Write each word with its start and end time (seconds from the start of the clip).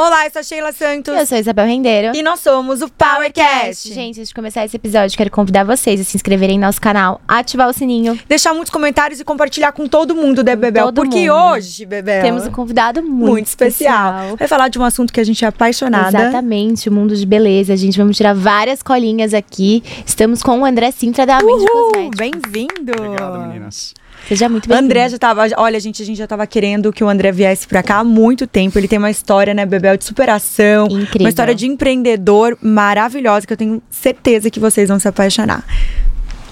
Olá, 0.00 0.24
eu 0.24 0.30
sou 0.30 0.40
a 0.40 0.42
Sheila 0.42 0.72
Santos. 0.72 1.14
Eu 1.14 1.26
sou 1.26 1.36
a 1.36 1.40
Isabel 1.42 1.66
Rendeiro. 1.66 2.16
E 2.16 2.22
nós 2.22 2.40
somos 2.40 2.80
o 2.80 2.88
PowerCast. 2.88 3.92
Gente, 3.92 4.18
antes 4.18 4.28
de 4.28 4.34
começar 4.34 4.64
esse 4.64 4.74
episódio, 4.74 5.14
quero 5.14 5.30
convidar 5.30 5.62
vocês 5.62 6.00
a 6.00 6.04
se 6.04 6.16
inscreverem 6.16 6.58
no 6.58 6.64
nosso 6.64 6.80
canal, 6.80 7.20
ativar 7.28 7.68
o 7.68 7.72
sininho. 7.74 8.18
Deixar 8.26 8.54
muitos 8.54 8.70
comentários 8.70 9.20
e 9.20 9.24
compartilhar 9.24 9.72
com 9.72 9.86
todo 9.86 10.14
mundo, 10.14 10.42
né, 10.42 10.56
Bebel? 10.56 10.86
todo 10.86 10.94
Porque 10.94 11.30
mundo. 11.30 11.52
hoje, 11.52 11.84
Bebel, 11.84 12.22
Temos 12.22 12.46
um 12.46 12.50
convidado 12.50 13.02
muito, 13.02 13.26
muito 13.26 13.46
especial. 13.48 14.38
Vai 14.38 14.48
falar 14.48 14.68
de 14.68 14.78
um 14.78 14.84
assunto 14.84 15.12
que 15.12 15.20
a 15.20 15.24
gente 15.24 15.44
é 15.44 15.48
apaixonada. 15.48 16.18
Exatamente, 16.18 16.88
o 16.88 16.92
mundo 16.92 17.14
de 17.14 17.26
beleza. 17.26 17.76
Gente, 17.76 17.98
vamos 17.98 18.16
tirar 18.16 18.34
várias 18.34 18.82
colinhas 18.82 19.34
aqui. 19.34 19.84
Estamos 20.06 20.42
com 20.42 20.60
o 20.60 20.64
André 20.64 20.92
Sintra 20.92 21.26
da 21.26 21.42
Mente 21.42 21.70
Uhul, 21.70 21.92
Cosméticos. 21.92 22.16
bem-vindo. 22.16 22.92
Obrigado, 22.96 23.38
meninas. 23.38 23.92
Seja 24.28 24.48
muito 24.48 24.68
bem-vindo. 24.68 24.86
André 24.86 25.08
já 25.08 25.18
tava. 25.18 25.46
Olha, 25.56 25.80
gente, 25.80 26.02
a 26.02 26.06
gente 26.06 26.18
já 26.18 26.26
tava 26.26 26.46
querendo 26.46 26.92
que 26.92 27.02
o 27.02 27.08
André 27.08 27.32
viesse 27.32 27.66
pra 27.66 27.82
cá 27.82 27.96
há 27.96 28.04
muito 28.04 28.46
tempo. 28.46 28.78
Ele 28.78 28.88
tem 28.88 28.98
uma 28.98 29.10
história, 29.10 29.52
né, 29.52 29.66
Bebel, 29.66 29.96
de 29.96 30.04
superação. 30.04 30.86
Incrível. 30.86 31.20
Uma 31.20 31.28
história 31.28 31.54
de 31.54 31.66
empreendedor 31.66 32.56
maravilhosa 32.62 33.46
que 33.46 33.52
eu 33.52 33.56
tenho 33.56 33.82
certeza 33.90 34.50
que 34.50 34.60
vocês 34.60 34.88
vão 34.88 34.98
se 34.98 35.08
apaixonar. 35.08 35.64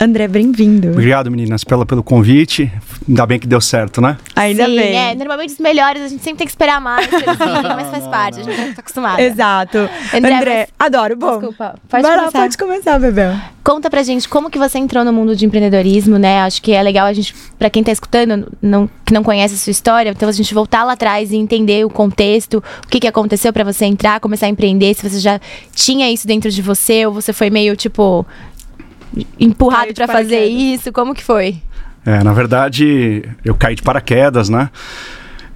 André, 0.00 0.28
bem-vindo. 0.28 0.90
Obrigado, 0.92 1.28
meninas, 1.28 1.64
pela, 1.64 1.84
pelo 1.84 2.04
convite. 2.04 2.70
Ainda 3.08 3.26
bem 3.26 3.36
que 3.36 3.48
deu 3.48 3.60
certo, 3.60 4.00
né? 4.00 4.16
Ainda 4.36 4.66
Sim, 4.66 4.76
bem. 4.76 4.96
é, 4.96 5.14
normalmente 5.16 5.50
os 5.54 5.58
melhores 5.58 6.02
a 6.02 6.08
gente 6.08 6.22
sempre 6.22 6.38
tem 6.38 6.46
que 6.46 6.52
esperar 6.52 6.80
mais, 6.80 7.08
mas 7.10 7.90
faz 7.90 8.06
parte, 8.06 8.38
a 8.38 8.42
gente 8.44 8.56
já 8.56 8.74
tá 8.74 8.80
acostumada. 8.80 9.20
Exato. 9.20 9.76
André, 10.14 10.36
André, 10.36 10.68
adoro. 10.78 11.16
Bom, 11.16 11.38
Desculpa, 11.38 11.74
pode 11.88 12.02
vai 12.02 12.12
lá, 12.12 12.18
começar. 12.26 12.38
pode 12.38 12.58
começar, 12.58 12.98
Bebel. 13.00 13.34
Conta 13.64 13.90
pra 13.90 14.04
gente 14.04 14.28
como 14.28 14.48
que 14.48 14.56
você 14.58 14.78
entrou 14.78 15.04
no 15.04 15.12
mundo 15.12 15.34
de 15.34 15.44
empreendedorismo, 15.44 16.16
né? 16.16 16.42
Acho 16.42 16.62
que 16.62 16.70
é 16.72 16.80
legal 16.80 17.06
a 17.06 17.12
gente, 17.12 17.34
pra 17.58 17.68
quem 17.68 17.82
tá 17.82 17.90
escutando, 17.90 18.52
não, 18.62 18.88
que 19.04 19.12
não 19.12 19.24
conhece 19.24 19.54
a 19.54 19.58
sua 19.58 19.72
história, 19.72 20.10
então 20.10 20.28
a 20.28 20.32
gente 20.32 20.54
voltar 20.54 20.84
lá 20.84 20.92
atrás 20.92 21.32
e 21.32 21.36
entender 21.36 21.84
o 21.84 21.90
contexto, 21.90 22.62
o 22.84 22.88
que 22.88 23.00
que 23.00 23.08
aconteceu 23.08 23.52
pra 23.52 23.64
você 23.64 23.84
entrar, 23.84 24.20
começar 24.20 24.46
a 24.46 24.48
empreender, 24.48 24.94
se 24.94 25.08
você 25.10 25.18
já 25.18 25.40
tinha 25.74 26.08
isso 26.08 26.24
dentro 26.24 26.50
de 26.52 26.62
você 26.62 27.04
ou 27.04 27.12
você 27.12 27.32
foi 27.32 27.50
meio 27.50 27.74
tipo 27.76 28.24
empurrado 29.38 29.92
pra 29.94 30.06
fazer 30.06 30.44
isso, 30.46 30.92
como 30.92 31.14
que 31.14 31.22
foi? 31.22 31.56
É, 32.04 32.22
na 32.22 32.32
verdade, 32.32 33.22
eu 33.44 33.54
caí 33.54 33.74
de 33.74 33.82
paraquedas, 33.82 34.48
né? 34.48 34.70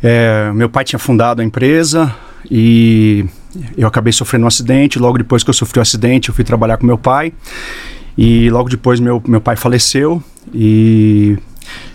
É, 0.02 0.50
meu 0.52 0.68
pai 0.68 0.84
tinha 0.84 0.98
fundado 0.98 1.40
a 1.40 1.44
empresa 1.44 2.14
e 2.50 3.24
eu 3.76 3.86
acabei 3.86 4.12
sofrendo 4.12 4.44
um 4.44 4.48
acidente. 4.48 4.98
Logo 4.98 5.18
depois 5.18 5.44
que 5.44 5.50
eu 5.50 5.54
sofri 5.54 5.78
o 5.78 5.82
acidente, 5.82 6.28
eu 6.28 6.34
fui 6.34 6.44
trabalhar 6.44 6.76
com 6.76 6.86
meu 6.86 6.98
pai. 6.98 7.32
E 8.18 8.50
logo 8.50 8.68
depois 8.68 9.00
meu, 9.00 9.22
meu 9.26 9.40
pai 9.40 9.56
faleceu 9.56 10.22
e 10.52 11.38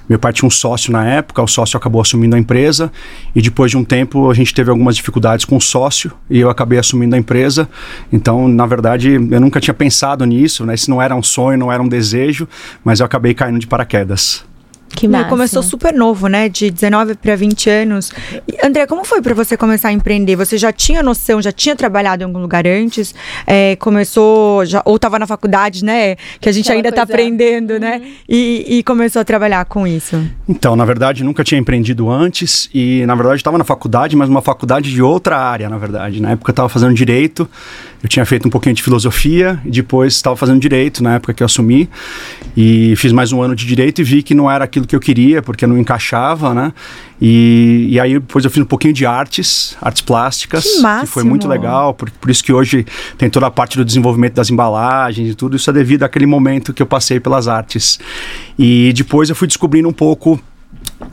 meu 0.08 0.18
pai 0.18 0.32
tinha 0.32 0.48
um 0.48 0.52
sócio 0.52 0.92
na 0.92 1.06
época, 1.06 1.42
o 1.42 1.48
sócio 1.48 1.78
acabou 1.78 2.02
assumindo 2.02 2.36
a 2.36 2.40
empresa 2.40 2.92
e 3.36 3.42
depois 3.42 3.72
de 3.72 3.78
um 3.78 3.84
tempo 3.84 4.30
a 4.30 4.34
gente 4.34 4.54
teve 4.54 4.70
algumas 4.70 4.96
dificuldades 4.96 5.44
com 5.44 5.58
o 5.58 5.62
sócio 5.62 6.12
e 6.30 6.40
eu 6.40 6.50
acabei 6.50 6.80
assumindo 6.80 7.16
a 7.16 7.20
empresa. 7.20 7.70
Então, 8.12 8.48
na 8.48 8.66
verdade, 8.66 9.14
eu 9.14 9.42
nunca 9.42 9.60
tinha 9.60 9.74
pensado 9.74 10.24
nisso, 10.26 10.66
né? 10.66 10.76
Isso 10.76 10.90
não 10.90 11.02
era 11.02 11.16
um 11.16 11.24
sonho, 11.24 11.58
não 11.58 11.72
era 11.72 11.84
um 11.84 11.88
desejo, 11.88 12.48
mas 12.84 13.00
eu 13.00 13.06
acabei 13.06 13.34
caindo 13.34 13.60
de 13.60 13.68
paraquedas. 13.68 14.46
Que 14.90 15.08
Não, 15.08 15.20
massa. 15.20 15.30
começou 15.30 15.62
super 15.62 15.94
novo, 15.94 16.28
né? 16.28 16.50
De 16.50 16.72
19 16.72 17.16
para 17.16 17.36
20 17.36 17.70
anos. 17.70 18.12
E, 18.48 18.66
André, 18.66 18.88
como 18.88 19.04
foi 19.06 19.22
para 19.22 19.34
você 19.36 19.56
começar 19.56 19.90
a 19.90 19.92
empreender? 19.94 20.36
Você 20.36 20.58
já 20.58 20.72
tinha 20.72 21.04
noção, 21.04 21.40
já 21.42 21.52
tinha 21.52 21.76
trabalhado 21.76 22.24
em 22.24 22.26
algum 22.26 22.40
lugar 22.40 22.66
antes? 22.66 23.14
É, 23.46 23.76
começou, 23.76 24.66
já, 24.66 24.82
ou 24.86 24.96
estava 24.96 25.20
na 25.20 25.28
faculdade, 25.28 25.86
né? 25.86 26.16
Que 26.42 26.50
a 26.50 26.52
gente 26.52 26.64
Aquela 26.66 26.78
ainda 26.80 26.90
está 26.90 27.06
coisa- 27.06 27.14
aprendendo, 27.14 27.80
né? 27.80 28.02
E, 28.28 28.66
e 28.80 28.84
começou 28.84 29.22
a 29.22 29.26
trabalhar 29.26 29.64
com 29.66 29.86
isso. 29.86 30.20
Então, 30.50 30.76
na 30.76 30.86
verdade, 30.86 31.24
nunca 31.24 31.44
tinha 31.44 31.60
empreendido 31.60 32.10
antes 32.10 32.68
e, 32.74 33.06
na 33.06 33.14
verdade, 33.14 33.38
estava 33.38 33.58
na 33.58 33.64
faculdade, 33.64 34.16
mas 34.16 34.30
uma 34.30 34.42
faculdade 34.42 34.92
de 34.92 35.02
outra 35.02 35.38
área, 35.38 35.70
na 35.70 35.78
verdade. 35.78 36.20
Na 36.22 36.32
época 36.32 36.50
eu 36.50 36.54
estava 36.54 36.70
fazendo 36.70 36.94
direito, 36.96 37.48
eu 38.02 38.08
tinha 38.08 38.26
feito 38.26 38.48
um 38.48 38.52
pouquinho 38.52 38.76
de 38.76 38.84
filosofia 38.84 39.60
e 39.66 39.72
depois 39.72 40.14
estava 40.14 40.36
fazendo 40.36 40.60
direito 40.60 41.02
na 41.02 41.16
época 41.16 41.34
que 41.34 41.42
eu 41.42 41.46
assumi 41.46 41.90
e 42.56 42.96
fiz 42.96 43.12
mais 43.12 43.32
um 43.32 43.42
ano 43.42 43.56
de 43.56 43.66
direito 43.66 44.02
e 44.02 44.04
vi 44.04 44.22
que 44.22 44.36
não 44.36 44.50
era 44.50 44.64
aquilo 44.66 44.86
que 44.86 44.96
eu 44.96 45.00
queria, 45.00 45.42
porque 45.42 45.66
não 45.66 45.78
encaixava, 45.78 46.54
né? 46.54 46.74
E, 47.20 47.88
e 47.90 48.00
aí 48.00 48.14
depois 48.14 48.46
eu 48.46 48.52
fiz 48.52 48.62
um 48.62 48.66
pouquinho 48.66 48.94
de 48.94 49.06
artes, 49.06 49.76
artes 49.82 50.02
plásticas, 50.02 50.64
Que 50.64 50.82
máximo! 50.82 51.08
foi 51.08 51.24
muito 51.24 51.48
legal, 51.48 51.94
por, 51.94 52.10
por 52.12 52.30
isso 52.30 52.44
que 52.44 52.54
hoje 52.54 52.86
tem 53.18 53.30
toda 53.30 53.48
a 53.48 53.52
parte 53.52 53.78
do 53.78 53.84
desenvolvimento 53.84 54.36
das 54.36 54.50
embalagens 54.50 55.32
e 55.32 55.36
tudo, 55.36 55.56
isso 55.56 55.70
é 55.70 55.74
devido 55.74 56.04
àquele 56.04 56.26
momento 56.26 56.74
que 56.74 56.82
eu 56.82 56.88
passei 56.88 57.20
pelas 57.20 57.48
artes. 57.48 58.00
E 58.58 58.94
depois 58.94 59.30
eu 59.30 59.36
fui 59.36 59.48
descobrindo 59.48 59.90
um 59.90 59.94
pouco 59.94 60.40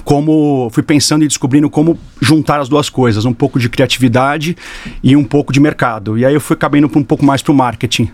como 0.04 0.68
fui 0.70 0.82
pensando 0.82 1.24
e 1.24 1.28
descobrindo 1.28 1.68
como 1.68 1.98
juntar 2.20 2.60
as 2.60 2.68
duas 2.68 2.88
coisas, 2.88 3.24
um 3.24 3.32
pouco 3.32 3.58
de 3.58 3.68
criatividade 3.68 4.56
e 5.02 5.16
um 5.16 5.24
pouco 5.24 5.52
de 5.52 5.60
mercado. 5.60 6.18
E 6.18 6.24
aí 6.24 6.34
eu 6.34 6.40
fui 6.40 6.56
pra 6.56 6.70
um 6.98 7.02
pouco 7.02 7.24
mais 7.24 7.42
pro 7.42 7.54
marketing. 7.54 8.10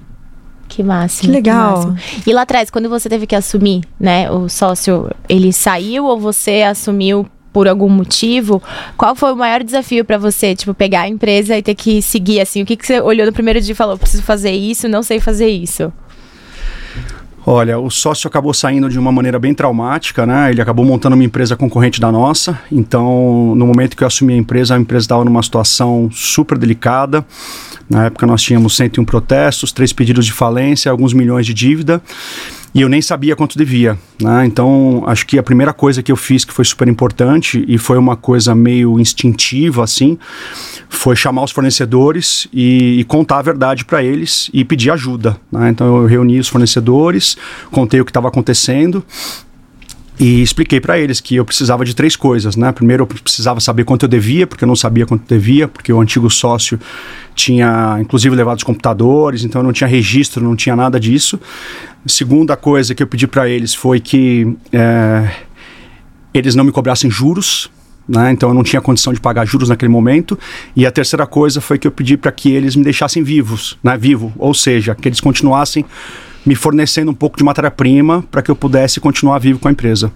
Que 0.68 0.82
máximo. 0.82 1.28
Que 1.28 1.32
legal. 1.32 1.88
máximo. 1.88 2.22
E 2.26 2.32
lá 2.32 2.42
atrás, 2.42 2.70
quando 2.70 2.88
você 2.88 3.08
teve 3.08 3.26
que 3.26 3.34
assumir, 3.34 3.82
né, 3.98 4.30
o 4.30 4.48
sócio, 4.48 5.10
ele 5.28 5.52
saiu 5.52 6.04
ou 6.04 6.18
você 6.18 6.62
assumiu 6.62 7.26
por 7.52 7.66
algum 7.66 7.88
motivo? 7.88 8.62
Qual 8.96 9.16
foi 9.16 9.32
o 9.32 9.36
maior 9.36 9.64
desafio 9.64 10.04
pra 10.04 10.16
você, 10.16 10.54
tipo, 10.54 10.72
pegar 10.72 11.02
a 11.02 11.08
empresa 11.08 11.58
e 11.58 11.62
ter 11.62 11.74
que 11.74 12.00
seguir 12.00 12.40
assim? 12.40 12.62
O 12.62 12.66
que, 12.66 12.76
que 12.76 12.86
você 12.86 13.00
olhou 13.00 13.26
no 13.26 13.32
primeiro 13.32 13.60
dia 13.60 13.72
e 13.72 13.76
falou, 13.76 13.98
preciso 13.98 14.22
fazer 14.22 14.52
isso, 14.52 14.88
não 14.88 15.02
sei 15.02 15.18
fazer 15.18 15.48
isso? 15.48 15.92
Olha, 17.46 17.78
o 17.78 17.90
sócio 17.90 18.28
acabou 18.28 18.52
saindo 18.52 18.88
de 18.88 18.98
uma 18.98 19.10
maneira 19.10 19.38
bem 19.38 19.54
traumática, 19.54 20.26
né? 20.26 20.50
Ele 20.50 20.60
acabou 20.60 20.84
montando 20.84 21.14
uma 21.14 21.24
empresa 21.24 21.56
concorrente 21.56 22.00
da 22.00 22.12
nossa. 22.12 22.60
Então, 22.70 23.54
no 23.56 23.66
momento 23.66 23.96
que 23.96 24.04
eu 24.04 24.06
assumi 24.06 24.34
a 24.34 24.36
empresa, 24.36 24.74
a 24.74 24.78
empresa 24.78 25.04
estava 25.04 25.24
numa 25.24 25.42
situação 25.42 26.10
super 26.12 26.58
delicada. 26.58 27.24
Na 27.88 28.06
época 28.06 28.26
nós 28.26 28.42
tínhamos 28.42 28.76
101 28.76 29.04
protestos, 29.04 29.72
três 29.72 29.92
pedidos 29.92 30.26
de 30.26 30.32
falência, 30.32 30.90
alguns 30.90 31.14
milhões 31.14 31.46
de 31.46 31.54
dívida. 31.54 32.02
E 32.72 32.82
eu 32.82 32.88
nem 32.88 33.02
sabia 33.02 33.34
quanto 33.34 33.58
devia, 33.58 33.98
né? 34.20 34.46
Então, 34.46 35.02
acho 35.06 35.26
que 35.26 35.38
a 35.38 35.42
primeira 35.42 35.72
coisa 35.72 36.02
que 36.02 36.12
eu 36.12 36.16
fiz 36.16 36.44
que 36.44 36.52
foi 36.52 36.64
super 36.64 36.86
importante 36.86 37.64
e 37.66 37.76
foi 37.76 37.98
uma 37.98 38.16
coisa 38.16 38.54
meio 38.54 39.00
instintiva 39.00 39.82
assim, 39.82 40.16
foi 40.88 41.16
chamar 41.16 41.42
os 41.42 41.50
fornecedores 41.50 42.46
e, 42.52 43.00
e 43.00 43.04
contar 43.04 43.38
a 43.38 43.42
verdade 43.42 43.84
para 43.84 44.04
eles 44.04 44.48
e 44.52 44.64
pedir 44.64 44.90
ajuda, 44.92 45.36
né? 45.50 45.68
Então 45.70 46.02
eu 46.02 46.06
reuni 46.06 46.38
os 46.38 46.48
fornecedores, 46.48 47.36
contei 47.72 48.00
o 48.00 48.04
que 48.04 48.10
estava 48.10 48.28
acontecendo 48.28 49.04
e 50.20 50.42
expliquei 50.42 50.78
para 50.82 50.98
eles 50.98 51.18
que 51.18 51.36
eu 51.36 51.46
precisava 51.46 51.82
de 51.82 51.94
três 51.94 52.14
coisas, 52.14 52.54
né? 52.54 52.70
Primeiro, 52.72 53.04
eu 53.04 53.06
precisava 53.06 53.58
saber 53.58 53.84
quanto 53.84 54.02
eu 54.02 54.08
devia, 54.08 54.46
porque 54.46 54.62
eu 54.62 54.68
não 54.68 54.76
sabia 54.76 55.06
quanto 55.06 55.26
devia, 55.26 55.66
porque 55.66 55.90
o 55.90 55.98
antigo 55.98 56.28
sócio 56.28 56.78
tinha, 57.34 57.96
inclusive, 57.98 58.36
levado 58.36 58.58
os 58.58 58.62
computadores, 58.62 59.44
então 59.44 59.62
eu 59.62 59.64
não 59.64 59.72
tinha 59.72 59.88
registro, 59.88 60.44
não 60.44 60.54
tinha 60.54 60.76
nada 60.76 61.00
disso. 61.00 61.40
Segunda 62.04 62.54
coisa 62.54 62.94
que 62.94 63.02
eu 63.02 63.06
pedi 63.06 63.26
para 63.26 63.48
eles 63.48 63.74
foi 63.74 63.98
que 63.98 64.54
eh, 64.70 65.30
eles 66.34 66.54
não 66.54 66.64
me 66.64 66.70
cobrassem 66.70 67.10
juros, 67.10 67.70
né? 68.06 68.30
Então 68.30 68.50
eu 68.50 68.54
não 68.54 68.62
tinha 68.62 68.82
condição 68.82 69.14
de 69.14 69.20
pagar 69.20 69.46
juros 69.46 69.70
naquele 69.70 69.90
momento. 69.90 70.38
E 70.76 70.84
a 70.84 70.90
terceira 70.90 71.26
coisa 71.26 71.62
foi 71.62 71.78
que 71.78 71.86
eu 71.86 71.90
pedi 71.90 72.18
para 72.18 72.30
que 72.30 72.50
eles 72.50 72.76
me 72.76 72.84
deixassem 72.84 73.22
vivos, 73.22 73.78
né? 73.82 73.96
Vivo, 73.96 74.34
ou 74.36 74.52
seja, 74.52 74.94
que 74.94 75.08
eles 75.08 75.18
continuassem 75.18 75.82
me 76.44 76.54
fornecendo 76.54 77.10
um 77.10 77.14
pouco 77.14 77.36
de 77.36 77.44
matéria-prima 77.44 78.24
para 78.30 78.42
que 78.42 78.50
eu 78.50 78.56
pudesse 78.56 79.00
continuar 79.00 79.38
vivo 79.38 79.58
com 79.58 79.68
a 79.68 79.70
empresa. 79.70 80.12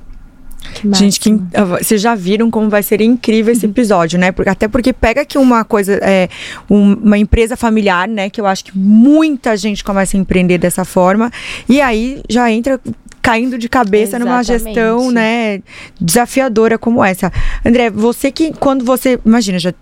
Que 0.74 0.94
Gente, 0.94 1.20
que, 1.20 1.38
ah, 1.52 1.64
vocês 1.64 2.00
já 2.00 2.14
viram 2.14 2.50
como 2.50 2.70
vai 2.70 2.82
ser 2.82 3.02
incrível 3.02 3.52
esse 3.52 3.66
episódio, 3.66 4.18
né? 4.18 4.32
Porque, 4.32 4.48
até 4.48 4.66
porque 4.66 4.94
pega 4.94 5.20
aqui 5.20 5.36
uma 5.36 5.62
coisa, 5.62 5.98
é, 6.02 6.28
um- 6.70 6.94
uma 6.94 7.18
empresa 7.18 7.54
familiar, 7.54 8.08
né? 8.08 8.30
Que 8.30 8.40
eu 8.40 8.46
acho 8.46 8.64
que 8.64 8.76
muita 8.76 9.56
gente 9.58 9.84
começa 9.84 10.16
a 10.16 10.20
empreender 10.20 10.56
dessa 10.56 10.82
forma. 10.84 11.30
E 11.68 11.82
aí 11.82 12.22
já 12.30 12.50
entra 12.50 12.80
caindo 13.20 13.58
de 13.58 13.68
cabeça 13.68 14.18
numa 14.18 14.40
Exatamente. 14.40 14.74
gestão, 14.74 15.10
né? 15.10 15.60
Desafiadora 16.00 16.78
como 16.78 17.04
essa. 17.04 17.30
André, 17.64 17.90
você 17.90 18.32
que 18.32 18.52
quando 18.54 18.84
você. 18.86 19.18
Imagina, 19.24 19.58
já. 19.58 19.72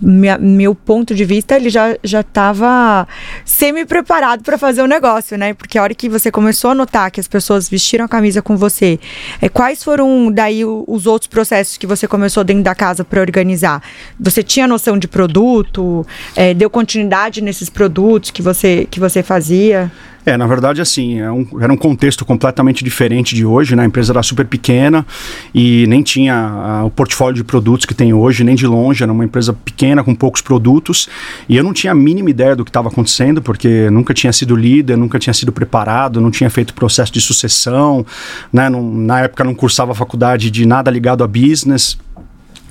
Minha- 0.00 0.38
meu 0.38 0.74
ponto 0.74 1.14
de 1.14 1.24
vista, 1.24 1.56
ele 1.56 1.70
já 1.70 1.96
já 2.02 2.20
estava 2.20 3.06
semi-preparado 3.44 4.42
para 4.42 4.58
fazer 4.58 4.82
o 4.82 4.86
negócio, 4.86 5.36
né? 5.38 5.54
Porque 5.54 5.78
a 5.78 5.82
hora 5.82 5.94
que 5.94 6.08
você 6.08 6.30
começou 6.30 6.70
a 6.70 6.74
notar 6.74 7.10
que 7.10 7.20
as 7.20 7.28
pessoas 7.28 7.68
vestiram 7.68 8.04
a 8.04 8.08
camisa 8.08 8.42
com 8.42 8.56
você, 8.56 8.98
é, 9.40 9.48
quais 9.48 9.82
foram 9.84 10.30
daí 10.32 10.64
os 10.64 11.06
outros 11.06 11.28
processos 11.28 11.76
que 11.76 11.86
você 11.86 12.08
começou 12.08 12.42
dentro 12.44 12.62
da 12.62 12.74
casa 12.74 13.04
para 13.04 13.20
organizar? 13.20 13.82
Você 14.18 14.42
tinha 14.42 14.66
noção 14.66 14.98
de 14.98 15.06
produto? 15.08 16.06
É, 16.34 16.54
deu 16.54 16.70
continuidade 16.70 17.40
nesses 17.40 17.68
produtos 17.68 18.30
que 18.30 18.42
você, 18.42 18.86
que 18.90 18.98
você 18.98 19.22
fazia? 19.22 19.90
É, 20.24 20.36
na 20.36 20.46
verdade, 20.46 20.80
assim, 20.80 21.18
é 21.18 21.30
um- 21.30 21.46
era 21.60 21.72
um 21.72 21.76
contexto 21.76 22.24
completamente 22.24 22.84
diferente 22.84 23.34
de 23.34 23.44
hoje, 23.44 23.74
né? 23.74 23.82
A 23.82 23.86
empresa 23.86 24.12
era 24.12 24.22
super 24.22 24.46
pequena 24.46 25.04
e 25.52 25.84
nem 25.88 26.00
tinha 26.02 26.34
ah, 26.34 26.84
o 26.84 26.90
portfólio 26.90 27.34
de 27.34 27.42
produtos 27.44 27.86
que 27.86 27.94
tem 27.94 28.12
hoje, 28.14 28.44
nem 28.44 28.54
de 28.54 28.66
longe. 28.66 29.02
Era 29.02 29.12
uma 29.12 29.24
empresa 29.24 29.52
pequena, 29.52 30.04
com 30.04 30.14
poucos 30.14 30.40
produtos. 30.40 31.08
E 31.48 31.56
eu 31.56 31.64
não 31.64 31.72
tinha 31.72 31.92
a 31.92 31.94
mínima 31.94 32.30
ideia 32.30 32.54
do 32.54 32.64
que 32.64 32.70
estava 32.70 32.88
acontecendo, 32.88 33.42
porque 33.42 33.90
nunca 33.90 34.14
tinha 34.14 34.32
sido 34.32 34.54
líder, 34.54 34.96
nunca 34.96 35.18
tinha 35.18 35.34
sido 35.34 35.50
preparado, 35.50 36.20
não 36.20 36.30
tinha 36.30 36.48
feito 36.50 36.72
processo 36.72 37.12
de 37.12 37.20
sucessão, 37.20 38.06
né? 38.52 38.68
Na 38.70 39.20
época 39.22 39.42
não 39.42 39.54
cursava 39.54 39.92
faculdade 39.92 40.50
de 40.52 40.64
nada 40.64 40.88
ligado 40.90 41.24
a 41.24 41.26
business. 41.26 41.98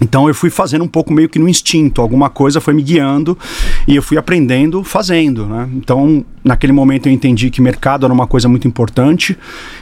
Então 0.02 0.28
eu 0.28 0.34
fui 0.34 0.50
fazendo 0.50 0.84
um 0.84 0.88
pouco 0.88 1.14
meio 1.14 1.30
que 1.30 1.38
no 1.38 1.48
instinto, 1.48 2.02
alguma 2.02 2.30
coisa 2.30 2.60
foi 2.60 2.74
me 2.74 2.82
guiando 2.82 3.38
e 3.88 3.96
eu 3.96 4.02
fui 4.02 4.18
aprendendo 4.18 4.84
fazendo, 4.84 5.46
né? 5.46 5.70
Então 5.76 6.26
naquele 6.44 6.74
momento 6.74 7.08
eu 7.08 7.14
entendi 7.14 7.52
que 7.52 7.62
mercado 7.62 8.06
era 8.06 8.14
uma 8.14 8.26
coisa 8.26 8.50
muito 8.50 8.68
importante, 8.68 9.38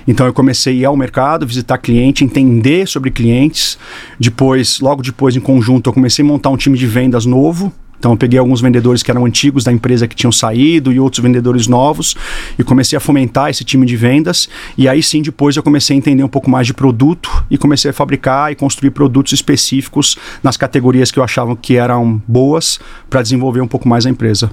então 0.06 0.26
eu 0.26 0.34
comecei 0.34 0.74
a 0.74 0.78
ir 0.82 0.86
ao 0.86 0.98
mercado, 0.98 1.48
visitar 1.48 1.78
cliente, 1.78 2.26
entender 2.26 2.86
sobre 2.88 3.10
clientes. 3.10 3.78
Depois, 4.20 4.82
logo 4.82 5.02
depois 5.02 5.36
em 5.36 5.40
conjunto, 5.40 5.90
eu 5.90 5.94
comecei 5.94 6.24
a 6.24 6.28
montar 6.28 6.50
um 6.50 6.58
time 6.58 6.78
de 6.78 6.86
vendas 6.86 7.26
novo, 7.26 7.72
então 8.00 8.12
eu 8.12 8.18
peguei 8.18 8.40
alguns 8.40 8.62
vendedores 8.62 9.04
que 9.04 9.12
eram 9.12 9.26
antigos 9.26 9.66
da 9.66 9.72
empresa 9.72 10.08
que 10.08 10.16
tinham 10.16 10.32
saído 10.32 10.92
e 10.92 11.00
outros 11.00 11.22
vendedores 11.22 11.68
novos 11.68 12.16
e 12.58 12.64
comecei 12.64 12.96
a 12.96 13.00
fomentar 13.00 13.50
esse 13.50 13.66
time 13.66 13.86
de 13.86 13.98
vendas. 13.98 14.48
E 14.78 14.88
aí 14.88 15.04
sim, 15.04 15.22
depois 15.22 15.58
eu 15.58 15.62
comecei 15.62 15.96
a 15.96 15.98
entender 15.98 16.24
um 16.24 16.30
pouco 16.30 16.50
mais 16.50 16.66
de 16.66 16.74
produto 16.74 17.30
e 17.52 17.58
comecei 17.58 17.92
a 17.92 17.94
fabricar 17.94 18.52
e 18.54 18.56
construir 18.56 18.92
produtos 18.92 19.34
específicos 19.34 20.18
nas 20.42 20.56
categorias 20.56 21.12
que 21.12 21.20
eu 21.20 21.24
achava 21.24 21.56
que 21.58 21.76
eram 21.76 22.22
boas 22.26 22.80
para 23.10 23.22
desenvolver 23.22 23.60
um 23.60 23.68
pouco 23.68 23.88
mais 23.88 24.06
a 24.06 24.10
empresa. 24.10 24.50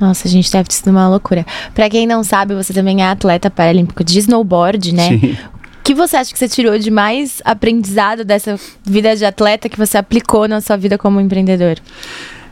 Nossa, 0.00 0.26
a 0.26 0.30
gente 0.30 0.50
deve 0.50 0.68
ter 0.68 0.74
sido 0.74 0.90
uma 0.90 1.08
loucura. 1.08 1.46
Para 1.72 1.88
quem 1.88 2.06
não 2.06 2.24
sabe, 2.24 2.54
você 2.54 2.72
também 2.72 3.02
é 3.02 3.06
atleta 3.06 3.50
paralímpico 3.50 4.02
de 4.02 4.18
snowboard, 4.18 4.92
né? 4.92 5.08
Sim. 5.08 5.36
O 5.78 5.82
que 5.84 5.94
você 5.94 6.16
acha 6.16 6.32
que 6.32 6.38
você 6.38 6.48
tirou 6.48 6.78
de 6.78 6.90
mais 6.90 7.40
aprendizado 7.44 8.24
dessa 8.24 8.58
vida 8.84 9.14
de 9.14 9.24
atleta 9.24 9.68
que 9.68 9.78
você 9.78 9.98
aplicou 9.98 10.48
na 10.48 10.60
sua 10.60 10.76
vida 10.76 10.96
como 10.96 11.20
empreendedor? 11.20 11.76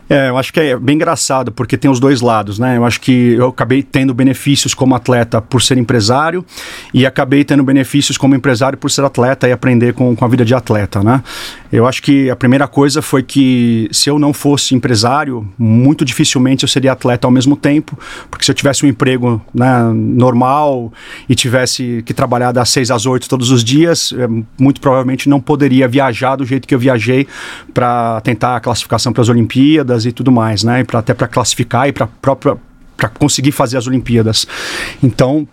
É, 0.09 0.31
eu 0.31 0.39
acho 0.39 0.53
que 0.53 0.61
é 0.61 0.77
bem 0.77 0.95
engraçado, 0.95 1.53
porque 1.53 1.77
tem 1.77 1.91
os 1.91 2.01
dois 2.01 2.21
lados, 2.21 2.59
né? 2.59 2.79
Eu 2.79 2.85
acho 2.85 3.01
que 3.01 3.35
eu 3.35 3.49
acabei 3.49 3.83
tendo 3.83 4.15
benefícios 4.15 4.73
como 4.73 4.95
atleta 4.95 5.41
por 5.43 5.61
ser 5.61 5.77
empresário 5.77 6.45
e 6.95 7.05
acabei 7.05 7.45
tendo 7.45 7.63
benefícios 7.63 8.17
como 8.17 8.35
empresário 8.35 8.79
por 8.79 8.91
ser 8.91 9.05
atleta 9.05 9.47
e 9.47 9.53
aprender 9.53 9.93
com, 9.93 10.17
com 10.17 10.25
a 10.25 10.29
vida 10.29 10.45
de 10.45 10.55
atleta, 10.55 11.03
né? 11.03 11.23
Eu 11.71 11.87
acho 11.87 12.03
que 12.03 12.31
a 12.31 12.37
primeira 12.37 12.67
coisa 12.67 13.03
foi 13.03 13.23
que 13.23 13.89
se 13.93 14.09
eu 14.09 14.19
não 14.19 14.33
fosse 14.33 14.75
empresário, 14.75 15.47
muito 15.59 16.05
dificilmente 16.05 16.65
eu 16.65 16.69
seria 16.69 16.93
atleta 16.93 17.27
ao 17.27 17.31
mesmo 17.31 17.55
tempo, 17.55 17.99
porque 18.31 18.45
se 18.45 18.51
eu 18.51 18.55
tivesse 18.55 18.87
um 18.87 18.89
emprego 18.89 19.43
né, 19.53 19.91
normal 19.93 20.91
e 21.29 21.35
tivesse 21.35 22.03
que 22.07 22.15
trabalhar 22.15 22.53
das 22.53 22.71
6 22.71 22.91
às 22.91 23.05
8 23.05 23.29
todos 23.29 23.51
os 23.51 23.63
dias, 23.63 24.15
muito 24.59 24.81
provavelmente 24.81 25.29
não 25.29 25.41
poderia 25.41 25.87
viajar 25.87 26.37
do 26.37 26.47
jeito 26.47 26.67
que 26.67 26.75
eu 26.75 26.79
viajei 26.79 27.27
para 27.75 28.21
tentar 28.23 28.57
a 28.57 28.61
classificação 28.61 29.13
para 29.13 29.21
as 29.21 29.29
Olimpíadas 29.29 29.98
Olimpíadas 29.99 30.07
e 30.07 30.13
tudo 30.13 30.31
mais, 30.31 30.63
né? 30.63 30.85
Pra, 30.85 31.01
até 31.01 31.13
para 31.13 31.27
classificar 31.27 31.89
e 31.89 31.93
para 31.93 32.07
própria 32.07 32.57
para 32.97 33.09
conseguir 33.09 33.53
fazer 33.53 33.79
as 33.79 33.87
Olimpíadas. 33.87 34.45
Então, 35.01 35.47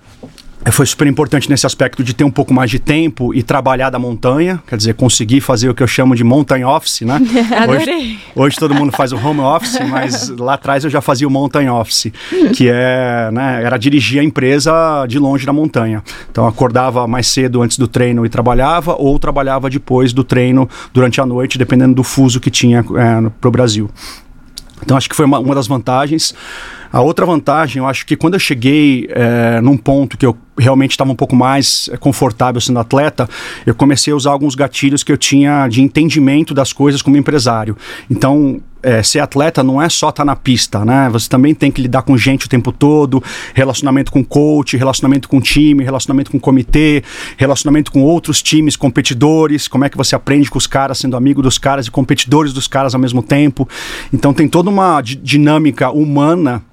foi 0.71 0.85
super 0.85 1.05
importante 1.05 1.47
nesse 1.49 1.65
aspecto 1.65 2.03
de 2.03 2.13
ter 2.13 2.23
um 2.23 2.31
pouco 2.31 2.53
mais 2.53 2.71
de 2.71 2.79
tempo 2.79 3.33
e 3.35 3.43
trabalhar 3.43 3.89
da 3.89 3.99
montanha, 3.99 4.61
quer 4.67 4.75
dizer, 4.77 4.95
conseguir 4.95 5.41
fazer 5.41 5.69
o 5.69 5.75
que 5.75 5.83
eu 5.83 5.87
chamo 5.87 6.15
de 6.15 6.23
mountain 6.23 6.63
office, 6.63 7.01
né? 7.01 7.19
Hoje, 7.69 8.19
hoje 8.35 8.57
todo 8.57 8.73
mundo 8.73 8.91
faz 8.91 9.11
o 9.11 9.17
home 9.17 9.41
office, 9.41 9.79
mas 9.87 10.29
lá 10.29 10.55
atrás 10.55 10.83
eu 10.83 10.89
já 10.89 11.01
fazia 11.01 11.27
o 11.27 11.31
mountain 11.31 11.69
office, 11.69 12.11
que 12.53 12.67
é, 12.67 13.29
né, 13.31 13.61
era 13.63 13.77
dirigir 13.77 14.19
a 14.19 14.23
empresa 14.23 15.05
de 15.07 15.19
longe 15.19 15.45
da 15.45 15.53
montanha. 15.53 16.03
Então 16.31 16.47
acordava 16.47 17.07
mais 17.07 17.27
cedo 17.27 17.61
antes 17.61 17.77
do 17.77 17.87
treino 17.87 18.25
e 18.25 18.29
trabalhava, 18.29 18.95
ou 18.97 19.19
trabalhava 19.19 19.69
depois 19.69 20.13
do 20.13 20.23
treino 20.23 20.67
durante 20.93 21.21
a 21.21 21.25
noite, 21.25 21.57
dependendo 21.57 21.93
do 21.93 22.03
fuso 22.03 22.39
que 22.39 22.49
tinha 22.49 22.79
é, 22.79 23.29
para 23.39 23.47
o 23.47 23.51
Brasil. 23.51 23.89
Então 24.83 24.97
acho 24.97 25.09
que 25.09 25.15
foi 25.15 25.25
uma, 25.25 25.39
uma 25.39 25.55
das 25.55 25.67
vantagens. 25.67 26.33
A 26.91 27.01
outra 27.01 27.25
vantagem, 27.25 27.81
eu 27.81 27.87
acho 27.87 28.05
que 28.05 28.15
quando 28.15 28.35
eu 28.35 28.39
cheguei 28.39 29.07
é, 29.09 29.59
num 29.61 29.77
ponto 29.77 30.17
que 30.17 30.25
eu 30.25 30.37
realmente 30.57 30.91
estava 30.91 31.11
um 31.11 31.15
pouco 31.15 31.35
mais 31.35 31.89
eh, 31.91 31.97
confortável 31.97 32.61
sendo 32.61 32.79
atleta, 32.79 33.27
eu 33.65 33.75
comecei 33.75 34.13
a 34.13 34.15
usar 34.15 34.31
alguns 34.31 34.55
gatilhos 34.55 35.03
que 35.03 35.11
eu 35.11 35.17
tinha 35.17 35.67
de 35.67 35.81
entendimento 35.81 36.53
das 36.53 36.71
coisas 36.71 37.01
como 37.01 37.17
empresário. 37.17 37.75
Então, 38.09 38.61
é, 38.85 39.01
ser 39.01 39.19
atleta 39.19 39.63
não 39.63 39.81
é 39.81 39.89
só 39.89 40.09
estar 40.09 40.21
tá 40.21 40.25
na 40.25 40.35
pista, 40.35 40.85
né? 40.85 41.09
Você 41.11 41.27
também 41.27 41.55
tem 41.55 41.71
que 41.71 41.81
lidar 41.81 42.03
com 42.03 42.15
gente 42.15 42.45
o 42.45 42.49
tempo 42.49 42.71
todo, 42.71 43.21
relacionamento 43.55 44.11
com 44.11 44.23
coach, 44.23 44.77
relacionamento 44.77 45.27
com 45.27 45.41
time, 45.41 45.83
relacionamento 45.83 46.29
com 46.29 46.39
comitê, 46.39 47.03
relacionamento 47.35 47.91
com 47.91 48.03
outros 48.03 48.43
times, 48.43 48.75
competidores, 48.75 49.67
como 49.67 49.85
é 49.85 49.89
que 49.89 49.97
você 49.97 50.15
aprende 50.15 50.51
com 50.51 50.59
os 50.59 50.67
caras, 50.67 50.99
sendo 50.99 51.17
amigo 51.17 51.41
dos 51.41 51.57
caras 51.57 51.87
e 51.87 51.91
competidores 51.91 52.53
dos 52.53 52.67
caras 52.67 52.93
ao 52.93 53.01
mesmo 53.01 53.23
tempo. 53.23 53.67
Então 54.13 54.31
tem 54.31 54.47
toda 54.47 54.69
uma 54.69 55.01
dinâmica 55.01 55.89
humana 55.89 56.63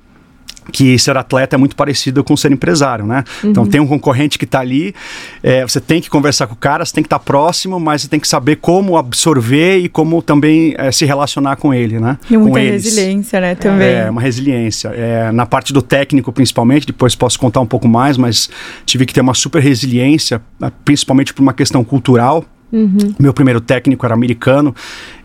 que 0.71 0.99
ser 0.99 1.17
atleta 1.17 1.57
é 1.57 1.59
muito 1.59 1.75
parecido 1.75 2.23
com 2.23 2.37
ser 2.37 2.53
empresário, 2.53 3.07
né? 3.07 3.25
Então, 3.39 3.45
uhum. 3.45 3.51
Então 3.63 3.67
tem 3.67 3.81
um 3.81 3.87
concorrente 3.87 4.39
que 4.39 4.45
está 4.45 4.61
ali, 4.61 4.95
é, 5.43 5.63
você 5.63 5.81
tem 5.81 6.01
que 6.01 6.11
conversar 6.11 6.47
com 6.47 6.55
o 6.55 6.57
cara, 6.57 6.85
você 6.85 6.93
tem 6.93 7.03
que 7.03 7.07
estar 7.07 7.19
tá 7.19 7.25
próximo, 7.25 7.79
mas 7.79 8.03
você 8.03 8.09
tem 8.09 8.21
que 8.21 8.29
saber 8.29 8.57
como 8.57 8.97
absorver 8.97 9.79
e 9.79 9.89
como 9.89 10.21
também 10.23 10.75
é, 10.77 10.91
se 10.91 11.05
relacionar 11.05 11.57
com 11.57 11.73
ele, 11.73 11.99
né? 11.99 12.19
E 12.31 12.37
muita 12.37 12.59
resiliência, 12.59 13.41
né? 13.41 13.55
Também. 13.55 13.89
É, 13.89 14.11
uma 14.11 14.21
resiliência. 14.21 14.89
É, 14.89 15.31
na 15.33 15.47
parte 15.47 15.73
do 15.73 15.81
técnico, 15.81 16.33
principalmente, 16.33 16.87
depois 16.87 17.15
posso 17.15 17.39
contar 17.39 17.61
um 17.61 17.67
pouco 17.67 17.89
mais, 17.89 18.17
mas 18.17 18.51
tive 18.85 19.07
que 19.07 19.15
ter 19.15 19.21
uma 19.21 19.35
super 19.35 19.63
resiliência, 19.63 20.41
principalmente 20.85 21.33
por 21.33 21.43
uma 21.43 21.53
questão 21.53 21.85
cultural. 21.85 22.45
Uhum. 22.73 23.15
Meu 23.19 23.35
primeiro 23.35 23.61
técnico 23.61 24.07
era 24.07 24.15
americano 24.15 24.75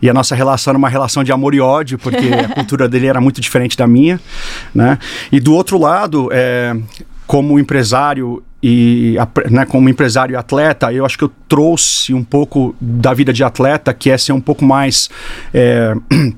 e 0.02 0.10
a 0.10 0.12
nossa 0.12 0.34
relação 0.34 0.72
era 0.72 0.78
uma 0.78 0.88
relação 0.88 1.24
de 1.24 1.32
amor 1.32 1.54
e 1.54 1.60
ódio, 1.60 1.98
porque 1.98 2.28
a 2.44 2.48
cultura 2.48 2.88
dele 2.88 3.06
era 3.06 3.20
muito 3.20 3.40
diferente 3.40 3.76
da 3.76 3.86
minha, 3.86 4.20
né? 4.74 4.98
E 5.32 5.40
do 5.40 5.54
outro 5.54 5.78
lado, 5.78 6.28
é, 6.30 6.76
como 7.26 7.58
empresário 7.58 8.42
e 8.62 9.16
né, 9.50 9.64
como 9.64 9.88
empresário 9.88 10.32
e 10.32 10.36
atleta, 10.36 10.92
eu 10.92 11.06
acho 11.06 11.16
que 11.16 11.24
eu 11.24 11.32
trouxe 11.48 12.12
um 12.12 12.24
pouco 12.24 12.74
da 12.80 13.14
vida 13.14 13.32
de 13.32 13.44
atleta, 13.44 13.94
que 13.94 14.10
é 14.10 14.18
ser 14.18 14.32
um 14.32 14.40
pouco 14.40 14.64
mais 14.64 15.08
é, 15.54 15.94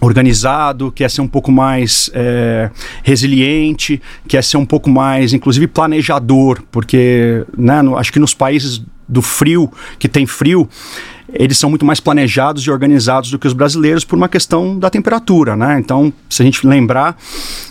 organizado, 0.00 0.92
quer 0.92 1.10
ser 1.10 1.22
um 1.22 1.28
pouco 1.28 1.50
mais 1.50 2.10
é, 2.12 2.70
resiliente, 3.02 4.00
quer 4.28 4.44
ser 4.44 4.58
um 4.58 4.66
pouco 4.66 4.90
mais, 4.90 5.32
inclusive, 5.32 5.66
planejador, 5.66 6.62
porque 6.70 7.44
né, 7.56 7.80
no, 7.80 7.96
acho 7.96 8.12
que 8.12 8.18
nos 8.18 8.34
países 8.34 8.84
do 9.08 9.22
frio, 9.22 9.70
que 9.98 10.08
tem 10.08 10.26
frio, 10.26 10.68
eles 11.32 11.58
são 11.58 11.70
muito 11.70 11.84
mais 11.84 12.00
planejados 12.00 12.62
e 12.64 12.70
organizados 12.70 13.30
do 13.30 13.38
que 13.38 13.46
os 13.46 13.52
brasileiros 13.52 14.04
por 14.04 14.16
uma 14.16 14.28
questão 14.28 14.78
da 14.78 14.90
temperatura, 14.90 15.56
né? 15.56 15.78
Então, 15.78 16.12
se 16.28 16.42
a 16.42 16.44
gente 16.44 16.66
lembrar, 16.66 17.16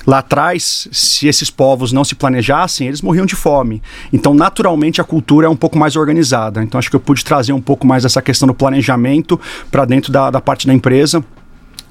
lá 0.06 0.19
atrás, 0.19 0.88
se 0.91 1.27
esses 1.27 1.50
povos 1.50 1.91
não 1.91 2.03
se 2.03 2.15
planejassem, 2.15 2.88
eles 2.88 3.01
morriam 3.01 3.25
de 3.25 3.35
fome. 3.35 3.81
Então, 4.12 4.33
naturalmente, 4.33 5.00
a 5.00 5.03
cultura 5.03 5.47
é 5.47 5.50
um 5.50 5.56
pouco 5.56 5.77
mais 5.77 5.95
organizada. 5.95 6.63
Então, 6.63 6.80
acho 6.80 6.89
que 6.89 6.95
eu 6.95 7.00
pude 7.00 7.24
trazer 7.24 7.53
um 7.53 7.62
pouco 7.62 7.86
mais 7.86 8.03
essa 8.06 8.21
questão 8.21 8.47
do 8.47 8.53
planejamento 8.53 9.39
para 9.72 9.86
dentro 9.86 10.12
da, 10.12 10.29
da 10.29 10.41
parte 10.41 10.67
da 10.67 10.74
empresa. 10.74 11.24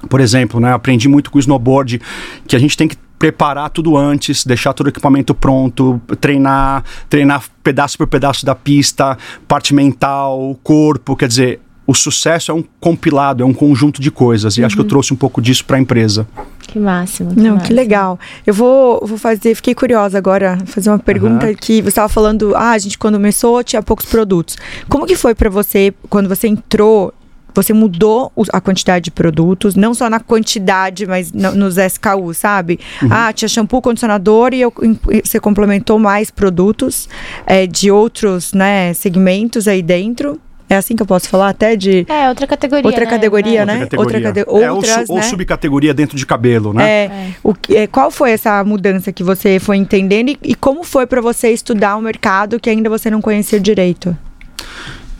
Por 0.09 0.19
exemplo, 0.19 0.59
né, 0.59 0.73
aprendi 0.73 1.07
muito 1.07 1.31
com 1.31 1.37
o 1.37 1.39
snowboard 1.39 2.01
que 2.47 2.55
a 2.55 2.59
gente 2.59 2.77
tem 2.77 2.87
que 2.87 2.97
preparar 3.17 3.69
tudo 3.69 3.95
antes, 3.95 4.45
deixar 4.45 4.73
todo 4.73 4.87
o 4.87 4.89
equipamento 4.89 5.33
pronto, 5.33 6.01
treinar, 6.19 6.83
treinar 7.09 7.43
pedaço 7.63 7.97
por 7.97 8.05
pedaço 8.05 8.45
da 8.45 8.53
pista, 8.53 9.17
parte 9.47 9.73
mental, 9.73 10.59
corpo, 10.61 11.15
quer 11.15 11.29
dizer, 11.29 11.61
o 11.85 11.93
sucesso 11.93 12.51
é 12.51 12.53
um 12.53 12.63
compilado, 12.79 13.43
é 13.43 13.45
um 13.45 13.53
conjunto 13.53 14.01
de 14.01 14.09
coisas. 14.09 14.57
E 14.57 14.61
uhum. 14.61 14.65
acho 14.65 14.75
que 14.75 14.81
eu 14.81 14.83
uhum. 14.83 14.89
trouxe 14.89 15.13
um 15.13 15.17
pouco 15.17 15.41
disso 15.41 15.65
para 15.65 15.77
a 15.77 15.79
empresa. 15.79 16.27
Que 16.61 16.79
máximo. 16.79 17.33
Que 17.33 17.39
Não, 17.39 17.51
máximo. 17.51 17.67
que 17.67 17.73
legal. 17.73 18.19
Eu 18.45 18.53
vou, 18.53 19.05
vou 19.05 19.17
fazer, 19.17 19.53
fiquei 19.55 19.75
curiosa 19.75 20.17
agora, 20.17 20.57
fazer 20.65 20.89
uma 20.89 20.99
pergunta 20.99 21.47
uhum. 21.47 21.55
que 21.55 21.81
você 21.81 21.89
estava 21.89 22.09
falando, 22.09 22.55
ah, 22.55 22.71
a 22.71 22.77
gente 22.77 22.97
quando 22.97 23.15
começou 23.15 23.63
tinha 23.63 23.81
poucos 23.81 24.05
produtos. 24.05 24.57
Como 24.87 25.05
que 25.05 25.15
foi 25.15 25.35
para 25.35 25.49
você 25.49 25.93
quando 26.09 26.29
você 26.29 26.47
entrou 26.47 27.13
você 27.53 27.73
mudou 27.73 28.31
a 28.51 28.61
quantidade 28.61 29.05
de 29.05 29.11
produtos, 29.11 29.75
não 29.75 29.93
só 29.93 30.09
na 30.09 30.19
quantidade, 30.19 31.05
mas 31.05 31.31
no, 31.31 31.53
nos 31.53 31.77
SKU, 31.77 32.33
sabe? 32.33 32.79
Uhum. 33.01 33.09
Ah, 33.11 33.33
tinha 33.33 33.47
shampoo, 33.47 33.81
condicionador 33.81 34.53
e 34.53 34.61
eu, 34.61 34.73
você 35.23 35.39
complementou 35.39 35.99
mais 35.99 36.31
produtos 36.31 37.07
é, 37.45 37.67
de 37.67 37.91
outros 37.91 38.53
né, 38.53 38.93
segmentos 38.93 39.67
aí 39.67 39.81
dentro. 39.81 40.39
É 40.69 40.77
assim 40.77 40.95
que 40.95 41.03
eu 41.03 41.05
posso 41.05 41.29
falar 41.29 41.49
até 41.49 41.75
de. 41.75 42.05
É, 42.09 42.29
outra 42.29 42.47
categoria. 42.47 42.85
Outra 42.85 43.05
né? 43.05 43.09
categoria, 43.09 43.61
é. 43.61 43.65
né? 43.65 43.87
Outra 43.95 44.19
categoria. 44.21 44.45
Outra 44.47 44.65
é, 44.65 44.71
outras, 44.71 45.09
ou, 45.09 45.15
né? 45.17 45.21
ou 45.21 45.29
subcategoria 45.29 45.93
dentro 45.93 46.17
de 46.17 46.25
cabelo, 46.25 46.73
né? 46.73 46.89
É. 46.89 47.05
é. 47.05 47.33
O, 47.43 47.53
é, 47.69 47.85
qual 47.85 48.09
foi 48.09 48.31
essa 48.31 48.63
mudança 48.63 49.11
que 49.11 49.23
você 49.23 49.59
foi 49.59 49.77
entendendo 49.77 50.29
e, 50.29 50.39
e 50.41 50.55
como 50.55 50.83
foi 50.83 51.05
para 51.05 51.21
você 51.21 51.49
estudar 51.49 51.95
o 51.95 51.99
um 51.99 52.01
mercado 52.01 52.59
que 52.59 52.69
ainda 52.69 52.89
você 52.89 53.11
não 53.11 53.21
conhecia 53.21 53.59
direito? 53.59 54.17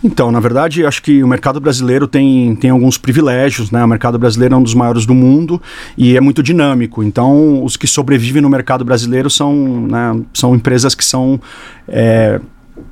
Então, 0.03 0.31
na 0.31 0.39
verdade, 0.39 0.85
acho 0.85 1.01
que 1.01 1.23
o 1.23 1.27
mercado 1.27 1.61
brasileiro 1.61 2.07
tem, 2.07 2.55
tem 2.57 2.69
alguns 2.69 2.97
privilégios, 2.97 3.71
né? 3.71 3.83
O 3.83 3.87
mercado 3.87 4.19
brasileiro 4.19 4.53
é 4.53 4.57
um 4.57 4.63
dos 4.63 4.73
maiores 4.73 5.05
do 5.05 5.13
mundo 5.13 5.61
e 5.97 6.17
é 6.17 6.21
muito 6.21 6.43
dinâmico. 6.43 7.01
Então, 7.01 7.63
os 7.63 7.77
que 7.77 7.87
sobrevivem 7.87 8.41
no 8.41 8.49
mercado 8.49 8.83
brasileiro 8.83 9.29
são, 9.29 9.87
né, 9.87 10.19
são 10.33 10.53
empresas 10.53 10.93
que 10.93 11.05
são 11.05 11.39
é, 11.87 12.41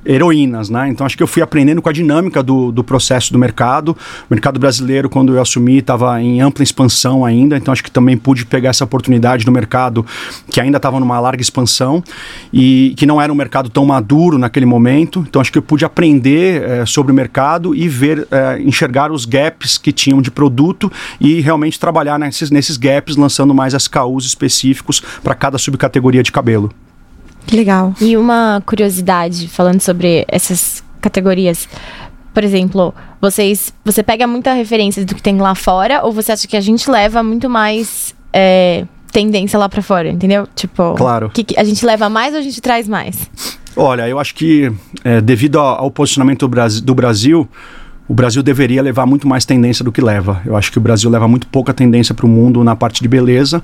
heroínas, 0.04 0.68
né? 0.68 0.88
Então 0.88 1.06
acho 1.06 1.16
que 1.16 1.22
eu 1.22 1.26
fui 1.26 1.42
aprendendo 1.42 1.80
com 1.80 1.88
a 1.88 1.92
dinâmica 1.92 2.42
do, 2.42 2.70
do 2.72 2.84
processo 2.84 3.32
do 3.32 3.38
mercado. 3.38 3.90
O 3.90 3.96
mercado 4.30 4.58
brasileiro, 4.58 5.08
quando 5.08 5.34
eu 5.34 5.40
assumi, 5.40 5.78
estava 5.78 6.20
em 6.20 6.40
ampla 6.40 6.62
expansão 6.62 7.24
ainda, 7.24 7.56
então 7.56 7.72
acho 7.72 7.82
que 7.82 7.90
também 7.90 8.16
pude 8.16 8.44
pegar 8.46 8.70
essa 8.70 8.84
oportunidade 8.84 9.46
no 9.46 9.52
mercado 9.52 10.04
que 10.50 10.60
ainda 10.60 10.76
estava 10.76 10.98
numa 11.00 11.18
larga 11.20 11.42
expansão 11.42 12.02
e 12.52 12.94
que 12.96 13.06
não 13.06 13.20
era 13.20 13.32
um 13.32 13.36
mercado 13.36 13.68
tão 13.68 13.84
maduro 13.84 14.38
naquele 14.38 14.66
momento. 14.66 15.24
Então 15.28 15.40
acho 15.40 15.52
que 15.52 15.58
eu 15.58 15.62
pude 15.62 15.84
aprender 15.84 16.62
é, 16.62 16.86
sobre 16.86 17.12
o 17.12 17.14
mercado 17.14 17.74
e 17.74 17.88
ver, 17.88 18.26
é, 18.30 18.60
enxergar 18.60 19.10
os 19.10 19.24
gaps 19.24 19.78
que 19.78 19.92
tinham 19.92 20.22
de 20.22 20.30
produto 20.30 20.90
e 21.20 21.40
realmente 21.40 21.78
trabalhar 21.78 22.18
nesses, 22.18 22.50
nesses 22.50 22.76
gaps, 22.76 23.16
lançando 23.16 23.54
mais 23.54 23.74
SKUs 23.74 24.26
específicos 24.26 25.00
para 25.22 25.34
cada 25.34 25.58
subcategoria 25.58 26.22
de 26.22 26.30
cabelo. 26.30 26.72
Que 27.46 27.56
legal. 27.56 27.94
E 28.00 28.16
uma 28.16 28.62
curiosidade, 28.64 29.48
falando 29.48 29.80
sobre 29.80 30.24
essas 30.28 30.82
categorias. 31.00 31.68
Por 32.32 32.42
exemplo, 32.44 32.94
vocês, 33.20 33.72
você 33.84 34.02
pega 34.02 34.26
muita 34.26 34.52
referência 34.54 35.04
do 35.04 35.14
que 35.14 35.22
tem 35.22 35.38
lá 35.38 35.54
fora 35.54 36.02
ou 36.04 36.12
você 36.12 36.32
acha 36.32 36.48
que 36.48 36.56
a 36.56 36.60
gente 36.60 36.90
leva 36.90 37.22
muito 37.22 37.48
mais 37.50 38.14
é, 38.32 38.86
tendência 39.12 39.58
lá 39.58 39.68
para 39.68 39.82
fora, 39.82 40.08
entendeu? 40.08 40.48
Tipo, 40.54 40.94
claro. 40.94 41.30
Que, 41.30 41.44
que, 41.44 41.60
a 41.60 41.64
gente 41.64 41.84
leva 41.84 42.08
mais 42.08 42.32
ou 42.32 42.40
a 42.40 42.42
gente 42.42 42.60
traz 42.60 42.88
mais? 42.88 43.30
Olha, 43.76 44.08
eu 44.08 44.18
acho 44.18 44.34
que 44.34 44.72
é, 45.04 45.20
devido 45.20 45.58
ao, 45.58 45.84
ao 45.84 45.90
posicionamento 45.90 46.40
do 46.40 46.48
Brasil, 46.48 46.82
do 46.82 46.94
Brasil 46.94 47.48
o 48.12 48.14
Brasil 48.14 48.42
deveria 48.42 48.82
levar 48.82 49.06
muito 49.06 49.26
mais 49.26 49.46
tendência 49.46 49.82
do 49.82 49.90
que 49.90 50.02
leva. 50.02 50.42
Eu 50.44 50.54
acho 50.54 50.70
que 50.70 50.76
o 50.76 50.80
Brasil 50.82 51.08
leva 51.08 51.26
muito 51.26 51.46
pouca 51.46 51.72
tendência 51.72 52.14
para 52.14 52.26
o 52.26 52.28
mundo 52.28 52.62
na 52.62 52.76
parte 52.76 53.00
de 53.00 53.08
beleza 53.08 53.62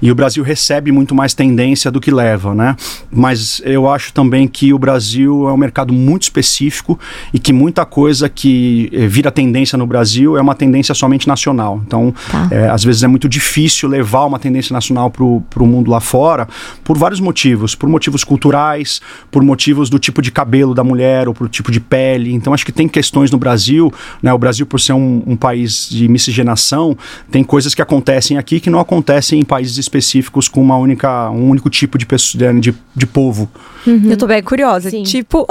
e 0.00 0.10
o 0.10 0.14
Brasil 0.14 0.42
recebe 0.42 0.90
muito 0.90 1.14
mais 1.14 1.34
tendência 1.34 1.90
do 1.90 2.00
que 2.00 2.10
leva, 2.10 2.54
né? 2.54 2.74
Mas 3.12 3.60
eu 3.62 3.90
acho 3.90 4.10
também 4.14 4.48
que 4.48 4.72
o 4.72 4.78
Brasil 4.78 5.46
é 5.50 5.52
um 5.52 5.56
mercado 5.58 5.92
muito 5.92 6.22
específico 6.22 6.98
e 7.30 7.38
que 7.38 7.52
muita 7.52 7.84
coisa 7.84 8.26
que 8.26 8.88
eh, 8.90 9.06
vira 9.06 9.30
tendência 9.30 9.76
no 9.76 9.86
Brasil 9.86 10.34
é 10.34 10.40
uma 10.40 10.54
tendência 10.54 10.94
somente 10.94 11.28
nacional. 11.28 11.82
Então, 11.86 12.14
tá. 12.30 12.48
é, 12.50 12.70
às 12.70 12.82
vezes 12.82 13.02
é 13.02 13.06
muito 13.06 13.28
difícil 13.28 13.86
levar 13.86 14.24
uma 14.24 14.38
tendência 14.38 14.72
nacional 14.72 15.10
para 15.10 15.22
o 15.22 15.66
mundo 15.66 15.90
lá 15.90 16.00
fora 16.00 16.48
por 16.82 16.96
vários 16.96 17.20
motivos, 17.20 17.74
por 17.74 17.86
motivos 17.86 18.24
culturais, 18.24 19.02
por 19.30 19.42
motivos 19.42 19.90
do 19.90 19.98
tipo 19.98 20.22
de 20.22 20.32
cabelo 20.32 20.74
da 20.74 20.82
mulher 20.82 21.28
ou 21.28 21.34
por 21.34 21.50
tipo 21.50 21.70
de 21.70 21.80
pele. 21.80 22.32
Então, 22.32 22.54
acho 22.54 22.64
que 22.64 22.72
tem 22.72 22.88
questões 22.88 23.30
no 23.30 23.36
Brasil 23.36 23.89
Brasil, 23.90 24.18
né, 24.22 24.32
o 24.32 24.38
Brasil 24.38 24.66
por 24.66 24.80
ser 24.80 24.92
um, 24.92 25.22
um, 25.26 25.36
país 25.36 25.88
de 25.88 26.08
miscigenação, 26.08 26.96
tem 27.30 27.42
coisas 27.42 27.74
que 27.74 27.82
acontecem 27.82 28.36
aqui 28.36 28.60
que 28.60 28.70
não 28.70 28.80
acontecem 28.80 29.40
em 29.40 29.44
países 29.44 29.78
específicos 29.78 30.48
com 30.48 30.60
uma 30.60 30.76
única, 30.76 31.30
um 31.30 31.48
único 31.48 31.70
tipo 31.70 31.98
de, 31.98 32.06
pessoa, 32.06 32.54
de, 32.54 32.74
de 32.94 33.06
povo. 33.06 33.50
Uhum. 33.86 34.10
Eu 34.10 34.16
tô 34.16 34.26
bem 34.26 34.42
curiosa. 34.42 34.90
Sim. 34.90 35.02
Tipo. 35.02 35.46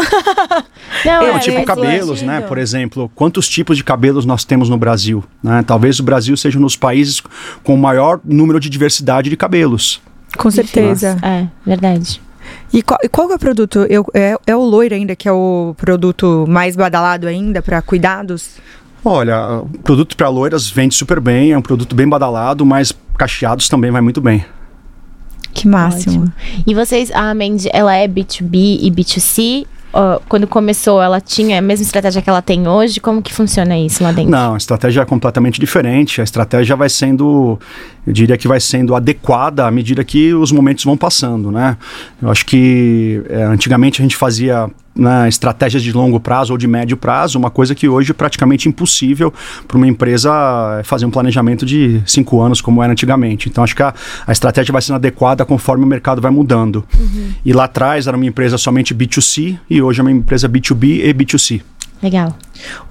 não, 1.06 1.36
é, 1.36 1.40
tipo 1.40 1.64
cabelos, 1.64 2.22
né? 2.22 2.42
Por 2.42 2.58
exemplo, 2.58 3.12
quantos 3.16 3.48
tipos 3.48 3.78
de 3.78 3.84
cabelos 3.84 4.26
nós 4.26 4.44
temos 4.44 4.70
no 4.70 4.78
Brasil? 4.78 5.24
Né? 5.42 5.64
Talvez 5.66 6.00
o 6.00 6.04
Brasil 6.04 6.36
seja 6.38 6.58
um 6.58 6.62
dos 6.62 6.76
países 6.76 7.22
com 7.64 7.74
o 7.74 7.78
maior 7.78 8.20
número 8.24 8.60
de 8.60 8.70
diversidade 8.70 9.30
de 9.30 9.38
cabelos. 9.38 10.02
Com 10.38 10.52
certeza. 10.52 11.18
É, 11.24 11.48
verdade. 11.66 12.22
E 12.72 12.82
qual, 12.82 13.00
e 13.04 13.10
qual 13.10 13.32
é 13.32 13.36
o 13.36 13.40
produto? 13.40 13.86
Eu, 13.90 14.06
é, 14.14 14.38
é 14.46 14.56
o 14.56 14.62
loiro 14.62 14.94
ainda, 14.94 15.16
que 15.16 15.28
é 15.28 15.32
o 15.32 15.74
produto 15.78 16.46
mais 16.48 16.76
badalado 16.76 17.28
ainda 17.28 17.62
para 17.62 17.82
cuidados? 17.82 18.58
Olha, 19.04 19.62
o 19.62 19.80
produto 19.80 20.16
para 20.16 20.28
loiras 20.30 20.70
vende 20.70 20.94
super 20.94 21.20
bem, 21.20 21.52
é 21.52 21.58
um 21.58 21.62
produto 21.62 21.96
bem 21.96 22.08
badalado, 22.08 22.66
mas 22.66 22.94
cacheados 23.18 23.70
também 23.70 23.92
vai 23.92 24.02
muito 24.02 24.22
bem. 24.22 24.46
Que 25.54 25.68
máximo. 25.68 26.24
Ótimo. 26.24 26.34
E 26.68 26.76
vocês, 26.76 27.12
a 27.12 27.34
Mandy, 27.34 27.70
ela 27.74 27.96
é 27.96 28.08
B2B 28.08 28.80
e 28.82 28.92
B2C 28.92 29.66
uh, 29.94 30.22
quando 30.28 30.48
começou, 30.48 31.02
ela 31.02 31.20
tinha 31.20 31.60
a 31.60 31.62
mesma 31.62 31.84
estratégia 31.84 32.22
que 32.22 32.30
ela 32.30 32.42
tem 32.42 32.68
hoje? 32.68 33.00
Como 33.00 33.22
que 33.22 33.34
funciona 33.34 33.78
isso 33.78 34.04
lá 34.04 34.12
dentro? 34.12 34.32
Não, 34.32 34.54
a 34.54 34.58
estratégia 34.58 35.02
é 35.02 35.06
completamente 35.06 35.60
diferente. 35.60 36.22
A 36.22 36.24
estratégia 36.24 36.76
vai 36.76 36.90
sendo, 36.90 37.60
eu 38.06 38.14
diria 38.14 38.38
que 38.38 38.48
vai 38.48 38.60
sendo 38.60 38.96
adequada 38.96 39.66
à 39.66 39.72
medida 39.72 40.04
que 40.04 40.34
os 40.34 40.52
momentos 40.52 40.84
vão 40.84 40.98
passando, 40.98 41.52
né? 41.52 41.78
Eu 42.22 42.30
acho 42.30 42.46
que 42.46 43.22
é, 43.30 43.44
antigamente 43.44 44.02
a 44.02 44.04
gente 44.04 44.16
fazia 44.16 44.70
né, 44.96 45.30
estratégias 45.30 45.82
de 45.82 45.92
longo 45.94 46.20
prazo 46.20 46.52
ou 46.52 46.58
de 46.58 46.68
médio 46.68 46.98
prazo, 46.98 47.40
uma 47.40 47.50
coisa 47.50 47.74
que 47.74 47.88
hoje 47.88 48.12
é 48.12 48.14
praticamente 48.14 48.68
impossível 48.68 49.34
para 49.68 49.78
uma 49.78 49.88
empresa 49.88 50.32
fazer 50.84 51.06
um 51.06 51.12
planejamento 51.12 51.66
de 51.66 52.02
cinco 52.06 52.42
anos 52.42 52.62
como 52.62 52.84
era 52.84 52.92
antigamente. 52.92 53.48
Então 53.50 53.64
acho 53.64 53.76
que 53.76 53.84
a, 53.84 53.94
a 54.28 54.32
estratégia 54.32 54.72
vai 54.72 54.82
sendo 54.82 54.96
adequada 54.96 55.46
conforme 55.46 55.84
o 55.84 55.88
mercado 55.88 56.22
vai 56.22 56.32
mudando. 56.32 56.84
Uhum. 57.00 57.32
E 57.46 57.54
lá 57.54 57.64
atrás 57.66 58.08
era 58.08 58.18
uma 58.18 58.26
empresa 58.26 58.58
somente 58.58 58.94
B2C 58.94 59.58
e 59.70 59.82
hoje 59.82 60.02
é 60.02 60.04
uma 60.04 60.12
empresa 60.12 60.50
B2B 60.50 61.06
e 61.06 61.14
B2C. 61.14 61.62
Legal. 62.02 62.36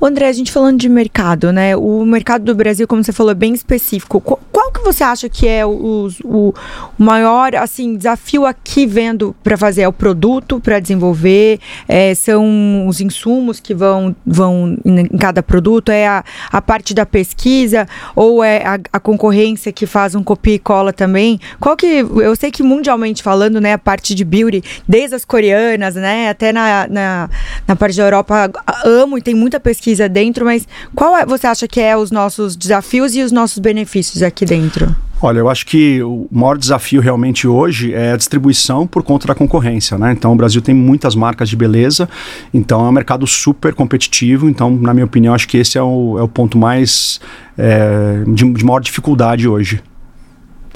O 0.01 0.07
André, 0.07 0.29
a 0.29 0.33
gente 0.33 0.53
falando 0.53 0.79
de 0.79 0.89
mercado, 0.89 1.53
né? 1.53 1.77
O 1.77 2.05
mercado 2.05 2.45
do 2.45 2.55
Brasil, 2.55 2.87
como 2.87 3.03
você 3.03 3.13
falou, 3.13 3.33
é 3.33 3.35
bem 3.35 3.55
específico. 3.55 4.21
Qual, 4.21 4.41
qual 4.53 4.73
que 4.73 4.81
você 4.81 5.03
acha 5.05 5.29
que 5.29 5.47
é 5.47 5.65
o, 5.65 6.09
o, 6.25 6.55
o 6.99 7.03
maior 7.03 7.55
assim 7.55 7.97
desafio 7.97 8.47
aqui 8.47 8.87
vendo 8.87 9.35
para 9.43 9.57
fazer? 9.57 9.83
É 9.83 9.89
o 9.89 9.93
produto 9.93 10.61
para 10.61 10.81
desenvolver? 10.81 11.61
É, 11.87 12.15
são 12.15 12.87
os 12.87 13.01
insumos 13.01 13.61
que 13.61 13.75
vão, 13.75 14.15
vão 14.27 14.77
em, 14.85 15.07
cada 15.19 15.43
produto? 15.43 15.91
É 15.91 16.07
a, 16.07 16.25
a 16.51 16.63
parte 16.63 16.95
da 16.95 17.07
pesquisa? 17.07 17.87
Ou 18.15 18.43
é 18.43 18.65
a, 18.65 18.79
a, 18.93 19.01
concorrência 19.01 19.73
que 19.73 19.87
faz 19.87 20.15
um 20.15 20.23
copia 20.23 20.55
e 20.55 20.59
cola 20.59 20.93
também? 20.93 21.41
Qual 21.61 21.77
que... 21.77 21.87
Eu 21.87 22.35
sei 22.37 22.51
que 22.51 22.63
mundialmente 22.63 23.23
falando, 23.23 23.61
né? 23.61 23.75
A 23.75 23.79
parte 23.79 24.15
de 24.15 24.25
beauty, 24.25 24.63
desde 24.87 25.15
as 25.15 25.25
coreanas, 25.25 25.95
né? 25.95 26.29
Até 26.29 26.53
na, 26.53 26.87
na, 26.89 27.31
na 27.67 27.77
parte 27.77 27.97
da 27.97 28.05
Europa, 28.05 28.51
amo 28.85 29.19
e 29.19 29.23
tem 29.23 29.35
muita 29.35 29.58
pesquisa 29.61 30.09
dentro, 30.09 30.45
mas 30.45 30.67
qual 30.95 31.17
é, 31.17 31.27
você 31.27 31.47
acha 31.47 31.69
que 31.69 31.81
é 31.81 31.97
os 31.97 32.11
nossos 32.11 32.57
desafios 32.57 33.15
e 33.15 33.23
os 33.23 33.33
nossos 33.33 33.59
benefícios 33.59 34.23
aqui 34.23 34.45
dentro? 34.45 34.95
Olha, 35.21 35.41
eu 35.41 35.49
acho 35.49 35.67
que 35.67 36.01
o 36.01 36.29
maior 36.31 36.57
desafio 36.57 37.01
realmente 37.01 37.49
hoje 37.49 37.93
é 37.93 38.13
a 38.13 38.17
distribuição 38.17 38.87
por 38.87 39.03
conta 39.03 39.27
da 39.27 39.35
concorrência, 39.35 39.99
né? 39.99 40.13
Então 40.13 40.33
o 40.33 40.37
Brasil 40.37 40.63
tem 40.63 40.73
muitas 40.73 41.17
marcas 41.17 41.49
de 41.49 41.57
beleza, 41.57 42.09
então 42.55 42.87
é 42.87 42.89
um 42.89 42.93
mercado 42.93 43.27
super 43.27 43.75
competitivo. 43.75 44.49
Então, 44.49 44.71
na 44.71 44.95
minha 44.95 45.05
opinião, 45.05 45.35
acho 45.35 45.49
que 45.49 45.57
esse 45.57 45.77
é 45.77 45.83
o, 45.83 46.17
é 46.19 46.23
o 46.23 46.29
ponto 46.29 46.57
mais 46.57 47.21
é, 47.57 48.23
de, 48.29 48.53
de 48.53 48.65
maior 48.65 48.79
dificuldade 48.79 49.49
hoje. 49.49 49.83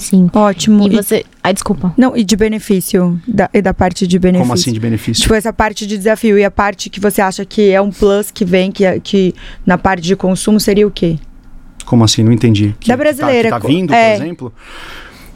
Sim. 0.03 0.29
Ótimo. 0.33 0.85
E 0.87 0.89
você. 0.89 1.25
Ai, 1.43 1.53
desculpa. 1.53 1.93
Não, 1.97 2.15
e 2.15 2.23
de 2.23 2.35
benefício. 2.35 3.19
Da, 3.27 3.49
e 3.53 3.61
da 3.61 3.73
parte 3.73 4.05
de 4.05 4.19
benefício. 4.19 4.43
Como 4.43 4.53
assim 4.53 4.73
de 4.73 4.79
benefício? 4.79 5.21
Tipo, 5.23 5.33
essa 5.33 5.53
parte 5.53 5.87
de 5.87 5.97
desafio 5.97 6.37
e 6.37 6.43
a 6.43 6.51
parte 6.51 6.89
que 6.89 6.99
você 6.99 7.21
acha 7.21 7.45
que 7.45 7.71
é 7.71 7.81
um 7.81 7.91
plus 7.91 8.31
que 8.31 8.43
vem, 8.43 8.71
que, 8.71 8.85
é, 8.85 8.99
que 8.99 9.33
na 9.65 9.77
parte 9.77 10.03
de 10.03 10.15
consumo 10.15 10.59
seria 10.59 10.87
o 10.87 10.91
quê? 10.91 11.17
Como 11.85 12.03
assim? 12.03 12.23
Não 12.23 12.31
entendi. 12.31 12.75
Que, 12.79 12.89
da 12.89 12.97
brasileira. 12.97 13.49
Que 13.49 13.49
tá, 13.49 13.59
que 13.59 13.67
tá 13.67 13.67
vindo, 13.67 13.93
é. 13.93 14.15
por 14.15 14.23
exemplo? 14.23 14.53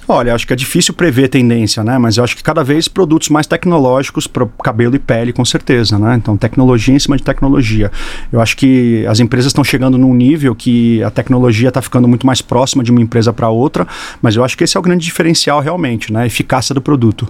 Olha, 0.10 0.34
acho 0.34 0.48
que 0.48 0.54
é 0.54 0.56
difícil 0.56 0.94
prever 0.94 1.28
tendência, 1.28 1.84
né? 1.84 1.98
Mas 1.98 2.18
eu 2.18 2.24
acho 2.24 2.36
que 2.36 2.42
cada 2.42 2.64
vez 2.64 2.88
produtos 2.88 3.28
mais 3.28 3.46
tecnológicos 3.46 4.26
para 4.26 4.48
cabelo 4.64 4.96
e 4.96 5.00
pele, 5.00 5.34
com 5.34 5.44
certeza, 5.44 6.00
né? 6.00 6.16
Então, 6.16 6.38
tecnologia 6.38 6.96
em 6.96 7.00
cima 7.00 7.18
de 7.18 7.24
tecnologia. 7.24 7.92
Eu 8.32 8.40
acho 8.40 8.56
que 8.56 9.06
as 9.06 9.20
empresas 9.20 9.50
estão 9.50 9.66
chegando 9.66 9.98
num 9.98 10.14
nível 10.14 10.56
que 10.56 11.04
a 11.04 11.12
tecnologia 11.12 11.68
está 11.68 11.82
ficando 11.82 12.08
muito 12.08 12.26
mais 12.26 12.42
próxima 12.42 12.84
de 12.84 12.92
uma 12.92 13.02
empresa 13.02 13.34
para 13.34 13.50
outra, 13.50 13.86
mas 14.22 14.36
eu 14.36 14.46
acho 14.46 14.58
que 14.58 14.64
esse 14.64 14.78
é 14.78 14.80
o 14.80 14.84
grande 14.84 15.04
diferencial 15.04 15.60
realmente, 15.60 16.14
né? 16.14 16.22
A 16.22 16.26
eficácia 16.26 16.74
do 16.74 16.82
produto. 16.82 17.28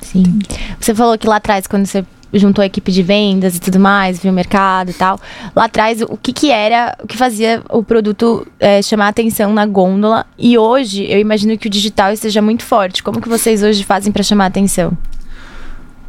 Sim. 0.00 0.40
Você 0.80 0.94
falou 0.94 1.16
que 1.16 1.26
lá 1.26 1.36
atrás, 1.36 1.66
quando 1.66 1.86
você 1.86 2.04
juntou 2.32 2.62
a 2.62 2.66
equipe 2.66 2.90
de 2.92 3.02
vendas 3.02 3.56
e 3.56 3.60
tudo 3.60 3.78
mais, 3.78 4.18
viu 4.18 4.30
o 4.30 4.34
mercado 4.34 4.90
e 4.90 4.94
tal. 4.94 5.18
Lá 5.54 5.64
atrás, 5.64 6.02
o 6.02 6.16
que 6.16 6.32
que 6.32 6.50
era, 6.50 6.96
o 7.02 7.06
que 7.06 7.16
fazia 7.16 7.62
o 7.70 7.82
produto 7.82 8.46
é, 8.58 8.82
chamar 8.82 9.08
atenção 9.08 9.52
na 9.52 9.66
gôndola? 9.66 10.26
E 10.38 10.58
hoje, 10.58 11.04
eu 11.08 11.18
imagino 11.18 11.56
que 11.56 11.66
o 11.66 11.70
digital 11.70 12.12
esteja 12.12 12.42
muito 12.42 12.62
forte. 12.62 13.02
Como 13.02 13.20
que 13.20 13.28
vocês 13.28 13.62
hoje 13.62 13.84
fazem 13.84 14.12
para 14.12 14.22
chamar 14.22 14.46
atenção? 14.46 14.96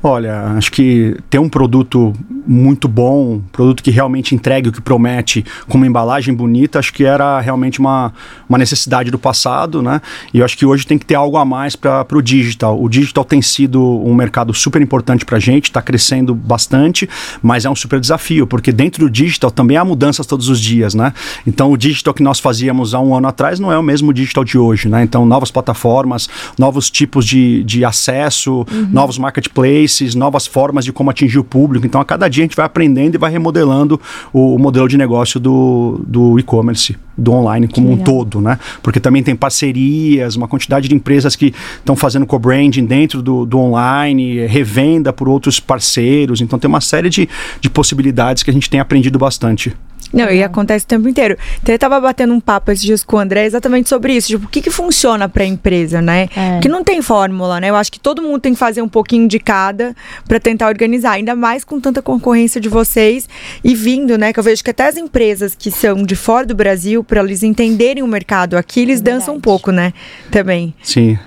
Olha, 0.08 0.54
acho 0.56 0.72
que 0.72 1.18
ter 1.30 1.38
um 1.38 1.50
produto 1.50 2.14
muito 2.48 2.88
bom, 2.88 3.42
produto 3.52 3.84
que 3.84 3.92
realmente 3.92 4.34
entregue 4.34 4.70
o 4.70 4.72
que 4.72 4.80
promete, 4.80 5.44
com 5.68 5.78
uma 5.78 5.86
embalagem 5.86 6.34
bonita, 6.34 6.80
acho 6.80 6.94
que 6.94 7.04
era 7.04 7.42
realmente 7.42 7.78
uma, 7.82 8.14
uma 8.48 8.58
necessidade 8.58 9.12
do 9.12 9.20
passado, 9.20 9.82
né? 9.82 10.02
E 10.34 10.40
eu 10.40 10.46
acho 10.46 10.58
que 10.58 10.66
hoje 10.66 10.88
tem 10.88 10.98
que 10.98 11.06
ter 11.06 11.16
algo 11.16 11.36
a 11.36 11.44
mais 11.44 11.76
para 11.76 12.06
o 12.14 12.22
digital. 12.22 12.82
O 12.82 12.88
digital 12.88 13.26
tem 13.26 13.42
sido 13.42 13.84
um 13.84 14.16
mercado 14.16 14.54
super 14.54 14.82
importante 14.82 15.26
para 15.26 15.36
a 15.36 15.40
gente, 15.42 15.66
está 15.66 15.82
crescendo 15.82 16.34
bastante, 16.34 17.10
mas 17.44 17.66
é 17.66 17.70
um 17.70 17.76
super 17.76 18.00
desafio, 18.00 18.48
porque 18.48 18.72
dentro 18.72 19.06
do 19.06 19.12
digital 19.12 19.52
também 19.52 19.76
há 19.76 19.84
mudanças 19.84 20.26
todos 20.26 20.48
os 20.48 20.62
dias, 20.62 20.94
né? 20.94 21.12
Então 21.46 21.70
o 21.70 21.76
digital 21.76 22.14
que 22.14 22.24
nós 22.24 22.40
fazíamos 22.40 22.94
há 22.94 23.00
um 23.02 23.14
ano 23.14 23.28
atrás 23.28 23.60
não 23.60 23.74
é 23.74 23.78
o 23.78 23.84
mesmo 23.84 24.14
digital 24.14 24.46
de 24.46 24.58
hoje, 24.58 24.88
né? 24.88 25.04
Então 25.04 25.26
novas 25.26 25.52
plataformas, 25.52 26.30
novos 26.58 26.90
tipos 26.90 27.26
de, 27.26 27.62
de 27.66 27.84
acesso, 27.84 28.66
uhum. 28.72 28.88
novos 28.90 29.18
marketplaces 29.18 29.97
novas 30.16 30.48
formas 30.48 30.86
de 30.86 30.92
como 30.92 31.10
atingir 31.10 31.40
o 31.40 31.44
público. 31.44 31.86
Então, 31.86 32.00
a 32.02 32.06
cada 32.06 32.28
dia 32.28 32.44
a 32.44 32.46
gente 32.46 32.56
vai 32.56 32.66
aprendendo 32.66 33.16
e 33.16 33.18
vai 33.18 33.32
remodelando 33.32 34.00
o, 34.32 34.56
o 34.56 34.60
modelo 34.60 34.88
de 34.88 34.98
negócio 34.98 35.40
do, 35.40 36.02
do 36.06 36.40
e-commerce, 36.40 36.96
do 37.18 37.32
online 37.34 37.68
como 37.68 37.92
um 37.92 37.98
todo, 37.98 38.40
né? 38.40 38.60
Porque 38.84 39.00
também 39.00 39.24
tem 39.24 39.36
parcerias, 39.36 40.36
uma 40.36 40.48
quantidade 40.48 40.88
de 40.88 40.96
empresas 40.96 41.36
que 41.36 41.54
estão 41.78 41.96
fazendo 41.96 42.26
co-branding 42.26 42.86
dentro 42.86 43.22
do, 43.22 43.46
do 43.46 43.58
online, 43.58 44.46
revenda 44.46 45.12
por 45.12 45.28
outros 45.28 45.60
parceiros. 45.60 46.42
Então, 46.42 46.60
tem 46.60 46.68
uma 46.68 46.82
série 46.82 47.10
de, 47.10 47.28
de 47.60 47.70
possibilidades 47.70 48.44
que 48.44 48.50
a 48.50 48.54
gente 48.54 48.70
tem 48.70 48.80
aprendido 48.80 49.18
bastante. 49.18 49.76
Não, 50.14 50.30
e 50.30 50.44
acontece 50.44 50.86
o 50.86 50.88
tempo 50.88 51.08
inteiro. 51.08 51.38
Então, 51.62 51.74
eu 51.74 51.80
tava 51.80 52.00
batendo 52.00 52.34
um 52.34 52.40
papo 52.40 52.72
esses 52.72 52.84
dias 52.84 53.04
com 53.04 53.18
o 53.18 53.20
André 53.20 53.46
exatamente 53.46 53.90
sobre 53.90 54.14
isso. 54.14 54.28
Tipo, 54.28 54.46
o 54.46 54.50
que 54.50 54.62
que 54.62 54.72
funciona 54.72 55.28
pra 55.28 55.46
empresa, 55.46 56.02
né? 56.02 56.30
É. 56.36 56.60
Que 56.60 56.70
não 56.70 56.84
tem 56.84 57.02
fórmula, 57.02 57.60
né? 57.60 57.70
Eu 57.70 57.76
acho 57.76 57.92
que 57.92 58.00
todo 58.00 58.22
mundo 58.22 58.40
tem 58.40 58.54
que 58.54 58.60
fazer 58.60 58.82
um 58.82 58.90
pouquinho 58.90 59.28
de 59.28 59.40
cada 59.40 59.96
pra 60.28 60.40
tentar 60.40 60.68
organizar. 60.68 61.12
Ainda 61.12 61.36
mais 61.36 61.64
com 61.64 61.80
tanta 61.80 62.02
concorrência 62.02 62.60
de 62.62 62.70
vocês 62.70 63.28
e 63.64 63.76
vindo, 63.76 64.18
né? 64.18 64.32
Que 64.32 64.40
eu 64.40 64.44
vejo 64.44 64.64
que 64.64 64.70
até 64.70 64.88
as 64.88 64.98
empresas 64.98 65.56
que 65.56 65.72
são 65.72 66.04
de 66.04 66.16
fora 66.16 66.46
do 66.46 66.56
Brasil, 66.56 67.04
pra 67.04 67.22
eles 67.22 67.44
entenderem 67.44 68.04
o 68.04 68.08
mercado 68.08 68.58
aqui, 68.58 68.82
eles 68.82 69.00
É 69.00 69.04
dançam 69.04 69.36
um 69.36 69.40
pouco, 69.42 69.72
né? 69.72 69.94
Também. 70.32 70.74
Sim. 70.82 71.18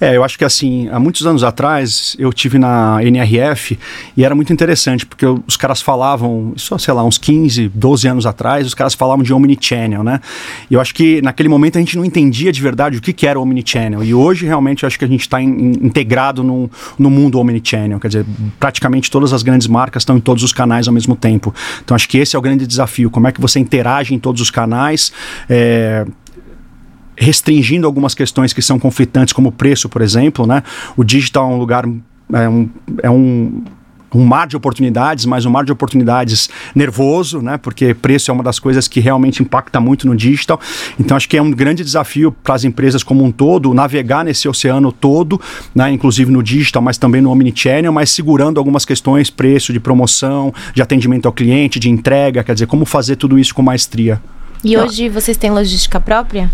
É, 0.00 0.16
eu 0.16 0.24
acho 0.24 0.38
que 0.38 0.44
assim, 0.44 0.88
há 0.88 0.98
muitos 0.98 1.26
anos 1.26 1.44
atrás 1.44 2.16
eu 2.18 2.32
tive 2.32 2.58
na 2.58 3.02
NRF 3.02 3.78
e 4.16 4.24
era 4.24 4.34
muito 4.34 4.52
interessante, 4.52 5.06
porque 5.06 5.26
os 5.26 5.56
caras 5.56 5.80
falavam, 5.80 6.52
isso 6.56 6.76
sei 6.78 6.94
lá, 6.94 7.04
uns 7.04 7.18
15, 7.18 7.68
12 7.68 8.08
anos 8.08 8.26
atrás, 8.26 8.66
os 8.66 8.74
caras 8.74 8.94
falavam 8.94 9.22
de 9.22 9.32
Omnichannel, 9.32 10.02
né? 10.02 10.20
E 10.70 10.74
eu 10.74 10.80
acho 10.80 10.94
que 10.94 11.22
naquele 11.22 11.48
momento 11.48 11.76
a 11.76 11.80
gente 11.80 11.96
não 11.96 12.04
entendia 12.04 12.52
de 12.52 12.60
verdade 12.60 12.98
o 12.98 13.00
que, 13.00 13.12
que 13.12 13.26
era 13.26 13.38
Omnichannel. 13.38 14.02
E 14.02 14.14
hoje 14.14 14.46
realmente 14.46 14.82
eu 14.82 14.86
acho 14.86 14.98
que 14.98 15.04
a 15.04 15.08
gente 15.08 15.20
está 15.20 15.40
integrado 15.40 16.42
no, 16.42 16.70
no 16.98 17.10
mundo 17.10 17.38
Omnichannel, 17.38 18.00
quer 18.00 18.08
dizer, 18.08 18.26
praticamente 18.58 19.10
todas 19.10 19.32
as 19.32 19.42
grandes 19.42 19.66
marcas 19.66 20.02
estão 20.02 20.16
em 20.16 20.20
todos 20.20 20.42
os 20.42 20.52
canais 20.52 20.88
ao 20.88 20.94
mesmo 20.94 21.14
tempo. 21.14 21.54
Então 21.84 21.94
acho 21.94 22.08
que 22.08 22.18
esse 22.18 22.36
é 22.36 22.38
o 22.38 22.42
grande 22.42 22.66
desafio, 22.66 23.10
como 23.10 23.28
é 23.28 23.32
que 23.32 23.40
você 23.40 23.58
interage 23.58 24.14
em 24.14 24.18
todos 24.18 24.40
os 24.40 24.50
canais, 24.50 25.12
é, 25.48 26.06
restringindo 27.16 27.86
algumas 27.86 28.14
questões 28.14 28.52
que 28.52 28.62
são 28.62 28.78
conflitantes, 28.78 29.32
como 29.32 29.50
o 29.50 29.52
preço, 29.52 29.88
por 29.88 30.02
exemplo, 30.02 30.46
né? 30.46 30.62
O 30.96 31.04
digital 31.04 31.50
é 31.50 31.54
um 31.54 31.58
lugar, 31.58 31.84
é 32.32 32.48
um, 32.48 32.68
é 33.02 33.10
um, 33.10 33.64
um 34.14 34.24
mar 34.24 34.46
de 34.46 34.56
oportunidades, 34.56 35.24
mas 35.24 35.44
um 35.44 35.50
mar 35.50 35.64
de 35.64 35.72
oportunidades 35.72 36.48
nervoso, 36.74 37.40
né? 37.40 37.56
Porque 37.56 37.94
preço 37.94 38.30
é 38.30 38.34
uma 38.34 38.42
das 38.42 38.58
coisas 38.58 38.88
que 38.88 39.00
realmente 39.00 39.42
impacta 39.42 39.80
muito 39.80 40.06
no 40.06 40.14
digital. 40.14 40.60
Então 40.98 41.16
acho 41.16 41.28
que 41.28 41.36
é 41.36 41.42
um 41.42 41.50
grande 41.50 41.82
desafio 41.82 42.32
para 42.32 42.54
as 42.54 42.64
empresas 42.64 43.02
como 43.02 43.24
um 43.24 43.30
todo 43.30 43.72
navegar 43.72 44.24
nesse 44.24 44.48
oceano 44.48 44.92
todo, 44.92 45.40
né? 45.74 45.90
Inclusive 45.92 46.30
no 46.30 46.42
digital, 46.42 46.82
mas 46.82 46.98
também 46.98 47.20
no 47.20 47.30
omnichannel, 47.30 47.92
mas 47.92 48.10
segurando 48.10 48.58
algumas 48.58 48.84
questões, 48.84 49.30
preço, 49.30 49.72
de 49.72 49.80
promoção, 49.80 50.52
de 50.74 50.82
atendimento 50.82 51.26
ao 51.26 51.32
cliente, 51.32 51.78
de 51.78 51.88
entrega, 51.88 52.44
quer 52.44 52.54
dizer, 52.54 52.66
como 52.66 52.84
fazer 52.84 53.16
tudo 53.16 53.38
isso 53.38 53.54
com 53.54 53.62
maestria. 53.62 54.20
E 54.64 54.76
hoje 54.76 55.08
vocês 55.08 55.36
têm 55.36 55.50
logística 55.50 55.98
própria? 55.98 56.50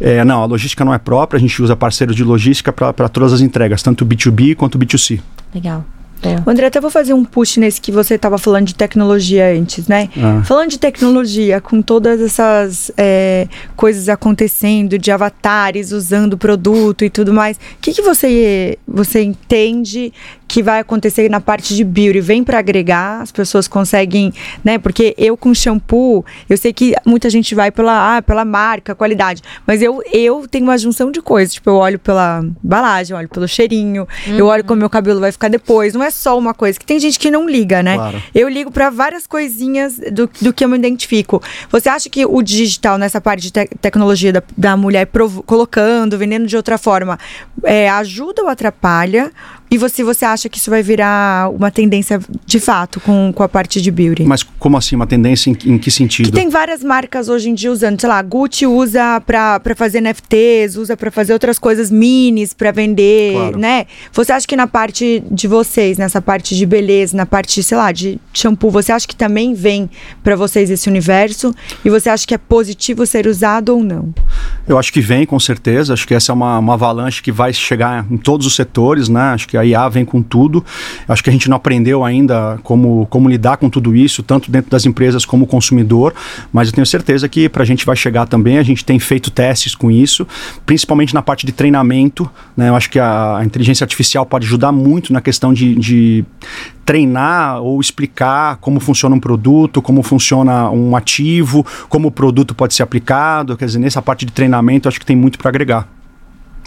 É, 0.00 0.24
não, 0.24 0.42
a 0.42 0.46
logística 0.46 0.84
não 0.84 0.94
é 0.94 0.98
própria, 0.98 1.36
a 1.36 1.40
gente 1.40 1.62
usa 1.62 1.76
parceiros 1.76 2.16
de 2.16 2.24
logística 2.24 2.72
para 2.72 3.08
todas 3.08 3.32
as 3.34 3.40
entregas, 3.40 3.82
tanto 3.82 4.06
B2B 4.06 4.56
quanto 4.56 4.78
B2C. 4.78 5.20
Legal. 5.54 5.84
O 6.44 6.50
André, 6.50 6.66
até 6.66 6.80
vou 6.80 6.90
fazer 6.90 7.14
um 7.14 7.24
push 7.24 7.56
nesse 7.56 7.80
que 7.80 7.90
você 7.90 8.14
estava 8.14 8.36
falando 8.38 8.66
de 8.66 8.74
tecnologia 8.74 9.52
antes, 9.52 9.88
né? 9.88 10.08
Ah. 10.16 10.42
Falando 10.44 10.70
de 10.70 10.78
tecnologia, 10.78 11.60
com 11.60 11.80
todas 11.80 12.20
essas 12.20 12.90
é, 12.96 13.48
coisas 13.76 14.08
acontecendo, 14.08 14.98
de 14.98 15.10
avatares 15.10 15.92
usando 15.92 16.34
o 16.34 16.38
produto 16.38 17.04
e 17.04 17.10
tudo 17.10 17.32
mais, 17.32 17.56
o 17.56 17.60
que, 17.80 17.92
que 17.92 18.02
você, 18.02 18.78
você 18.86 19.22
entende 19.22 20.12
que 20.46 20.62
vai 20.62 20.80
acontecer 20.80 21.30
na 21.30 21.40
parte 21.40 21.74
de 21.74 21.84
beauty? 21.84 22.20
Vem 22.20 22.42
para 22.42 22.58
agregar, 22.58 23.22
as 23.22 23.30
pessoas 23.30 23.68
conseguem, 23.68 24.32
né? 24.64 24.78
Porque 24.78 25.14
eu 25.16 25.36
com 25.36 25.54
shampoo, 25.54 26.24
eu 26.48 26.58
sei 26.58 26.72
que 26.72 26.94
muita 27.06 27.30
gente 27.30 27.54
vai 27.54 27.70
pela, 27.70 28.16
ah, 28.16 28.22
pela 28.22 28.44
marca, 28.44 28.94
qualidade, 28.94 29.42
mas 29.66 29.80
eu, 29.80 30.02
eu 30.12 30.46
tenho 30.50 30.64
uma 30.64 30.76
junção 30.76 31.10
de 31.10 31.22
coisas. 31.22 31.54
Tipo, 31.54 31.70
eu 31.70 31.76
olho 31.76 31.98
pela 31.98 32.44
embalagem, 32.64 33.14
eu 33.14 33.18
olho 33.18 33.28
pelo 33.28 33.46
cheirinho, 33.48 34.06
eu 34.26 34.46
olho 34.46 34.64
como 34.64 34.80
meu 34.80 34.90
cabelo 34.90 35.20
vai 35.20 35.32
ficar 35.32 35.48
depois. 35.48 35.94
Não 35.94 36.02
é 36.02 36.09
só 36.10 36.38
uma 36.38 36.52
coisa, 36.54 36.78
que 36.78 36.84
tem 36.86 36.98
gente 36.98 37.18
que 37.18 37.30
não 37.30 37.48
liga, 37.48 37.82
né? 37.82 37.94
Claro. 37.96 38.22
Eu 38.34 38.48
ligo 38.48 38.70
para 38.70 38.90
várias 38.90 39.26
coisinhas 39.26 39.96
do, 40.12 40.28
do 40.40 40.52
que 40.52 40.64
eu 40.64 40.68
me 40.68 40.76
identifico. 40.76 41.42
Você 41.70 41.88
acha 41.88 42.08
que 42.08 42.24
o 42.26 42.42
digital, 42.42 42.98
nessa 42.98 43.20
parte 43.20 43.42
de 43.42 43.52
te- 43.52 43.70
tecnologia 43.80 44.32
da, 44.32 44.42
da 44.56 44.76
mulher 44.76 45.08
colocando, 45.46 46.16
vendendo 46.18 46.46
de 46.46 46.56
outra 46.56 46.76
forma, 46.78 47.18
é, 47.64 47.88
ajuda 47.90 48.42
ou 48.42 48.48
atrapalha? 48.48 49.30
E 49.70 49.78
você, 49.78 50.02
você 50.02 50.24
acha 50.24 50.48
que 50.48 50.58
isso 50.58 50.68
vai 50.68 50.82
virar 50.82 51.48
uma 51.50 51.70
tendência 51.70 52.20
de 52.44 52.58
fato 52.58 52.98
com, 53.00 53.32
com 53.32 53.42
a 53.42 53.48
parte 53.48 53.80
de 53.80 53.90
beauty? 53.90 54.24
Mas 54.24 54.42
como 54.42 54.76
assim, 54.76 54.96
uma 54.96 55.06
tendência 55.06 55.48
em, 55.50 55.56
em 55.66 55.78
que 55.78 55.90
sentido? 55.92 56.26
Que 56.26 56.32
tem 56.32 56.48
várias 56.48 56.82
marcas 56.82 57.28
hoje 57.28 57.50
em 57.50 57.54
dia 57.54 57.70
usando, 57.70 58.00
sei 58.00 58.08
lá, 58.08 58.20
Gucci 58.20 58.66
usa 58.66 59.20
pra, 59.24 59.60
pra 59.60 59.76
fazer 59.76 60.00
NFTs, 60.00 60.76
usa 60.76 60.96
pra 60.96 61.10
fazer 61.12 61.32
outras 61.32 61.56
coisas 61.58 61.88
minis 61.90 62.52
pra 62.52 62.72
vender, 62.72 63.32
Claro. 63.32 63.58
né? 63.58 63.86
Você 64.12 64.32
acha 64.32 64.46
que 64.46 64.56
na 64.56 64.66
parte 64.66 65.22
de 65.30 65.46
vocês, 65.46 65.96
nessa 65.98 66.20
parte 66.20 66.56
de 66.56 66.66
beleza, 66.66 67.16
na 67.16 67.24
parte, 67.24 67.62
sei 67.62 67.76
lá, 67.78 67.92
de 67.92 68.18
shampoo, 68.34 68.70
você 68.70 68.90
acha 68.90 69.06
que 69.06 69.14
também 69.14 69.54
vem 69.54 69.88
pra 70.24 70.34
vocês 70.34 70.68
esse 70.68 70.88
universo? 70.88 71.54
E 71.84 71.90
você 71.90 72.08
acha 72.10 72.26
que 72.26 72.34
é 72.34 72.38
positivo 72.38 73.06
ser 73.06 73.26
usado 73.28 73.68
ou 73.76 73.84
não? 73.84 74.12
Eu 74.66 74.78
acho 74.78 74.92
que 74.92 75.00
vem, 75.00 75.24
com 75.24 75.38
certeza. 75.38 75.92
Acho 75.92 76.08
que 76.08 76.14
essa 76.14 76.32
é 76.32 76.34
uma, 76.34 76.58
uma 76.58 76.74
avalanche 76.74 77.22
que 77.22 77.30
vai 77.30 77.52
chegar 77.52 78.04
em 78.10 78.16
todos 78.16 78.46
os 78.48 78.56
setores, 78.56 79.08
né? 79.08 79.20
Acho 79.20 79.46
que 79.46 79.59
a 79.60 79.64
IA 79.64 79.88
vem 79.88 80.04
com 80.04 80.22
tudo. 80.22 80.64
Acho 81.08 81.22
que 81.22 81.30
a 81.30 81.32
gente 81.32 81.48
não 81.48 81.56
aprendeu 81.56 82.04
ainda 82.04 82.58
como, 82.62 83.06
como 83.06 83.28
lidar 83.28 83.56
com 83.56 83.68
tudo 83.68 83.94
isso, 83.94 84.22
tanto 84.22 84.50
dentro 84.50 84.70
das 84.70 84.86
empresas 84.86 85.24
como 85.24 85.46
consumidor, 85.46 86.14
mas 86.52 86.68
eu 86.68 86.74
tenho 86.74 86.86
certeza 86.86 87.28
que 87.28 87.48
para 87.48 87.62
a 87.62 87.66
gente 87.66 87.84
vai 87.86 87.96
chegar 87.96 88.26
também. 88.26 88.58
A 88.58 88.62
gente 88.62 88.84
tem 88.84 88.98
feito 88.98 89.30
testes 89.30 89.74
com 89.74 89.90
isso, 89.90 90.26
principalmente 90.66 91.14
na 91.14 91.22
parte 91.22 91.46
de 91.46 91.52
treinamento. 91.52 92.30
Né? 92.56 92.68
Eu 92.68 92.76
acho 92.76 92.90
que 92.90 92.98
a, 92.98 93.38
a 93.38 93.44
inteligência 93.44 93.84
artificial 93.84 94.26
pode 94.26 94.46
ajudar 94.46 94.72
muito 94.72 95.12
na 95.12 95.20
questão 95.20 95.52
de, 95.52 95.74
de 95.74 96.24
treinar 96.84 97.62
ou 97.62 97.80
explicar 97.80 98.56
como 98.56 98.80
funciona 98.80 99.14
um 99.14 99.20
produto, 99.20 99.80
como 99.80 100.02
funciona 100.02 100.70
um 100.70 100.96
ativo, 100.96 101.64
como 101.88 102.08
o 102.08 102.10
produto 102.10 102.54
pode 102.54 102.74
ser 102.74 102.82
aplicado. 102.82 103.56
Quer 103.56 103.66
dizer, 103.66 103.78
nessa 103.78 104.02
parte 104.02 104.24
de 104.24 104.32
treinamento, 104.32 104.88
acho 104.88 104.98
que 104.98 105.06
tem 105.06 105.16
muito 105.16 105.38
para 105.38 105.48
agregar. 105.48 105.99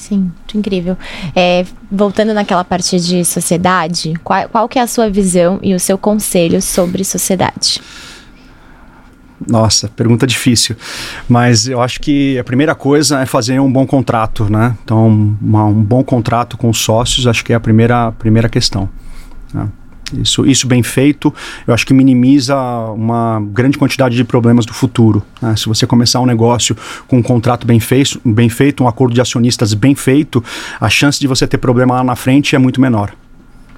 Sim, 0.04 0.30
incrível. 0.54 0.98
É, 1.34 1.66
voltando 1.90 2.34
naquela 2.34 2.64
parte 2.66 3.00
de 3.00 3.24
sociedade, 3.24 4.14
qual, 4.22 4.50
qual 4.50 4.68
que 4.68 4.78
é 4.78 4.82
a 4.82 4.88
sua 4.88 5.10
visão 5.10 5.60
e 5.64 5.74
o 5.74 5.80
seu 5.80 5.98
conselho 5.98 6.62
sobre 6.62 7.06
sociedade? 7.06 7.80
Nossa, 9.48 9.88
pergunta 9.88 10.28
difícil. 10.28 10.76
Mas 11.28 11.68
eu 11.70 11.82
acho 11.82 12.02
que 12.02 12.38
a 12.38 12.44
primeira 12.44 12.76
coisa 12.76 13.22
é 13.22 13.26
fazer 13.26 13.60
um 13.62 13.72
bom 13.72 13.86
contrato, 13.86 14.50
né? 14.52 14.76
Então, 14.84 15.08
uma- 15.42 15.66
um 15.66 15.82
bom 15.82 16.04
contrato 16.04 16.58
com 16.58 16.70
os 16.70 16.80
sócios, 16.80 17.26
acho 17.26 17.44
que 17.46 17.54
é 17.54 17.56
a 17.56 17.60
primeira, 17.60 18.12
primeira 18.12 18.50
questão. 18.50 18.90
né? 19.54 19.68
Isso, 20.22 20.46
isso 20.46 20.68
bem 20.68 20.84
feito, 20.84 21.34
eu 21.66 21.74
acho 21.74 21.86
que 21.86 21.94
minimiza 21.94 22.56
uma 22.96 23.42
grande 23.52 23.78
quantidade 23.78 24.16
de 24.16 24.24
problemas 24.24 24.66
do 24.66 24.74
futuro. 24.74 25.24
né? 25.42 25.56
Se 25.56 25.66
você 25.68 25.88
começar 25.88 26.20
um 26.20 26.26
negócio 26.26 26.76
com 27.08 27.18
um 27.18 27.24
contrato 27.24 27.66
bem 27.66 27.80
feito, 27.80 28.20
bem 28.24 28.50
feito, 28.50 28.84
um 28.84 28.88
acordo 28.88 29.14
de 29.14 29.22
acionistas 29.22 29.74
bem 29.74 29.96
feito, 29.96 30.44
a 30.80 30.90
chance 30.90 31.20
de 31.20 31.28
você 31.28 31.48
ter 31.48 31.58
problema 31.58 31.96
lá 31.96 32.04
na 32.04 32.16
frente 32.16 32.56
é 32.56 32.60
muito 32.60 32.80
menor. 32.80 33.14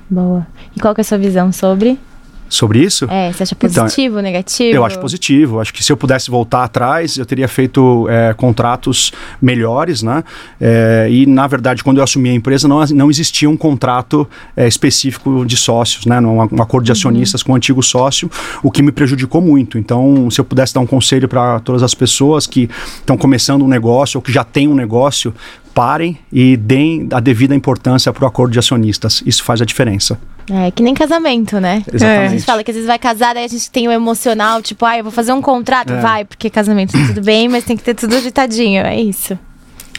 Boa. 0.09 0.45
E 0.75 0.79
qual 0.79 0.93
que 0.93 1.01
é 1.01 1.03
a 1.03 1.05
sua 1.05 1.17
visão 1.17 1.51
sobre? 1.51 1.97
Sobre 2.47 2.79
isso, 2.79 3.05
É, 3.09 3.31
você 3.31 3.43
acha 3.43 3.55
Então, 3.55 3.83
positivo, 3.83 4.19
negativo? 4.19 4.75
Eu 4.75 4.85
acho 4.85 4.99
positivo. 4.99 5.59
Acho 5.59 5.73
que 5.73 5.83
se 5.83 5.91
eu 5.91 5.97
pudesse 5.97 6.29
voltar 6.29 6.63
atrás, 6.63 7.17
eu 7.17 7.25
teria 7.25 7.47
feito 7.47 8.07
é, 8.09 8.33
contratos 8.33 9.11
melhores, 9.41 10.03
né? 10.03 10.23
É, 10.61 11.07
e, 11.09 11.25
na 11.25 11.47
verdade, 11.47 11.83
quando 11.83 11.97
eu 11.97 12.03
assumi 12.03 12.29
a 12.29 12.33
empresa, 12.33 12.67
não, 12.67 12.85
não 12.85 13.09
existia 13.09 13.49
um 13.49 13.57
contrato 13.57 14.27
é, 14.55 14.67
específico 14.67 15.43
de 15.45 15.57
sócios, 15.57 16.05
né? 16.05 16.19
Um, 16.21 16.37
um 16.37 16.61
acordo 16.61 16.85
de 16.85 16.91
acionistas 16.91 17.41
com 17.41 17.53
o 17.53 17.55
antigo 17.55 17.81
sócio, 17.81 18.29
o 18.61 18.69
que 18.69 18.81
me 18.83 18.91
prejudicou 18.91 19.41
muito. 19.41 19.77
Então, 19.77 20.29
se 20.29 20.39
eu 20.39 20.45
pudesse 20.45 20.73
dar 20.73 20.81
um 20.81 20.87
conselho 20.87 21.27
para 21.27 21.59
todas 21.59 21.81
as 21.81 21.93
pessoas 21.95 22.45
que 22.45 22.69
estão 22.97 23.17
começando 23.17 23.63
um 23.63 23.67
negócio 23.67 24.17
ou 24.19 24.21
que 24.21 24.31
já 24.31 24.43
têm 24.43 24.67
um 24.67 24.75
negócio, 24.75 25.33
parem 25.73 26.17
e 26.31 26.55
deem 26.55 27.09
a 27.11 27.19
devida 27.19 27.53
importância 27.55 28.13
para 28.13 28.23
o 28.23 28.27
acordo 28.27 28.51
de 28.51 28.59
acionistas. 28.59 29.21
Isso 29.25 29.43
faz 29.43 29.61
a 29.61 29.65
diferença. 29.65 30.17
É 30.51 30.69
que 30.71 30.83
nem 30.83 30.93
casamento, 30.93 31.59
né? 31.59 31.83
Exatamente. 31.91 32.25
A 32.25 32.29
gente 32.29 32.45
fala 32.45 32.63
que 32.63 32.69
às 32.71 32.75
vezes 32.75 32.87
vai 32.87 32.99
casar, 32.99 33.33
daí 33.33 33.45
a 33.45 33.47
gente 33.47 33.69
tem 33.71 33.87
o 33.87 33.91
emocional, 33.91 34.61
tipo, 34.61 34.85
ah, 34.85 34.97
eu 34.97 35.03
vou 35.03 35.11
fazer 35.11 35.31
um 35.33 35.41
contrato. 35.41 35.91
É. 35.93 35.99
Vai, 35.99 36.23
porque 36.25 36.49
casamento 36.51 36.91
tudo 37.07 37.21
bem, 37.21 37.47
mas 37.47 37.63
tem 37.63 37.75
que 37.75 37.83
ter 37.83 37.95
tudo 37.95 38.21
ditadinho. 38.21 38.83
É 38.85 38.95
isso. 38.99 39.33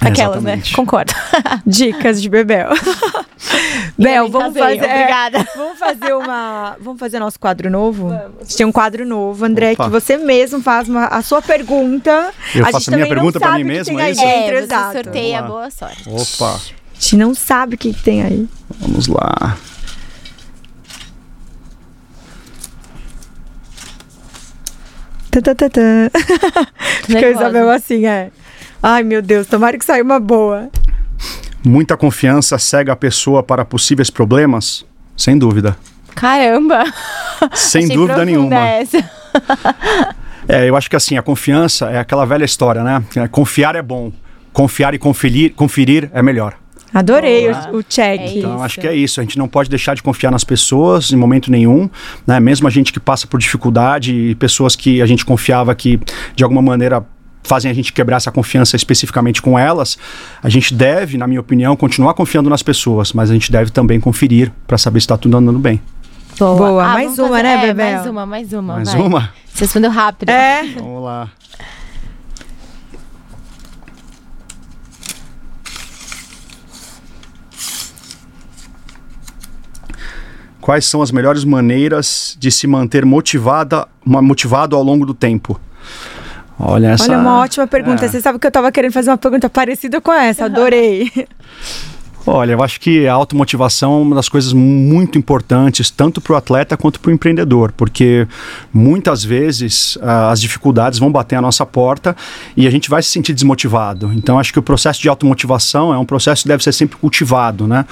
É, 0.00 0.08
Aquelas, 0.08 0.42
né? 0.42 0.52
exatamente. 0.52 0.74
Concordo. 0.76 1.14
Dicas 1.66 2.20
de 2.22 2.28
Bebel. 2.28 2.68
Bel, 3.98 4.28
vamos 4.28 4.54
Casei, 4.54 4.78
fazer. 4.78 4.90
é, 4.90 4.94
Obrigada. 4.94 5.48
Vamos 5.56 5.78
fazer 5.78 6.14
uma. 6.14 6.76
Vamos 6.80 7.00
fazer 7.00 7.18
nosso 7.18 7.38
quadro 7.40 7.70
novo? 7.70 8.10
A 8.12 8.44
gente 8.44 8.56
tem 8.56 8.66
um 8.66 8.72
quadro 8.72 9.06
novo, 9.06 9.44
André, 9.44 9.72
Opa. 9.72 9.84
que 9.84 9.90
você 9.90 10.16
mesmo 10.18 10.60
faz 10.60 10.88
uma- 10.88 11.06
a 11.06 11.22
sua 11.22 11.40
pergunta. 11.42 12.30
Eu 12.54 12.64
a 12.66 12.70
faço 12.70 12.90
a 12.90 12.96
minha 12.96 13.04
também 13.06 13.08
não 13.08 13.08
pergunta 13.08 13.40
pra 13.40 13.48
sabe 13.50 13.64
mim 13.64 13.70
o 13.70 13.72
que 13.72 13.78
mesmo, 13.78 13.96
tem 13.96 14.00
é 14.00 14.06
aí 14.06 14.12
isso? 14.12 14.20
dentro, 14.20 14.36
É, 14.54 14.58
você 14.58 14.64
exato. 14.64 14.92
sorteia, 14.92 15.36
Vamos 15.42 15.50
boa 15.56 15.70
sorte. 15.70 16.02
Opa, 16.08 16.54
A 16.56 16.94
gente 17.00 17.16
não 17.16 17.34
sabe 17.34 17.74
o 17.74 17.78
que 17.78 17.92
tem 17.94 18.22
aí. 18.22 18.48
vamos 18.80 19.06
lá. 19.06 19.56
Tá, 25.36 25.54
tá, 25.54 25.54
tá, 25.54 25.68
tá. 25.68 26.10
Fica 27.04 27.26
a 27.26 27.30
Isabel 27.30 27.68
assim, 27.68 28.06
é. 28.06 28.30
Ai, 28.82 29.02
meu 29.02 29.20
Deus, 29.20 29.46
tomara 29.46 29.76
que 29.76 29.84
saia 29.84 30.02
uma 30.02 30.18
boa. 30.18 30.70
Muita 31.62 31.94
confiança 31.94 32.58
cega 32.58 32.92
a 32.92 32.96
pessoa 32.96 33.42
para 33.42 33.62
possíveis 33.62 34.08
problemas? 34.08 34.86
Sem 35.14 35.36
dúvida. 35.36 35.76
Caramba! 36.14 36.84
Sem 37.52 37.84
Achei 37.84 37.96
dúvida 37.96 38.24
nenhuma. 38.24 38.56
Essa. 38.56 39.10
É, 40.48 40.68
eu 40.68 40.76
acho 40.76 40.88
que 40.88 40.94
assim, 40.94 41.18
a 41.18 41.22
confiança 41.22 41.90
é 41.90 41.98
aquela 41.98 42.24
velha 42.24 42.44
história, 42.44 42.80
né? 42.84 43.02
Confiar 43.32 43.74
é 43.74 43.82
bom. 43.82 44.12
Confiar 44.52 44.94
e 44.94 44.98
conferir, 44.98 45.52
conferir 45.54 46.08
é 46.14 46.22
melhor. 46.22 46.56
Adorei 46.94 47.50
o, 47.50 47.78
o 47.78 47.82
check. 47.82 48.20
É 48.20 48.38
Então, 48.38 48.62
acho 48.62 48.80
que 48.80 48.86
é 48.86 48.94
isso. 48.94 49.20
A 49.20 49.22
gente 49.22 49.38
não 49.38 49.48
pode 49.48 49.68
deixar 49.68 49.94
de 49.94 50.02
confiar 50.02 50.30
nas 50.30 50.44
pessoas 50.44 51.12
em 51.12 51.16
momento 51.16 51.50
nenhum, 51.50 51.90
né? 52.26 52.40
Mesmo 52.40 52.66
a 52.66 52.70
gente 52.70 52.92
que 52.92 53.00
passa 53.00 53.26
por 53.26 53.38
dificuldade 53.38 54.12
e 54.14 54.34
pessoas 54.34 54.76
que 54.76 55.02
a 55.02 55.06
gente 55.06 55.24
confiava 55.24 55.74
que 55.74 56.00
de 56.34 56.44
alguma 56.44 56.62
maneira 56.62 57.04
fazem 57.42 57.70
a 57.70 57.74
gente 57.74 57.92
quebrar 57.92 58.16
essa 58.16 58.32
confiança 58.32 58.76
especificamente 58.76 59.40
com 59.40 59.58
elas, 59.58 59.96
a 60.42 60.48
gente 60.48 60.74
deve, 60.74 61.16
na 61.16 61.26
minha 61.26 61.40
opinião, 61.40 61.76
continuar 61.76 62.12
confiando 62.14 62.50
nas 62.50 62.62
pessoas, 62.62 63.12
mas 63.12 63.30
a 63.30 63.34
gente 63.34 63.52
deve 63.52 63.70
também 63.70 64.00
conferir 64.00 64.52
para 64.66 64.76
saber 64.76 65.00
se 65.00 65.04
está 65.04 65.16
tudo 65.16 65.36
andando 65.36 65.58
bem. 65.58 65.80
Boa. 66.38 66.56
Boa, 66.56 66.84
Ah, 66.84 66.92
mais 66.92 67.18
uma, 67.18 67.42
né, 67.42 67.54
é, 67.54 67.66
Bebel? 67.68 67.92
Mais 67.92 68.06
uma, 68.06 68.26
mais 68.26 68.52
uma. 68.52 68.74
Mais 68.74 68.92
vai. 68.92 69.00
uma? 69.00 69.30
Você 69.46 69.64
respondeu 69.64 69.90
rápido. 69.90 70.28
É. 70.28 70.64
Vamos 70.74 71.04
lá. 71.04 71.30
Quais 80.66 80.84
são 80.84 81.00
as 81.00 81.12
melhores 81.12 81.44
maneiras 81.44 82.36
de 82.40 82.50
se 82.50 82.66
manter 82.66 83.04
motivada, 83.04 83.86
motivado 84.04 84.74
ao 84.74 84.82
longo 84.82 85.06
do 85.06 85.14
tempo? 85.14 85.60
Olha 86.58 86.88
essa. 86.88 87.04
Olha, 87.04 87.18
uma 87.18 87.38
ótima 87.38 87.68
pergunta. 87.68 88.04
É. 88.04 88.08
Você 88.08 88.20
sabe 88.20 88.40
que 88.40 88.48
eu 88.48 88.50
tava 88.50 88.72
querendo 88.72 88.90
fazer 88.90 89.10
uma 89.10 89.16
pergunta 89.16 89.48
parecida 89.48 90.00
com 90.00 90.12
essa. 90.12 90.46
Adorei. 90.46 91.08
Olha, 92.28 92.54
eu 92.54 92.62
acho 92.62 92.80
que 92.80 93.06
a 93.06 93.14
automotivação 93.14 93.92
é 93.92 94.02
uma 94.02 94.16
das 94.16 94.28
coisas 94.28 94.52
muito 94.52 95.16
importantes, 95.16 95.90
tanto 95.90 96.20
para 96.20 96.32
o 96.32 96.36
atleta 96.36 96.76
quanto 96.76 96.98
para 96.98 97.10
o 97.10 97.14
empreendedor, 97.14 97.70
porque 97.70 98.26
muitas 98.72 99.22
vezes 99.22 99.96
ah, 100.02 100.32
as 100.32 100.40
dificuldades 100.40 100.98
vão 100.98 101.10
bater 101.10 101.36
a 101.36 101.40
nossa 101.40 101.64
porta 101.64 102.16
e 102.56 102.66
a 102.66 102.70
gente 102.70 102.90
vai 102.90 103.00
se 103.00 103.10
sentir 103.10 103.32
desmotivado. 103.32 104.12
Então, 104.12 104.40
acho 104.40 104.52
que 104.52 104.58
o 104.58 104.62
processo 104.62 105.00
de 105.00 105.08
automotivação 105.08 105.94
é 105.94 105.98
um 105.98 106.04
processo 106.04 106.42
que 106.42 106.48
deve 106.48 106.64
ser 106.64 106.72
sempre 106.72 106.96
cultivado, 106.96 107.68
né? 107.68 107.86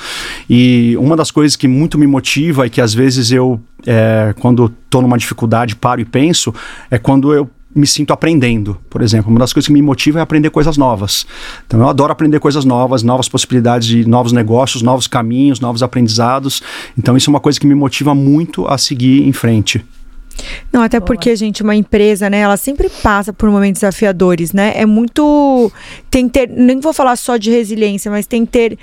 E 0.51 0.97
uma 0.99 1.17
das 1.17 1.31
coisas 1.31 1.55
que 1.55 1.69
muito 1.69 1.97
me 1.97 2.07
motiva 2.07 2.67
e 2.67 2.71
que 2.71 2.81
às 2.81 2.93
vezes 2.93 3.31
eu, 3.31 3.61
eh, 3.87 4.35
quando 4.41 4.67
estou 4.85 5.01
numa 5.01 5.17
dificuldade, 5.17 5.77
paro 5.77 6.01
e 6.01 6.05
penso, 6.05 6.53
é 6.91 6.99
quando 6.99 7.33
eu 7.33 7.49
me 7.75 7.87
sinto 7.87 8.13
aprendendo, 8.13 8.79
por 8.89 9.03
exemplo. 9.03 9.31
Uma 9.31 9.41
das 9.41 9.53
coisas 9.53 9.67
que 9.67 9.73
me 9.73 9.83
motiva 9.83 10.19
é 10.21 10.23
aprender 10.23 10.51
coisas 10.51 10.77
novas. 10.77 11.27
Então 11.67 11.81
eu 11.81 11.89
adoro 11.89 12.13
aprender 12.13 12.39
coisas 12.39 12.65
novas, 12.65 13.03
novas 13.03 13.29
possibilidades 13.29 13.89
de 13.89 14.07
novos 14.07 14.33
negócios, 14.33 14.83
novos 14.83 15.07
caminhos, 15.07 15.61
novos 15.61 15.83
aprendizados. 15.83 16.63
Então 16.97 17.17
isso 17.17 17.29
é 17.29 17.33
uma 17.33 17.41
coisa 17.41 17.59
que 17.59 17.67
me 17.67 17.75
motiva 17.75 18.15
muito 18.15 18.67
a 18.69 18.79
seguir 18.79 19.27
em 19.27 19.33
frente. 19.33 19.85
Não, 20.73 20.83
até 20.83 20.99
porque, 20.99 21.35
gente, 21.37 21.63
uma 21.63 21.77
empresa, 21.77 22.29
né, 22.29 22.41
ela 22.41 22.57
sempre 22.57 22.89
passa 22.89 23.33
por 23.33 23.49
momentos 23.51 23.81
desafiadores, 23.81 24.53
né? 24.53 24.73
É 24.75 24.85
muito. 24.85 25.71
Tem 26.11 26.29
ter. 26.29 26.49
Nem 26.49 26.81
vou 26.81 26.93
falar 26.93 27.15
só 27.17 27.37
de 27.37 27.51
resiliência, 27.51 28.11
mas 28.11 28.27
tem 28.27 28.45
ter 28.45 28.77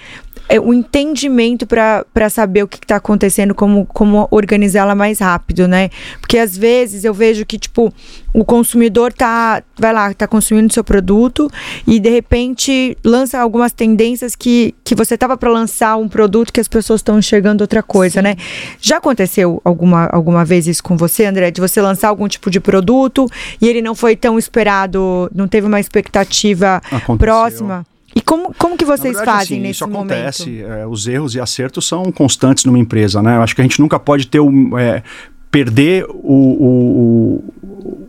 é, 0.51 0.59
um 0.59 0.73
entendimento 0.73 1.65
para 1.65 2.29
saber 2.29 2.63
o 2.63 2.67
que 2.67 2.75
está 2.75 2.97
acontecendo, 2.97 3.55
como, 3.55 3.85
como 3.85 4.27
organizá-la 4.29 4.93
mais 4.93 5.19
rápido, 5.19 5.65
né? 5.65 5.89
Porque 6.19 6.37
às 6.37 6.57
vezes 6.57 7.05
eu 7.05 7.13
vejo 7.13 7.45
que, 7.45 7.57
tipo, 7.57 7.93
o 8.33 8.43
consumidor 8.43 9.13
tá, 9.13 9.63
vai 9.79 9.93
lá, 9.93 10.13
tá 10.13 10.27
consumindo 10.27 10.73
seu 10.73 10.83
produto 10.83 11.49
e 11.87 12.01
de 12.01 12.09
repente 12.09 12.97
lança 13.01 13.39
algumas 13.39 13.71
tendências 13.71 14.35
que, 14.35 14.75
que 14.83 14.93
você 14.93 15.17
tava 15.17 15.37
para 15.37 15.49
lançar 15.49 15.95
um 15.95 16.09
produto 16.09 16.51
que 16.51 16.59
as 16.59 16.67
pessoas 16.67 16.99
estão 16.99 17.17
enxergando 17.17 17.63
outra 17.63 17.81
coisa, 17.81 18.21
né? 18.21 18.35
Já 18.81 18.97
aconteceu 18.97 19.61
alguma, 19.63 20.09
alguma 20.11 20.43
vez 20.43 20.67
isso 20.67 20.83
com 20.83 20.97
você, 20.97 21.23
André? 21.23 21.49
De 21.49 21.61
você 21.61 21.81
lançar 21.81 22.09
algum 22.09 22.27
tipo 22.27 22.51
de 22.51 22.59
produto 22.59 23.25
e 23.61 23.69
ele 23.69 23.81
não 23.81 23.95
foi 23.95 24.17
tão 24.17 24.37
esperado, 24.37 25.31
não 25.33 25.47
teve 25.47 25.65
uma 25.65 25.79
expectativa 25.79 26.81
Aconteceu. 26.91 27.17
próxima? 27.17 27.85
E 28.15 28.21
como, 28.21 28.53
como 28.55 28.77
que 28.77 28.83
vocês 28.83 29.15
verdade, 29.15 29.25
fazem 29.25 29.57
assim, 29.57 29.67
nesse 29.67 29.83
isso 29.83 29.87
momento? 29.87 30.11
acontece. 30.11 30.61
é, 30.61 30.85
os 30.85 31.07
erros 31.07 31.35
e 31.35 31.39
acertos 31.39 31.87
são 31.87 32.11
constantes 32.11 32.65
numa 32.65 32.79
empresa, 32.79 33.21
né? 33.21 33.37
Eu 33.37 33.41
acho 33.41 33.55
que 33.55 33.61
a 33.61 33.63
gente 33.63 33.79
nunca 33.79 33.97
pode 33.99 34.27
ter 34.27 34.39
um, 34.39 34.77
é, 34.77 35.01
perder 35.51 36.05
o, 36.07 37.43
o, 37.43 37.43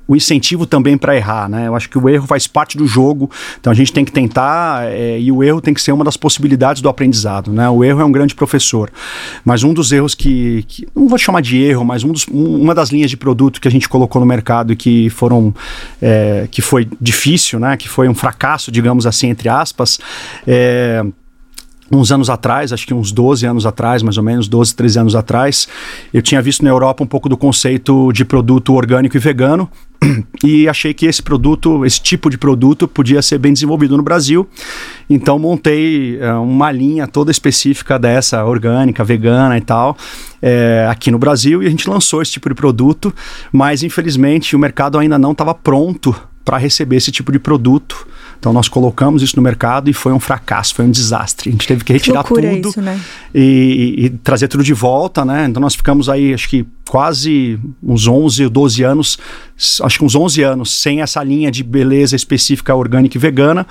o, 0.06 0.14
incentivo 0.16 0.64
também 0.64 0.96
para 0.96 1.16
errar, 1.16 1.48
né? 1.48 1.66
Eu 1.66 1.74
acho 1.74 1.90
que 1.90 1.98
o 1.98 2.08
erro 2.08 2.26
faz 2.26 2.46
parte 2.46 2.78
do 2.78 2.86
jogo, 2.86 3.28
então 3.58 3.70
a 3.72 3.74
gente 3.74 3.92
tem 3.92 4.04
que 4.04 4.12
tentar 4.12 4.84
é, 4.86 5.18
e 5.18 5.32
o 5.32 5.42
erro 5.42 5.60
tem 5.60 5.74
que 5.74 5.82
ser 5.82 5.90
uma 5.90 6.04
das 6.04 6.16
possibilidades 6.16 6.80
do 6.80 6.88
aprendizado, 6.88 7.52
né? 7.52 7.68
O 7.68 7.82
erro 7.82 8.00
é 8.00 8.04
um 8.04 8.12
grande 8.12 8.34
professor, 8.34 8.92
mas 9.44 9.64
um 9.64 9.74
dos 9.74 9.90
erros 9.90 10.14
que, 10.14 10.64
que 10.68 10.86
não 10.94 11.08
vou 11.08 11.18
chamar 11.18 11.40
de 11.40 11.60
erro, 11.60 11.84
mas 11.84 12.04
um 12.04 12.12
dos, 12.12 12.26
um- 12.28 12.62
uma 12.62 12.74
das 12.74 12.90
linhas 12.90 13.10
de 13.10 13.16
produto 13.16 13.60
que 13.60 13.66
a 13.66 13.70
gente 13.70 13.88
colocou 13.88 14.20
no 14.20 14.26
mercado 14.26 14.72
e 14.72 14.76
que 14.76 15.10
foram 15.10 15.52
é, 16.00 16.46
que 16.48 16.62
foi 16.62 16.86
difícil, 17.00 17.58
né? 17.58 17.76
Que 17.76 17.88
foi 17.88 18.08
um 18.08 18.14
fracasso, 18.14 18.70
digamos 18.70 19.04
assim, 19.04 19.28
entre 19.30 19.48
aspas. 19.48 19.98
É, 20.46 21.04
uns 21.92 22.10
anos 22.10 22.30
atrás, 22.30 22.72
acho 22.72 22.86
que 22.86 22.94
uns 22.94 23.12
12 23.12 23.44
anos 23.44 23.66
atrás, 23.66 24.02
mais 24.02 24.16
ou 24.16 24.24
menos, 24.24 24.48
12, 24.48 24.74
13 24.74 24.98
anos 25.00 25.14
atrás, 25.14 25.68
eu 26.12 26.22
tinha 26.22 26.40
visto 26.40 26.64
na 26.64 26.70
Europa 26.70 27.04
um 27.04 27.06
pouco 27.06 27.28
do 27.28 27.36
conceito 27.36 28.10
de 28.12 28.24
produto 28.24 28.72
orgânico 28.72 29.14
e 29.14 29.20
vegano 29.20 29.68
e 30.42 30.66
achei 30.66 30.94
que 30.94 31.04
esse 31.04 31.22
produto, 31.22 31.84
esse 31.84 32.00
tipo 32.00 32.30
de 32.30 32.38
produto 32.38 32.88
podia 32.88 33.20
ser 33.20 33.36
bem 33.38 33.52
desenvolvido 33.52 33.94
no 33.94 34.02
Brasil. 34.02 34.48
Então 35.08 35.38
montei 35.38 36.18
eh, 36.18 36.32
uma 36.34 36.72
linha 36.72 37.06
toda 37.06 37.30
específica 37.30 37.98
dessa, 37.98 38.42
orgânica, 38.42 39.04
vegana 39.04 39.58
e 39.58 39.60
tal, 39.60 39.94
eh, 40.40 40.86
aqui 40.90 41.10
no 41.10 41.18
Brasil 41.18 41.62
e 41.62 41.66
a 41.66 41.70
gente 41.70 41.88
lançou 41.88 42.22
esse 42.22 42.32
tipo 42.32 42.48
de 42.48 42.54
produto, 42.54 43.14
mas 43.52 43.82
infelizmente 43.82 44.56
o 44.56 44.58
mercado 44.58 44.98
ainda 44.98 45.18
não 45.18 45.32
estava 45.32 45.54
pronto 45.54 46.16
para 46.42 46.56
receber 46.56 46.96
esse 46.96 47.12
tipo 47.12 47.30
de 47.30 47.38
produto. 47.38 48.06
Então 48.42 48.52
nós 48.52 48.66
colocamos 48.66 49.22
isso 49.22 49.36
no 49.36 49.42
mercado 49.42 49.88
e 49.88 49.92
foi 49.92 50.12
um 50.12 50.18
fracasso, 50.18 50.74
foi 50.74 50.84
um 50.84 50.90
desastre. 50.90 51.48
A 51.48 51.52
gente 51.52 51.64
teve 51.64 51.84
que 51.84 51.92
retirar 51.92 52.22
loucura 52.22 52.50
tudo 52.56 52.70
isso, 52.70 52.82
né? 52.82 53.00
e, 53.32 53.94
e 53.98 54.10
trazer 54.10 54.48
tudo 54.48 54.64
de 54.64 54.74
volta, 54.74 55.24
né? 55.24 55.46
Então 55.48 55.60
nós 55.60 55.76
ficamos 55.76 56.08
aí, 56.08 56.34
acho 56.34 56.48
que 56.48 56.66
quase 56.90 57.56
uns 57.80 58.08
11 58.08 58.42
ou 58.42 58.50
12 58.50 58.82
anos, 58.82 59.16
acho 59.80 59.96
que 59.96 60.04
uns 60.04 60.16
11 60.16 60.42
anos, 60.42 60.74
sem 60.74 61.02
essa 61.02 61.22
linha 61.22 61.52
de 61.52 61.62
beleza 61.62 62.16
específica 62.16 62.74
orgânica 62.74 63.16
e 63.16 63.20
vegana. 63.20 63.64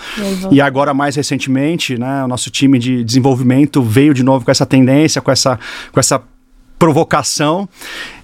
E. 0.50 0.56
E 0.56 0.62
agora, 0.62 0.94
mais 0.94 1.18
recentemente, 1.18 2.00
né, 2.00 2.24
o 2.24 2.28
nosso 2.30 2.50
time 2.50 2.80
de 2.80 3.04
desenvolvimento 3.04 3.84
veio 3.84 4.14
de 4.14 4.24
novo 4.24 4.46
com 4.46 4.52
essa 4.52 4.66
tendência, 4.66 5.22
com 5.22 5.32
essa, 5.32 5.60
com 5.92 6.00
essa 6.00 6.24
provocação. 6.82 7.70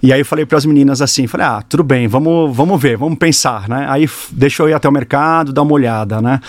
E 0.01 0.11
aí 0.11 0.19
eu 0.19 0.25
falei 0.25 0.43
para 0.43 0.57
as 0.57 0.65
meninas 0.65 0.99
assim, 0.99 1.27
falei: 1.27 1.45
"Ah, 1.45 1.61
tudo 1.61 1.83
bem, 1.83 2.07
vamos, 2.07 2.55
vamos 2.55 2.81
ver, 2.81 2.97
vamos 2.97 3.19
pensar, 3.19 3.69
né?" 3.69 3.85
Aí 3.87 4.09
deixa 4.31 4.63
eu 4.63 4.69
ir 4.69 4.73
até 4.73 4.89
o 4.89 4.91
mercado, 4.91 5.53
dar 5.53 5.61
uma 5.61 5.73
olhada, 5.73 6.19
né? 6.19 6.39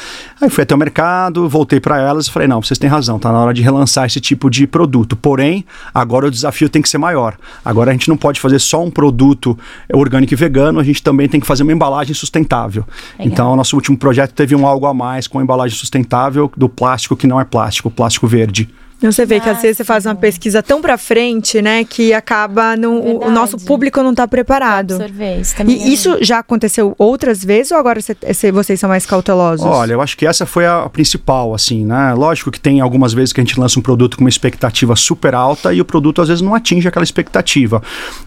Aí 0.41 0.49
fui 0.49 0.63
até 0.63 0.75
o 0.75 0.79
mercado, 0.79 1.47
voltei 1.51 1.79
para 1.79 2.01
elas 2.01 2.27
e 2.27 2.31
falei: 2.31 2.49
"Não, 2.49 2.63
vocês 2.63 2.79
têm 2.79 2.89
razão, 2.89 3.19
tá 3.19 3.31
na 3.31 3.39
hora 3.39 3.53
de 3.53 3.61
relançar 3.61 4.07
esse 4.07 4.21
tipo 4.21 4.49
de 4.49 4.67
produto. 4.67 5.17
Porém, 5.17 5.67
agora 5.93 6.27
o 6.27 6.31
desafio 6.31 6.71
tem 6.71 6.81
que 6.81 6.89
ser 6.89 6.97
maior. 6.97 7.37
Agora 7.63 7.91
a 7.91 7.93
gente 7.93 8.09
não 8.09 8.17
pode 8.17 8.41
fazer 8.41 8.59
só 8.59 8.83
um 8.83 8.91
produto 8.91 9.59
orgânico 9.93 10.33
e 10.33 10.37
vegano, 10.37 10.81
a 10.81 10.85
gente 10.85 11.03
também 11.03 11.29
tem 11.29 11.39
que 11.39 11.47
fazer 11.47 11.63
uma 11.63 11.73
embalagem 11.73 12.15
sustentável. 12.15 12.87
Legal. 13.19 13.27
Então, 13.27 13.53
o 13.53 13.57
nosso 13.57 13.77
último 13.77 13.99
projeto 13.99 14.33
teve 14.33 14.57
um 14.57 14.67
algo 14.67 14.87
a 14.87 14.95
mais 14.95 15.27
com 15.27 15.43
embalagem 15.43 15.77
sustentável 15.77 16.51
do 16.57 16.71
plástico 16.71 17.15
que 17.15 17.27
não 17.27 17.39
é 17.39 17.45
plástico, 17.45 17.91
plástico 17.91 18.27
verde. 18.27 18.67
Você 19.01 19.25
vê 19.25 19.39
que 19.39 19.49
às 19.49 19.63
vezes 19.63 19.77
você 19.77 19.85
faz 19.85 20.05
uma 20.07 20.15
pesquisa 20.17 20.61
tão 20.63 20.81
pra 20.83 20.99
frente, 20.99 21.63
né, 21.63 21.85
que 21.85 22.13
acaba 22.13 22.77
não, 22.77 22.99
o- 23.01 23.31
nosso 23.31 23.57
público 23.59 24.03
não 24.03 24.13
tá 24.13 24.27
preparado. 24.27 24.95
Absorver 24.95 25.41
isso 25.41 25.55
também. 25.57 25.81
é 25.81 25.87
E 25.87 25.93
isso 25.95 26.19
já 26.21 26.41
aconteceu 26.41 26.95
outras 26.99 27.45
vezes 27.45 27.71
ou 27.71 27.79
agora 27.79 28.01
cê- 28.01 28.17
cê- 28.35 28.51
vocês 28.51 28.81
são 28.81 28.89
mais 28.89 29.07
cautelosos? 29.07 29.65
Olha, 29.65 29.93
eu 29.93 30.01
acho 30.01 30.17
que 30.17 30.27
essa 30.27 30.45
foi 30.45 30.67
a, 30.67 30.83
a 30.83 30.89
principal, 30.89 31.55
assim, 31.55 31.85
né? 31.85 32.13
Lógico 32.15 32.51
que 32.51 32.59
tem 32.59 32.81
algumas 32.81 33.13
vezes 33.13 33.33
que 33.33 33.41
a 33.41 33.45
gente 33.45 33.59
lança 33.61 33.79
um 33.79 33.83
produto 33.83 34.17
com 34.17 34.25
uma 34.25 34.29
expectativa 34.31 34.97
super 34.97 35.35
alta 35.35 35.73
e 35.73 35.81
o 35.81 35.85
produto 35.85 36.21
às 36.21 36.27
vezes 36.29 36.43
não 36.43 36.55
atinge 36.55 36.89
aquela 36.89 37.05
expectativa. 37.05 37.81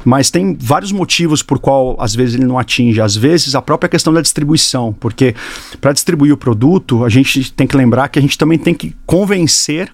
Mas 0.06 0.30
tem 0.32 0.56
vários 0.58 0.92
motivos 0.94 1.44
por 1.44 1.60
qual 1.60 1.98
às 2.00 2.16
vezes 2.16 2.36
ele 2.36 2.46
não 2.46 2.58
atinge. 2.58 3.02
Às 3.02 3.16
vezes 3.16 3.56
a 3.56 3.62
própria 3.62 3.90
questão 3.90 4.14
da 4.14 4.22
distribuição, 4.22 4.94
porque 4.98 5.36
para 5.82 5.92
distribuir 5.92 6.32
o 6.34 6.38
produto, 6.38 7.04
a 7.04 7.10
gente 7.10 7.52
tem 7.52 7.68
que 7.68 7.76
lembrar 7.76 8.08
que 8.08 8.18
a 8.18 8.22
gente 8.22 8.38
também 8.38 8.58
tem 8.58 8.74
que 8.74 8.96
convencer 9.06 9.90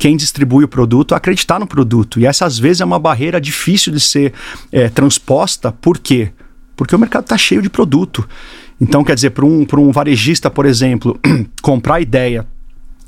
quem 0.00 0.16
distribui 0.16 0.64
o 0.64 0.68
produto 0.68 1.14
acreditar 1.14 1.60
no 1.60 1.66
produto. 1.66 2.18
E 2.18 2.24
essa 2.24 2.46
às 2.46 2.58
vezes 2.58 2.80
é 2.80 2.84
uma 2.86 2.98
barreira 2.98 3.38
difícil 3.38 3.92
de 3.92 4.00
ser 4.00 4.32
eh, 4.72 4.88
transposta. 4.88 5.70
Por 5.72 5.98
quê? 5.98 6.30
Porque 6.74 6.96
o 6.96 6.98
mercado 6.98 7.24
está 7.24 7.36
cheio 7.36 7.60
de 7.60 7.68
produto. 7.68 8.26
Então, 8.80 9.04
quer 9.04 9.14
dizer, 9.14 9.28
para 9.28 9.44
um, 9.44 9.66
um 9.76 9.92
varejista, 9.92 10.50
por 10.50 10.64
exemplo, 10.64 11.20
comprar 11.60 11.96
a 11.96 12.00
ideia 12.00 12.46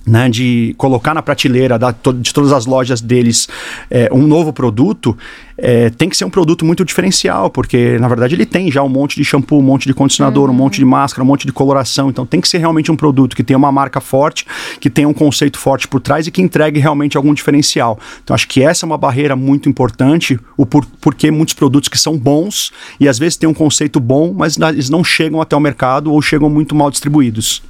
né, 0.06 0.28
de 0.28 0.74
colocar 0.76 1.14
na 1.14 1.22
prateleira 1.22 1.78
da, 1.78 1.92
de 1.92 2.34
todas 2.34 2.52
as 2.52 2.66
lojas 2.66 3.00
deles 3.00 3.48
é, 3.90 4.08
um 4.12 4.26
novo 4.26 4.52
produto, 4.52 5.16
é, 5.56 5.90
tem 5.90 6.08
que 6.08 6.16
ser 6.16 6.24
um 6.24 6.30
produto 6.30 6.64
muito 6.64 6.84
diferencial, 6.84 7.48
porque 7.48 7.98
na 7.98 8.08
verdade 8.08 8.34
ele 8.34 8.44
tem 8.44 8.70
já 8.70 8.82
um 8.82 8.88
monte 8.88 9.14
de 9.16 9.24
shampoo, 9.24 9.58
um 9.58 9.62
monte 9.62 9.86
de 9.86 9.94
condicionador, 9.94 10.48
uhum. 10.48 10.54
um 10.54 10.58
monte 10.58 10.76
de 10.76 10.84
máscara, 10.84 11.22
um 11.22 11.26
monte 11.26 11.46
de 11.46 11.52
coloração. 11.52 12.10
Então 12.10 12.26
tem 12.26 12.40
que 12.40 12.48
ser 12.48 12.58
realmente 12.58 12.90
um 12.90 12.96
produto 12.96 13.36
que 13.36 13.44
tenha 13.44 13.56
uma 13.56 13.70
marca 13.70 14.00
forte, 14.00 14.44
que 14.80 14.90
tenha 14.90 15.08
um 15.08 15.14
conceito 15.14 15.58
forte 15.58 15.86
por 15.86 16.00
trás 16.00 16.26
e 16.26 16.30
que 16.30 16.42
entregue 16.42 16.80
realmente 16.80 17.16
algum 17.16 17.32
diferencial. 17.32 17.98
Então 18.24 18.34
acho 18.34 18.48
que 18.48 18.62
essa 18.62 18.84
é 18.84 18.86
uma 18.86 18.98
barreira 18.98 19.36
muito 19.36 19.68
importante, 19.68 20.38
o 20.56 20.66
por, 20.66 20.84
porque 21.00 21.30
muitos 21.30 21.54
produtos 21.54 21.88
que 21.88 21.98
são 21.98 22.18
bons 22.18 22.72
e 22.98 23.08
às 23.08 23.18
vezes 23.18 23.36
têm 23.36 23.48
um 23.48 23.54
conceito 23.54 24.00
bom, 24.00 24.34
mas 24.36 24.56
eles 24.58 24.90
não 24.90 25.04
chegam 25.04 25.40
até 25.40 25.54
o 25.54 25.60
mercado 25.60 26.12
ou 26.12 26.20
chegam 26.20 26.50
muito 26.50 26.74
mal 26.74 26.90
distribuídos. 26.90 27.62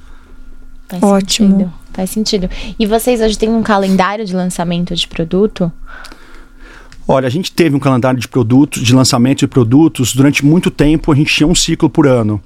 Faz 0.89 1.03
Ótimo. 1.03 1.49
Sentido. 1.49 1.82
Faz 1.93 2.09
sentido. 2.09 2.49
E 2.77 2.85
vocês 2.85 3.21
hoje 3.21 3.37
têm 3.37 3.49
um 3.49 3.63
calendário 3.63 4.25
de 4.25 4.35
lançamento 4.35 4.95
de 4.95 5.07
produto? 5.07 5.71
Olha, 7.07 7.27
a 7.27 7.29
gente 7.29 7.51
teve 7.51 7.75
um 7.75 7.79
calendário 7.79 8.19
de 8.19 8.27
produtos, 8.27 8.81
de 8.81 8.95
lançamento 8.95 9.39
de 9.39 9.47
produtos. 9.47 10.13
Durante 10.13 10.45
muito 10.45 10.71
tempo 10.71 11.11
a 11.11 11.15
gente 11.15 11.33
tinha 11.33 11.45
um 11.45 11.53
ciclo 11.53 11.89
por 11.89 12.07
ano. 12.07 12.41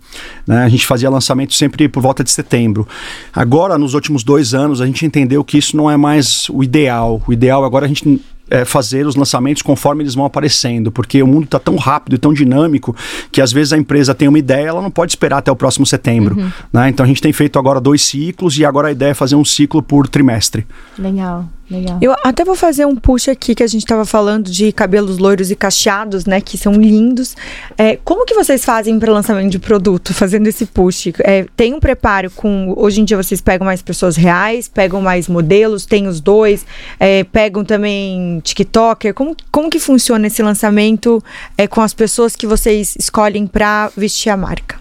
Né? 0.48 0.64
A 0.64 0.70
gente 0.70 0.86
fazia 0.86 1.10
lançamento 1.10 1.54
sempre 1.54 1.88
por 1.88 2.02
volta 2.02 2.24
de 2.24 2.32
setembro. 2.32 2.88
Agora, 3.32 3.78
nos 3.78 3.94
últimos 3.94 4.24
dois 4.24 4.54
anos, 4.56 4.82
a 4.82 4.86
gente 4.86 5.06
entendeu 5.06 5.44
que 5.44 5.58
isso 5.58 5.78
não 5.78 5.90
é 5.90 5.96
mais 5.96 6.50
o 6.50 6.64
ideal. 6.64 7.22
O 7.28 7.32
ideal 7.32 7.64
agora 7.64 7.86
a 7.86 7.88
gente 7.88 8.20
é, 8.50 8.66
fazer 8.66 9.06
os 9.06 9.16
lançamentos 9.16 9.62
conforme 9.62 10.04
eles 10.04 10.16
vão 10.16 10.26
aparecendo, 10.26 10.92
porque 10.92 11.22
o 11.22 11.28
mundo 11.28 11.46
está 11.46 11.60
tão 11.60 11.76
rápido 11.76 12.16
e 12.16 12.18
tão 12.18 12.34
dinâmico 12.34 12.96
que 13.32 13.42
às 13.42 13.52
vezes 13.52 13.74
a 13.74 13.78
empresa 13.78 14.14
tem 14.14 14.28
uma 14.28 14.40
ideia, 14.40 14.68
ela 14.68 14.82
não 14.82 14.92
pode 14.92 15.12
esperar 15.12 15.38
até 15.38 15.52
o 15.52 15.56
próximo 15.56 15.86
setembro. 15.86 16.38
Uhum. 16.38 16.52
Né? 16.72 16.90
Então 16.90 17.04
a 17.04 17.08
gente 17.08 17.22
tem 17.22 17.34
feito 17.34 17.60
agora 17.60 17.80
dois 17.80 18.02
ciclos 18.02 18.58
e 18.58 18.66
agora 18.66 18.90
a 18.90 18.92
ideia 18.92 19.12
é 19.12 19.14
fazer 19.14 19.36
um 19.36 19.46
ciclo 19.46 19.82
por 19.82 20.08
trimestre. 20.08 20.66
Legal. 20.98 21.46
Legal. 21.70 21.98
Eu 22.02 22.16
até 22.24 22.46
vou 22.46 22.56
fazer 22.56 22.86
um 22.86 22.96
push 22.96 23.28
aqui 23.28 23.54
que 23.54 23.62
a 23.62 23.68
gente 23.68 23.84
estava 23.84 24.06
falando 24.06 24.50
de 24.50 24.72
cabelos 24.72 25.18
loiros 25.18 25.52
e 25.52 25.56
cacheados, 25.56 26.26
né? 26.26 26.40
Que 26.40 26.58
são 26.58 26.72
lindos. 26.74 27.36
É, 27.78 27.98
como 28.06 28.26
que 28.26 28.34
vocês 28.34 28.64
fazem 28.64 28.98
para 28.98 29.12
lançamento 29.12 29.52
de 29.52 29.60
produto, 29.60 30.14
fazendo 30.14 30.48
esse 30.48 30.66
push? 30.66 31.12
É, 31.20 31.46
tem 31.58 31.74
um 31.74 31.80
preparo 31.80 32.32
com. 32.32 32.74
Hoje 32.78 33.02
em 33.02 33.04
dia 33.04 33.18
vocês 33.18 33.42
pegam 33.42 33.66
mais 33.66 33.82
pessoas 33.82 34.16
reais, 34.16 34.70
pegam 34.70 35.02
mais 35.02 35.28
modelos, 35.28 35.86
tem 35.86 36.08
os 36.08 36.22
dois, 36.22 36.66
é, 36.98 37.26
pegam 37.26 37.66
também 37.66 38.37
TikToker. 38.40 39.14
Como, 39.14 39.36
como 39.52 39.70
que 39.70 39.80
funciona 39.80 40.28
esse 40.28 40.42
lançamento 40.42 41.24
é, 41.58 41.68
com 41.68 41.82
as 41.82 41.94
pessoas 41.94 42.36
que 42.36 42.48
vocês 42.48 42.96
escolhem 42.98 43.48
para 43.48 43.92
vestir 43.96 44.30
a 44.30 44.38
marca? 44.38 44.80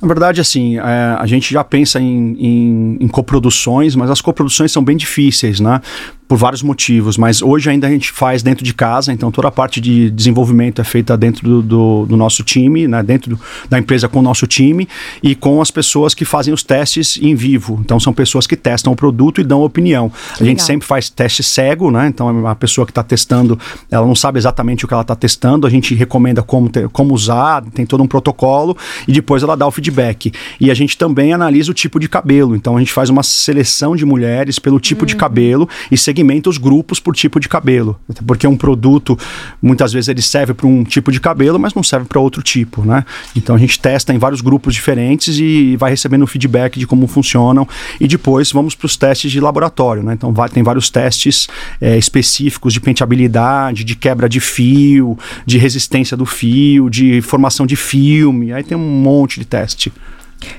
Na 0.00 0.08
verdade, 0.08 0.40
assim, 0.40 0.76
é, 0.78 0.82
a 1.18 1.24
gente 1.26 1.52
já 1.52 1.64
pensa 1.64 1.98
em, 1.98 2.36
em, 2.38 2.96
em, 3.00 3.08
coproduções, 3.08 3.96
mas 3.96 4.10
as 4.10 4.20
coproduções 4.20 4.70
são 4.70 4.84
bem 4.84 4.96
difíceis, 4.96 5.60
né? 5.60 5.80
Por 6.26 6.38
vários 6.38 6.62
motivos, 6.62 7.18
mas 7.18 7.42
hoje 7.42 7.68
ainda 7.68 7.86
a 7.86 7.90
gente 7.90 8.10
faz 8.10 8.42
dentro 8.42 8.64
de 8.64 8.72
casa, 8.72 9.12
então 9.12 9.30
toda 9.30 9.48
a 9.48 9.50
parte 9.50 9.80
de 9.80 10.10
desenvolvimento 10.10 10.80
é 10.80 10.84
feita 10.84 11.16
dentro 11.16 11.46
do, 11.46 11.62
do, 11.62 12.06
do 12.06 12.16
nosso 12.16 12.42
time, 12.42 12.88
né, 12.88 13.02
dentro 13.02 13.36
do, 13.36 13.40
da 13.68 13.78
empresa 13.78 14.08
com 14.08 14.20
o 14.20 14.22
nosso 14.22 14.46
time 14.46 14.88
e 15.22 15.34
com 15.34 15.60
as 15.60 15.70
pessoas 15.70 16.14
que 16.14 16.24
fazem 16.24 16.54
os 16.54 16.62
testes 16.62 17.18
em 17.20 17.34
vivo. 17.34 17.78
Então 17.84 18.00
são 18.00 18.12
pessoas 18.12 18.46
que 18.46 18.56
testam 18.56 18.92
o 18.92 18.96
produto 18.96 19.40
e 19.40 19.44
dão 19.44 19.62
opinião. 19.62 20.10
Que 20.36 20.42
a 20.42 20.46
gente 20.46 20.62
sempre 20.62 20.86
faz 20.86 21.10
teste 21.10 21.42
cego, 21.42 21.90
né? 21.90 22.06
Então 22.08 22.46
a 22.46 22.54
pessoa 22.54 22.86
que 22.86 22.90
está 22.90 23.02
testando, 23.02 23.58
ela 23.90 24.06
não 24.06 24.14
sabe 24.14 24.38
exatamente 24.38 24.84
o 24.84 24.88
que 24.88 24.94
ela 24.94 25.02
está 25.02 25.14
testando, 25.14 25.66
a 25.66 25.70
gente 25.70 25.94
recomenda 25.94 26.42
como, 26.42 26.68
ter, 26.68 26.88
como 26.88 27.12
usar, 27.12 27.62
tem 27.74 27.84
todo 27.84 28.02
um 28.02 28.06
protocolo 28.06 28.76
e 29.06 29.12
depois 29.12 29.42
ela 29.42 29.56
dá 29.56 29.66
o 29.66 29.70
feedback. 29.70 30.32
E 30.58 30.70
a 30.70 30.74
gente 30.74 30.96
também 30.96 31.32
analisa 31.32 31.70
o 31.70 31.74
tipo 31.74 32.00
de 32.00 32.08
cabelo, 32.08 32.56
então 32.56 32.76
a 32.76 32.78
gente 32.78 32.92
faz 32.92 33.10
uma 33.10 33.22
seleção 33.22 33.94
de 33.94 34.04
mulheres 34.06 34.58
pelo 34.58 34.80
tipo 34.80 35.02
uhum. 35.02 35.06
de 35.06 35.16
cabelo 35.16 35.68
e 35.90 35.98
segmenta 36.14 36.48
os 36.48 36.58
grupos 36.58 37.00
por 37.00 37.14
tipo 37.16 37.40
de 37.40 37.48
cabelo. 37.48 37.98
Porque 38.24 38.46
um 38.46 38.56
produto, 38.56 39.18
muitas 39.60 39.92
vezes, 39.92 40.08
ele 40.08 40.22
serve 40.22 40.54
para 40.54 40.66
um 40.66 40.84
tipo 40.84 41.10
de 41.10 41.20
cabelo, 41.20 41.58
mas 41.58 41.74
não 41.74 41.82
serve 41.82 42.06
para 42.06 42.20
outro 42.20 42.40
tipo, 42.40 42.84
né? 42.84 43.04
Então 43.34 43.56
a 43.56 43.58
gente 43.58 43.78
testa 43.80 44.14
em 44.14 44.18
vários 44.18 44.40
grupos 44.40 44.74
diferentes 44.74 45.38
e 45.38 45.76
vai 45.76 45.90
recebendo 45.90 46.24
feedback 46.26 46.78
de 46.78 46.86
como 46.86 47.08
funcionam. 47.08 47.66
E 48.00 48.06
depois 48.06 48.52
vamos 48.52 48.74
para 48.76 48.86
os 48.86 48.96
testes 48.96 49.32
de 49.32 49.40
laboratório, 49.40 50.02
né? 50.02 50.14
Então 50.14 50.32
vai, 50.32 50.48
tem 50.48 50.62
vários 50.62 50.88
testes 50.88 51.48
é, 51.80 51.98
específicos 51.98 52.72
de 52.72 52.80
penteabilidade, 52.80 53.82
de 53.82 53.96
quebra 53.96 54.28
de 54.28 54.38
fio, 54.38 55.18
de 55.44 55.58
resistência 55.58 56.16
do 56.16 56.24
fio, 56.24 56.88
de 56.88 57.20
formação 57.22 57.66
de 57.66 57.74
filme. 57.74 58.52
Aí 58.52 58.62
tem 58.62 58.76
um 58.76 59.02
monte 59.02 59.40
de 59.40 59.46
teste. 59.46 59.92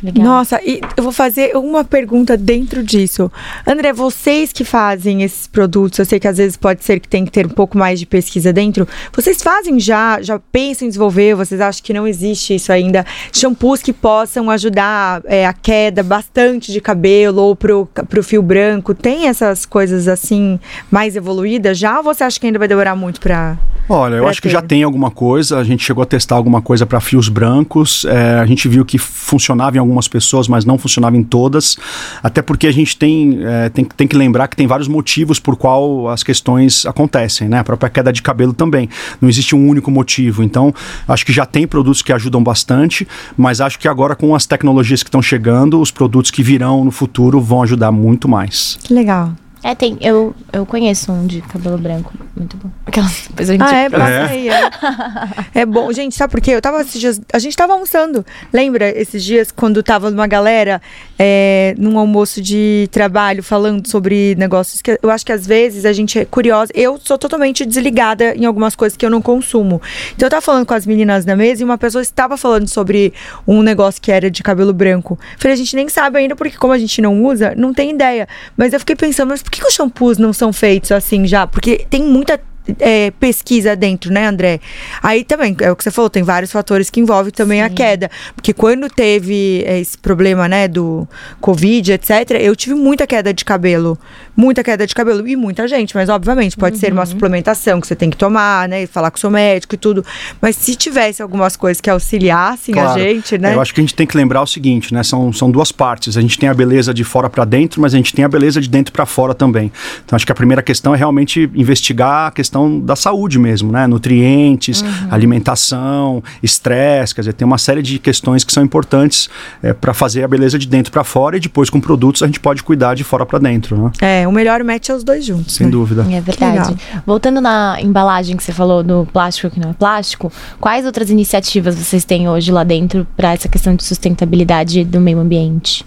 Legal. 0.01 0.25
Nossa, 0.25 0.59
e 0.63 0.81
eu 0.95 1.03
vou 1.03 1.11
fazer 1.11 1.55
uma 1.55 1.83
pergunta 1.83 2.37
dentro 2.37 2.83
disso. 2.83 3.31
André, 3.65 3.93
vocês 3.93 4.51
que 4.51 4.63
fazem 4.63 5.23
esses 5.23 5.47
produtos, 5.47 5.99
eu 5.99 6.05
sei 6.05 6.19
que 6.19 6.27
às 6.27 6.37
vezes 6.37 6.57
pode 6.57 6.83
ser 6.83 6.99
que 6.99 7.07
tem 7.07 7.25
que 7.25 7.31
ter 7.31 7.45
um 7.45 7.49
pouco 7.49 7.77
mais 7.77 7.99
de 7.99 8.05
pesquisa 8.05 8.51
dentro. 8.51 8.87
Vocês 9.13 9.41
fazem 9.41 9.79
já, 9.79 10.21
já 10.21 10.39
pensam 10.39 10.85
em 10.85 10.89
desenvolver? 10.89 11.35
Vocês 11.35 11.61
acham 11.61 11.83
que 11.83 11.93
não 11.93 12.07
existe 12.07 12.55
isso 12.55 12.71
ainda? 12.71 13.05
Shampoos 13.31 13.81
que 13.81 13.93
possam 13.93 14.49
ajudar 14.49 15.21
é, 15.25 15.45
a 15.45 15.53
queda 15.53 16.03
bastante 16.03 16.71
de 16.71 16.81
cabelo 16.81 17.41
ou 17.41 17.55
pro, 17.55 17.87
pro 18.09 18.23
fio 18.23 18.41
branco? 18.41 18.93
Tem 18.93 19.27
essas 19.27 19.65
coisas 19.65 20.07
assim 20.07 20.59
mais 20.91 21.15
evoluídas 21.15 21.77
já? 21.77 21.97
Ou 21.97 22.03
você 22.03 22.23
acha 22.23 22.39
que 22.39 22.45
ainda 22.45 22.59
vai 22.59 22.67
demorar 22.67 22.95
muito 22.95 23.19
para 23.19 23.57
Olha, 23.87 24.15
eu 24.15 24.27
acho 24.27 24.41
ter. 24.41 24.47
que 24.47 24.51
já 24.51 24.61
tem 24.61 24.83
alguma 24.83 25.11
coisa. 25.11 25.59
A 25.59 25.63
gente 25.63 25.83
chegou 25.83 26.01
a 26.01 26.05
testar 26.05 26.35
alguma 26.35 26.61
coisa 26.61 26.85
para 26.85 26.99
fios 26.99 27.29
brancos. 27.29 28.03
É, 28.05 28.39
a 28.39 28.45
gente 28.45 28.67
viu 28.67 28.83
que 28.83 28.97
funcionava 28.97 29.64
em 29.73 29.79
algumas 29.79 30.07
pessoas, 30.07 30.47
mas 30.47 30.65
não 30.65 30.77
funcionava 30.77 31.17
em 31.17 31.23
todas. 31.23 31.77
Até 32.21 32.41
porque 32.41 32.67
a 32.67 32.71
gente 32.71 32.95
tem, 32.97 33.39
é, 33.43 33.69
tem, 33.69 33.85
tem 33.85 34.07
que 34.07 34.15
lembrar 34.15 34.47
que 34.47 34.55
tem 34.55 34.67
vários 34.67 34.87
motivos 34.87 35.39
por 35.39 35.55
qual 35.55 36.07
as 36.09 36.21
questões 36.23 36.85
acontecem, 36.85 37.47
né? 37.49 37.59
A 37.59 37.63
própria 37.63 37.89
queda 37.89 38.11
de 38.11 38.21
cabelo 38.21 38.53
também. 38.53 38.89
Não 39.19 39.29
existe 39.29 39.55
um 39.55 39.67
único 39.67 39.89
motivo. 39.89 40.43
Então, 40.43 40.73
acho 41.07 41.25
que 41.25 41.33
já 41.33 41.45
tem 41.45 41.67
produtos 41.67 42.01
que 42.01 42.13
ajudam 42.13 42.43
bastante, 42.43 43.07
mas 43.37 43.61
acho 43.61 43.79
que 43.79 43.87
agora 43.87 44.15
com 44.15 44.35
as 44.35 44.45
tecnologias 44.45 45.01
que 45.01 45.09
estão 45.09 45.21
chegando, 45.21 45.79
os 45.79 45.91
produtos 45.91 46.31
que 46.31 46.43
virão 46.43 46.85
no 46.85 46.91
futuro 46.91 47.41
vão 47.41 47.63
ajudar 47.63 47.91
muito 47.91 48.27
mais. 48.27 48.77
Que 48.83 48.93
legal. 48.93 49.33
É, 49.65 49.73
tem. 49.73 49.97
Eu, 49.99 50.35
eu 50.53 50.63
conheço 50.63 51.11
um 51.11 51.25
de 51.25 51.41
cabelo 51.41 51.75
branco. 51.79 52.13
Muito 52.35 52.55
bom. 52.55 52.69
Aquelas, 52.85 53.25
depois 53.27 53.49
a 53.49 53.53
gente 53.53 53.63
ah, 53.63 53.75
é, 53.75 53.87
é. 53.87 54.21
Aí, 54.29 54.47
é. 54.47 55.61
é 55.61 55.65
bom. 55.65 55.91
Gente, 55.91 56.13
sabe 56.13 56.29
por 56.29 56.39
quê? 56.39 56.51
Eu 56.51 56.61
tava 56.61 56.81
esses 56.81 57.01
dias. 57.01 57.19
A 57.33 57.39
gente 57.39 57.57
tava 57.57 57.73
almoçando. 57.73 58.23
Lembra 58.53 58.87
esses 58.87 59.23
dias 59.23 59.51
quando 59.51 59.81
tava 59.81 60.09
uma 60.09 60.27
galera 60.27 60.79
é, 61.17 61.73
num 61.77 61.97
almoço 61.97 62.41
de 62.41 62.87
trabalho 62.91 63.41
falando 63.41 63.87
sobre 63.87 64.35
negócios 64.35 64.81
que 64.81 64.99
eu 65.01 65.09
acho 65.09 65.25
que 65.25 65.31
às 65.31 65.45
vezes 65.45 65.85
a 65.85 65.93
gente 65.93 66.19
é 66.19 66.25
curiosa. 66.25 66.71
Eu 66.75 66.99
sou 67.01 67.17
totalmente 67.17 67.65
desligada 67.65 68.35
em 68.35 68.45
algumas 68.45 68.75
coisas 68.75 68.97
que 68.97 69.05
eu 69.05 69.09
não 69.09 69.21
consumo. 69.21 69.81
Então 70.15 70.27
eu 70.27 70.29
tava 70.29 70.41
falando 70.41 70.65
com 70.65 70.73
as 70.73 70.85
meninas 70.85 71.25
na 71.25 71.35
mesa 71.35 71.61
e 71.61 71.65
uma 71.65 71.77
pessoa 71.77 72.01
estava 72.01 72.37
falando 72.37 72.67
sobre 72.67 73.13
um 73.47 73.61
negócio 73.61 74.01
que 74.01 74.11
era 74.11 74.29
de 74.29 74.43
cabelo 74.43 74.73
branco. 74.73 75.17
Falei, 75.37 75.53
a 75.53 75.57
gente 75.57 75.75
nem 75.75 75.87
sabe 75.89 76.19
ainda, 76.19 76.35
porque 76.35 76.57
como 76.57 76.73
a 76.73 76.77
gente 76.77 77.01
não 77.01 77.23
usa, 77.23 77.53
não 77.55 77.73
tem 77.73 77.91
ideia. 77.91 78.27
Mas 78.57 78.73
eu 78.73 78.79
fiquei 78.79 78.95
pensando, 78.95 79.29
mas 79.29 79.41
por 79.41 79.51
que, 79.51 79.61
que 79.61 79.67
os 79.67 79.73
shampoos 79.73 80.17
não 80.17 80.33
são 80.33 80.51
feitos 80.51 80.91
assim 80.91 81.25
já? 81.25 81.47
Porque 81.47 81.85
tem 81.89 82.03
muita 82.03 82.39
é, 82.79 83.11
pesquisa 83.11 83.75
dentro, 83.75 84.11
né, 84.11 84.27
André? 84.27 84.59
Aí 85.01 85.23
também, 85.23 85.55
é 85.61 85.71
o 85.71 85.75
que 85.75 85.83
você 85.83 85.91
falou, 85.91 86.09
tem 86.09 86.23
vários 86.23 86.51
fatores 86.51 86.89
que 86.89 86.99
envolvem 86.99 87.31
também 87.31 87.59
Sim. 87.59 87.65
a 87.65 87.69
queda. 87.69 88.11
Porque 88.35 88.53
quando 88.53 88.89
teve 88.89 89.63
esse 89.67 89.97
problema, 89.97 90.47
né, 90.47 90.67
do 90.67 91.07
Covid, 91.39 91.93
etc., 91.93 92.31
eu 92.39 92.55
tive 92.55 92.75
muita 92.75 93.05
queda 93.07 93.33
de 93.33 93.45
cabelo. 93.45 93.97
Muita 94.35 94.63
queda 94.63 94.87
de 94.87 94.95
cabelo. 94.95 95.27
E 95.27 95.35
muita 95.35 95.67
gente, 95.67 95.95
mas 95.95 96.09
obviamente 96.09 96.57
pode 96.57 96.75
uhum. 96.75 96.79
ser 96.79 96.91
uma 96.91 97.01
uhum. 97.01 97.05
suplementação 97.07 97.79
que 97.79 97.87
você 97.87 97.95
tem 97.95 98.09
que 98.09 98.17
tomar, 98.17 98.67
né, 98.67 98.83
e 98.83 98.87
falar 98.87 99.11
com 99.11 99.17
o 99.17 99.19
seu 99.19 99.29
médico 99.29 99.75
e 99.75 99.77
tudo. 99.77 100.03
Mas 100.41 100.55
se 100.55 100.75
tivesse 100.75 101.21
algumas 101.21 101.55
coisas 101.55 101.79
que 101.81 101.89
auxiliassem 101.89 102.73
claro. 102.73 102.99
a 102.99 103.03
gente, 103.03 103.37
né? 103.37 103.53
Eu 103.53 103.61
acho 103.61 103.73
que 103.73 103.79
a 103.79 103.83
gente 103.83 103.95
tem 103.95 104.07
que 104.07 104.17
lembrar 104.17 104.41
o 104.41 104.47
seguinte, 104.47 104.93
né, 104.93 105.03
são, 105.03 105.31
são 105.31 105.51
duas 105.51 105.71
partes. 105.71 106.17
A 106.17 106.21
gente 106.21 106.39
tem 106.39 106.49
a 106.49 106.53
beleza 106.53 106.93
de 106.93 107.03
fora 107.03 107.29
para 107.29 107.45
dentro, 107.45 107.81
mas 107.81 107.93
a 107.93 107.97
gente 107.97 108.13
tem 108.13 108.25
a 108.25 108.29
beleza 108.29 108.61
de 108.61 108.69
dentro 108.69 108.91
para 108.91 109.05
fora 109.05 109.33
também. 109.33 109.71
Então 110.03 110.15
acho 110.15 110.25
que 110.25 110.31
a 110.31 110.35
primeira 110.35 110.63
questão 110.63 110.93
é 110.95 110.97
realmente 110.97 111.49
investigar 111.53 112.27
a 112.27 112.31
questão 112.31 112.55
questão 112.55 112.79
da 112.79 112.95
saúde 112.95 113.37
mesmo, 113.37 113.71
né? 113.71 113.87
Nutrientes, 113.87 114.81
uhum. 114.81 114.87
alimentação, 115.11 116.23
estresse, 116.41 117.13
quer 117.13 117.21
dizer, 117.21 117.33
tem 117.33 117.45
uma 117.45 117.57
série 117.57 117.81
de 117.81 117.99
questões 117.99 118.43
que 118.43 118.53
são 118.53 118.63
importantes 118.63 119.29
é, 119.61 119.73
para 119.73 119.93
fazer 119.93 120.23
a 120.23 120.27
beleza 120.27 120.57
de 120.57 120.67
dentro 120.67 120.91
para 120.91 121.03
fora 121.03 121.37
e 121.37 121.39
depois 121.39 121.69
com 121.69 121.81
produtos 121.81 122.23
a 122.23 122.27
gente 122.27 122.39
pode 122.39 122.63
cuidar 122.63 122.95
de 122.95 123.03
fora 123.03 123.25
para 123.25 123.39
dentro, 123.39 123.77
né? 123.77 123.91
É, 123.99 124.24
o 124.27 124.31
melhor 124.31 124.63
match 124.63 124.89
é 124.89 124.93
os 124.93 125.03
dois 125.03 125.25
juntos. 125.25 125.55
Sem 125.55 125.67
né? 125.67 125.71
dúvida. 125.71 126.05
É 126.09 126.21
verdade. 126.21 126.75
Voltando 127.05 127.41
na 127.41 127.77
embalagem 127.81 128.37
que 128.37 128.43
você 128.43 128.51
falou 128.51 128.83
do 128.83 129.07
plástico 129.11 129.49
que 129.49 129.59
não 129.59 129.71
é 129.71 129.73
plástico, 129.73 130.31
quais 130.59 130.85
outras 130.85 131.09
iniciativas 131.09 131.75
vocês 131.75 132.05
têm 132.05 132.29
hoje 132.29 132.51
lá 132.51 132.63
dentro 132.63 133.07
para 133.15 133.33
essa 133.33 133.47
questão 133.47 133.75
de 133.75 133.83
sustentabilidade 133.83 134.83
do 134.83 134.99
meio 134.99 135.19
ambiente? 135.19 135.85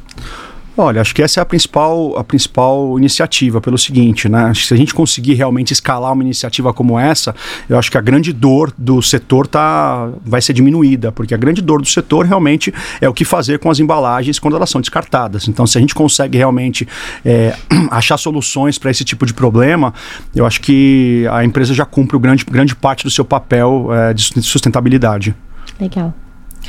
Olha, 0.80 1.00
acho 1.00 1.12
que 1.12 1.20
essa 1.20 1.40
é 1.40 1.42
a 1.42 1.44
principal, 1.44 2.16
a 2.16 2.22
principal 2.22 2.96
iniciativa, 2.96 3.60
pelo 3.60 3.76
seguinte, 3.76 4.28
né? 4.28 4.52
Se 4.54 4.72
a 4.72 4.76
gente 4.76 4.94
conseguir 4.94 5.34
realmente 5.34 5.72
escalar 5.72 6.12
uma 6.12 6.22
iniciativa 6.22 6.72
como 6.72 6.96
essa, 6.96 7.34
eu 7.68 7.76
acho 7.76 7.90
que 7.90 7.98
a 7.98 8.00
grande 8.00 8.32
dor 8.32 8.72
do 8.78 9.02
setor 9.02 9.48
tá, 9.48 10.08
vai 10.24 10.40
ser 10.40 10.52
diminuída, 10.52 11.10
porque 11.10 11.34
a 11.34 11.36
grande 11.36 11.60
dor 11.60 11.82
do 11.82 11.88
setor 11.88 12.26
realmente 12.26 12.72
é 13.00 13.08
o 13.08 13.12
que 13.12 13.24
fazer 13.24 13.58
com 13.58 13.68
as 13.72 13.80
embalagens 13.80 14.38
quando 14.38 14.56
elas 14.56 14.70
são 14.70 14.80
descartadas. 14.80 15.48
Então, 15.48 15.66
se 15.66 15.76
a 15.76 15.80
gente 15.80 15.96
consegue 15.96 16.38
realmente 16.38 16.86
é, 17.24 17.56
achar 17.90 18.16
soluções 18.16 18.78
para 18.78 18.88
esse 18.88 19.04
tipo 19.04 19.26
de 19.26 19.34
problema, 19.34 19.92
eu 20.32 20.46
acho 20.46 20.60
que 20.60 21.26
a 21.32 21.44
empresa 21.44 21.74
já 21.74 21.84
cumpre 21.84 22.16
grande, 22.20 22.44
grande 22.44 22.76
parte 22.76 23.02
do 23.02 23.10
seu 23.10 23.24
papel 23.24 23.88
é, 23.92 24.14
de 24.14 24.22
sustentabilidade. 24.42 25.34
Legal. 25.80 26.14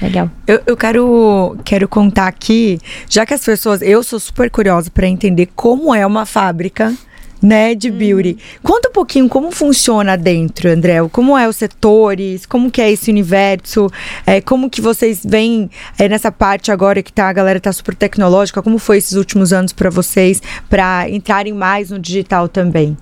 Legal. 0.01 0.29
Eu, 0.47 0.61
eu 0.65 0.77
quero, 0.77 1.57
quero 1.65 1.87
contar 1.87 2.27
aqui, 2.27 2.79
já 3.09 3.25
que 3.25 3.33
as 3.33 3.43
pessoas. 3.43 3.81
Eu 3.81 4.01
sou 4.03 4.19
super 4.19 4.49
curiosa 4.49 4.89
para 4.89 5.07
entender 5.07 5.49
como 5.55 5.93
é 5.93 6.05
uma 6.05 6.25
fábrica 6.25 6.93
né, 7.41 7.73
de 7.73 7.89
beauty. 7.89 8.37
Conta 8.61 8.89
um 8.89 8.91
pouquinho 8.91 9.29
como 9.29 9.51
funciona 9.51 10.17
dentro, 10.17 10.69
André. 10.69 10.97
Como 11.11 11.37
é 11.37 11.47
os 11.47 11.55
setores, 11.55 12.45
como 12.45 12.69
que 12.69 12.81
é 12.81 12.91
esse 12.91 13.09
universo, 13.09 13.89
é, 14.25 14.41
como 14.41 14.69
que 14.69 14.81
vocês 14.81 15.21
veem 15.25 15.69
é, 15.97 16.07
nessa 16.07 16.31
parte 16.31 16.71
agora 16.71 17.01
que 17.01 17.11
tá, 17.11 17.29
a 17.29 17.33
galera 17.33 17.59
tá 17.59 17.71
super 17.71 17.95
tecnológica, 17.95 18.61
como 18.61 18.77
foi 18.77 18.97
esses 18.97 19.13
últimos 19.13 19.53
anos 19.53 19.73
para 19.73 19.89
vocês, 19.89 20.41
para 20.69 21.09
entrarem 21.09 21.53
mais 21.53 21.89
no 21.89 21.99
digital 21.99 22.47
também? 22.47 22.97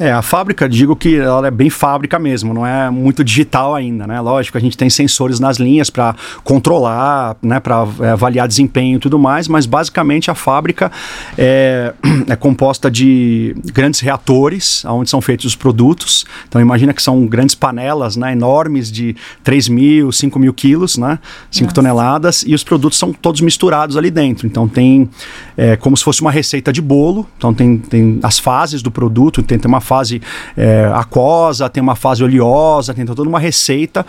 É, 0.00 0.10
a 0.10 0.22
fábrica, 0.22 0.66
digo 0.66 0.96
que 0.96 1.16
ela 1.16 1.48
é 1.48 1.50
bem 1.50 1.68
fábrica 1.68 2.18
mesmo, 2.18 2.54
não 2.54 2.66
é 2.66 2.88
muito 2.88 3.22
digital 3.22 3.74
ainda, 3.74 4.06
né? 4.06 4.18
Lógico, 4.18 4.56
a 4.56 4.60
gente 4.60 4.74
tem 4.74 4.88
sensores 4.88 5.38
nas 5.38 5.58
linhas 5.58 5.90
para 5.90 6.16
controlar, 6.42 7.36
né, 7.42 7.60
para 7.60 7.86
é, 8.00 8.08
avaliar 8.08 8.48
desempenho 8.48 8.96
e 8.96 8.98
tudo 8.98 9.18
mais, 9.18 9.46
mas 9.46 9.66
basicamente 9.66 10.30
a 10.30 10.34
fábrica 10.34 10.90
é, 11.36 11.92
é 12.26 12.34
composta 12.34 12.90
de 12.90 13.54
grandes 13.74 14.00
reatores, 14.00 14.86
onde 14.86 15.10
são 15.10 15.20
feitos 15.20 15.44
os 15.44 15.54
produtos. 15.54 16.24
Então 16.48 16.62
imagina 16.62 16.94
que 16.94 17.02
são 17.02 17.26
grandes 17.26 17.54
panelas, 17.54 18.16
né, 18.16 18.32
enormes 18.32 18.90
de 18.90 19.14
3 19.44 19.68
mil, 19.68 20.10
5 20.10 20.38
mil 20.38 20.54
quilos, 20.54 20.96
né, 20.96 21.18
5 21.50 21.64
Nossa. 21.64 21.74
toneladas, 21.74 22.42
e 22.46 22.54
os 22.54 22.64
produtos 22.64 22.98
são 22.98 23.12
todos 23.12 23.42
misturados 23.42 23.98
ali 23.98 24.10
dentro. 24.10 24.46
Então 24.46 24.66
tem 24.66 25.10
é, 25.58 25.76
como 25.76 25.94
se 25.94 26.02
fosse 26.02 26.22
uma 26.22 26.30
receita 26.30 26.72
de 26.72 26.80
bolo, 26.80 27.28
então 27.36 27.52
tem, 27.52 27.76
tem 27.76 28.18
as 28.22 28.38
fases 28.38 28.80
do 28.80 28.90
produto, 28.90 29.42
tem, 29.42 29.58
tem 29.58 29.68
uma 29.68 29.89
fase 29.90 30.22
é, 30.56 30.88
aquosa, 30.94 31.68
tem 31.68 31.82
uma 31.82 31.96
fase 31.96 32.22
oleosa, 32.22 32.94
tem 32.94 33.04
toda 33.04 33.28
uma 33.28 33.40
receita 33.40 34.06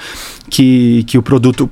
que, 0.48 1.04
que 1.08 1.17
o 1.17 1.24
produto 1.24 1.67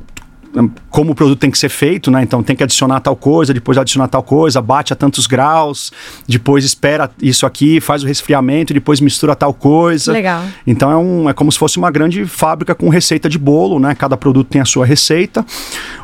como 0.89 1.11
o 1.11 1.15
produto 1.15 1.39
tem 1.39 1.51
que 1.51 1.57
ser 1.57 1.69
feito, 1.69 2.09
né? 2.09 2.23
Então 2.23 2.41
tem 2.41 2.55
que 2.55 2.63
adicionar 2.63 2.99
tal 2.99 3.15
coisa, 3.15 3.53
depois 3.53 3.77
adicionar 3.77 4.07
tal 4.07 4.23
coisa, 4.23 4.61
bate 4.61 4.91
a 4.91 4.95
tantos 4.95 5.27
graus, 5.27 5.91
depois 6.27 6.65
espera 6.65 7.09
isso 7.21 7.45
aqui, 7.45 7.79
faz 7.79 8.03
o 8.03 8.07
resfriamento, 8.07 8.73
depois 8.73 8.99
mistura 8.99 9.35
tal 9.35 9.53
coisa. 9.53 10.11
Legal. 10.11 10.43
Então 10.65 10.91
é, 10.91 10.97
um, 10.97 11.29
é 11.29 11.33
como 11.33 11.51
se 11.51 11.59
fosse 11.59 11.77
uma 11.77 11.91
grande 11.91 12.25
fábrica 12.25 12.73
com 12.73 12.89
receita 12.89 13.29
de 13.29 13.37
bolo, 13.37 13.79
né? 13.79 13.93
Cada 13.93 14.17
produto 14.17 14.47
tem 14.47 14.61
a 14.61 14.65
sua 14.65 14.85
receita. 14.85 15.45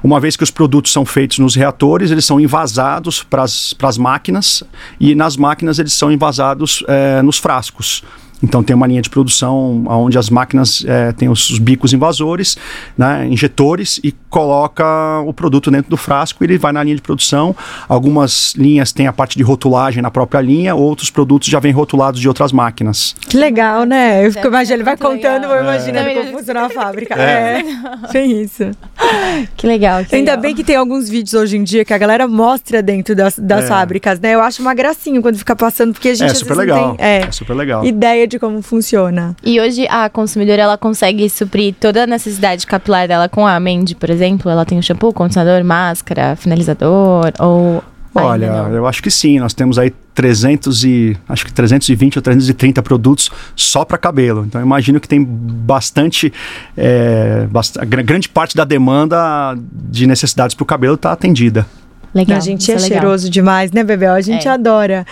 Uma 0.03 0.19
vez 0.19 0.35
que 0.35 0.43
os 0.43 0.51
produtos 0.51 0.91
são 0.91 1.05
feitos 1.05 1.39
nos 1.39 1.55
reatores, 1.55 2.11
eles 2.11 2.25
são 2.25 2.39
envasados 2.39 3.23
para 3.23 3.43
as 3.43 3.97
máquinas 3.97 4.63
e 4.99 5.15
nas 5.15 5.35
máquinas 5.37 5.79
eles 5.79 5.93
são 5.93 6.11
envasados 6.11 6.83
é, 6.87 7.21
nos 7.21 7.37
frascos. 7.37 8.03
Então 8.45 8.63
tem 8.63 8.75
uma 8.75 8.85
linha 8.85 9.01
de 9.01 9.09
produção 9.09 9.83
onde 9.87 10.17
as 10.19 10.29
máquinas 10.29 10.85
é, 10.87 11.11
têm 11.11 11.27
os, 11.29 11.49
os, 11.49 11.57
bicos 11.57 11.93
invasores, 11.93 12.55
né, 12.95 13.27
injetores, 13.27 13.99
e 14.03 14.11
coloca 14.29 14.85
o 15.25 15.33
produto 15.33 15.71
dentro 15.71 15.89
do 15.89 15.97
frasco 15.97 16.43
e 16.43 16.45
ele 16.45 16.57
vai 16.59 16.71
na 16.71 16.83
linha 16.83 16.95
de 16.95 17.01
produção. 17.01 17.55
Algumas 17.89 18.53
linhas 18.55 18.91
têm 18.91 19.07
a 19.07 19.13
parte 19.13 19.35
de 19.35 19.43
rotulagem 19.43 20.01
na 20.01 20.11
própria 20.11 20.41
linha, 20.41 20.75
outros 20.75 21.09
produtos 21.09 21.47
já 21.49 21.59
vêm 21.59 21.71
rotulados 21.71 22.21
de 22.21 22.27
outras 22.27 22.51
máquinas. 22.51 23.15
Que 23.27 23.35
legal, 23.35 23.83
né? 23.83 24.25
Eu 24.25 24.31
fico 24.31 24.47
imaginando, 24.47 24.75
ele 24.75 24.83
vai 24.83 24.97
contando, 24.97 25.47
vou 25.47 25.59
imaginando 25.59 26.09
é. 26.09 26.13
como 26.13 26.37
funciona 26.37 26.65
a 26.65 26.69
fábrica. 26.69 27.15
É, 27.15 27.61
é. 27.61 28.07
tem 28.11 28.43
isso. 28.43 28.69
Que 29.55 29.67
legal. 29.67 30.03
Que 30.05 30.15
Ainda 30.15 30.31
legal. 30.31 30.41
bem 30.41 30.55
que 30.55 30.63
tem 30.63 30.75
alguns 30.75 31.09
vídeos 31.09 31.33
hoje 31.33 31.57
em 31.57 31.63
dia 31.63 31.85
que 31.85 31.93
a 31.93 31.97
galera 31.97 32.27
mostra 32.27 32.81
dentro 32.81 33.15
das, 33.15 33.37
das 33.37 33.65
é. 33.65 33.67
fábricas, 33.67 34.19
né? 34.19 34.33
Eu 34.33 34.41
acho 34.41 34.61
uma 34.61 34.73
gracinha 34.73 35.21
quando 35.21 35.37
fica 35.37 35.55
passando, 35.55 35.93
porque 35.93 36.09
a 36.09 36.15
gente 36.15 36.31
é 36.31 36.33
super 36.33 36.57
legal. 36.57 36.95
Tem, 36.95 37.05
é, 37.05 37.21
é 37.21 37.31
super 37.31 37.53
legal. 37.53 37.85
ideia 37.85 38.27
de 38.27 38.39
como 38.39 38.61
funciona. 38.61 39.35
E 39.43 39.59
hoje 39.59 39.87
a 39.89 40.09
consumidora 40.09 40.61
ela 40.61 40.77
consegue 40.77 41.29
suprir 41.29 41.75
toda 41.79 42.03
a 42.03 42.07
necessidade 42.07 42.65
capilar 42.65 43.07
dela 43.07 43.29
com 43.29 43.45
a 43.45 43.59
Mandy, 43.59 43.95
por 43.95 44.09
exemplo? 44.09 44.49
Ela 44.49 44.65
tem 44.65 44.77
o 44.77 44.83
shampoo, 44.83 45.13
condicionador, 45.13 45.63
máscara, 45.63 46.35
finalizador 46.35 47.31
ou 47.39 47.83
Olha, 48.15 48.45
eu 48.71 48.87
acho 48.87 49.03
que 49.03 49.11
sim. 49.11 49.39
Nós 49.39 49.53
temos 49.53 49.77
aí 49.77 49.93
300 50.13 50.85
e 50.85 51.17
acho 51.27 51.45
que 51.45 51.51
320 51.51 52.17
ou 52.17 52.21
330 52.21 52.81
produtos 52.81 53.29
só 53.55 53.83
para 53.83 53.97
cabelo. 53.97 54.45
Então 54.45 54.61
imagino 54.61 54.99
que 54.99 55.07
tem 55.07 55.23
bastante, 55.23 56.31
é, 56.77 57.45
bast 57.49 57.77
grande 57.85 58.29
parte 58.29 58.55
da 58.55 58.63
demanda 58.63 59.57
de 59.59 60.07
necessidades 60.07 60.55
para 60.55 60.63
o 60.63 60.65
cabelo 60.65 60.95
está 60.95 61.11
atendida. 61.11 61.67
Legal. 62.15 62.37
A 62.37 62.39
gente 62.39 62.71
é, 62.71 62.75
é 62.75 62.79
cheiroso 62.79 63.29
demais, 63.29 63.73
né, 63.73 63.83
Bebel? 63.83 64.13
A 64.13 64.21
gente 64.21 64.47
é. 64.47 64.51
adora. 64.51 65.05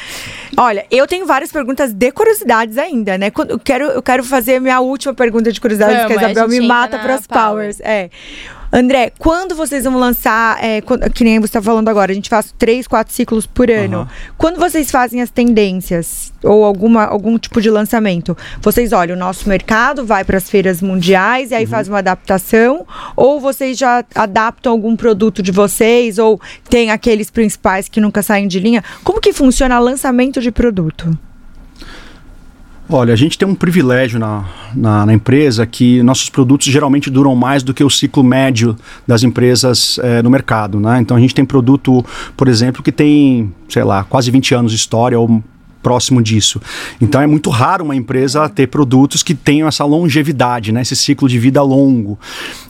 Olha, 0.56 0.86
eu 0.90 1.06
tenho 1.06 1.26
várias 1.26 1.52
perguntas 1.52 1.92
de 1.92 2.12
curiosidades 2.14 2.78
ainda, 2.78 3.18
né? 3.18 3.30
Eu 3.50 3.60
quero, 3.60 3.86
eu 3.88 4.02
quero 4.02 4.24
fazer 4.24 4.62
minha 4.62 4.80
última 4.80 5.14
pergunta 5.14 5.52
de 5.52 5.60
curiosidades, 5.60 5.98
Vamos, 5.98 6.08
que 6.08 6.24
a 6.24 6.32
Isabel 6.32 6.48
me 6.48 6.66
mata 6.66 6.98
para 6.98 7.16
as 7.16 7.28
powers. 7.28 7.78
powers. 7.78 7.80
É. 7.82 8.10
André, 8.76 9.12
quando 9.20 9.54
vocês 9.54 9.84
vão 9.84 10.00
lançar, 10.00 10.58
é, 10.60 10.82
quando, 10.82 11.08
que 11.12 11.24
nem 11.24 11.40
você 11.40 11.46
está 11.46 11.62
falando 11.62 11.88
agora, 11.90 12.12
a 12.12 12.16
gente 12.16 12.28
faz 12.28 12.52
três, 12.58 12.88
quatro 12.88 13.14
ciclos 13.14 13.46
por 13.46 13.70
ano. 13.70 14.00
Uhum. 14.00 14.08
Quando 14.36 14.58
vocês 14.58 14.90
fazem 14.90 15.22
as 15.22 15.30
tendências 15.30 16.34
ou 16.44 16.66
alguma, 16.66 17.06
algum 17.06 17.38
tipo 17.38 17.62
de 17.62 17.70
lançamento, 17.70 18.36
vocês 18.64 18.92
olham, 18.92 19.16
o 19.16 19.20
nosso 19.20 19.48
mercado 19.48 20.04
vai 20.04 20.24
para 20.24 20.38
as 20.38 20.50
feiras 20.50 20.82
mundiais 20.82 21.52
e 21.52 21.56
aí 21.56 21.66
uhum. 21.66 21.70
faz 21.70 21.88
uma 21.88 22.00
adaptação? 22.00 22.84
Ou 23.16 23.40
vocês 23.40 23.78
já 23.78 24.04
adaptam 24.16 24.72
algum 24.72 24.96
produto 24.96 25.44
de 25.44 25.52
vocês? 25.52 26.18
Ou 26.18 26.42
tem 26.68 26.90
aqueles 26.90 27.30
principais 27.30 27.88
que 27.88 28.02
nunca 28.02 28.24
saem 28.24 28.48
de 28.48 28.60
linha? 28.60 28.84
Como 29.04 29.22
que 29.22 29.34
funciona 29.34 29.80
o 29.80 29.84
lançamento 29.84 30.42
de 30.42 30.52
produto? 30.52 31.16
Olha, 32.96 33.12
a 33.12 33.18
gente 33.18 33.40
tem 33.40 33.48
um 33.48 33.56
privilégio 33.56 34.20
na, 34.20 34.46
na, 34.76 35.04
na, 35.04 35.14
empresa 35.16 35.66
que 35.66 36.04
nossos 36.04 36.30
produtos 36.30 36.68
geralmente 36.68 37.10
duram 37.10 37.36
mais 37.36 37.64
do 37.64 37.74
que 37.74 37.84
o 37.84 37.90
ciclo 37.90 38.24
médio 38.24 38.76
das 39.08 39.24
empresas 39.24 39.98
é, 40.04 40.22
no 40.22 40.30
mercado. 40.30 40.80
Né? 40.80 41.00
Então 41.00 41.18
a 41.18 41.20
gente 41.20 41.34
tem 41.34 41.44
produto, 41.44 42.06
por 42.38 42.48
exemplo, 42.48 42.84
que 42.84 42.92
tem, 42.92 43.52
sei 43.68 43.84
lá, 43.84 44.04
quase 44.04 44.30
20 44.30 44.54
anos 44.54 44.72
de 44.72 44.78
história 44.78 45.20
ou 45.20 45.44
próximo 45.84 46.24
disso. 46.24 46.60
Então 47.00 47.22
é 47.22 47.28
muito 47.28 47.50
raro 47.50 47.84
uma 47.84 47.96
empresa 47.96 48.48
ter 48.48 48.68
produtos 48.68 49.22
que 49.22 49.36
tenham 49.36 49.68
essa 49.68 49.84
longevidade, 49.84 50.72
né? 50.72 50.82
esse 50.82 50.96
ciclo 50.96 51.28
de 51.28 51.38
vida 51.38 51.62
longo. 51.62 52.18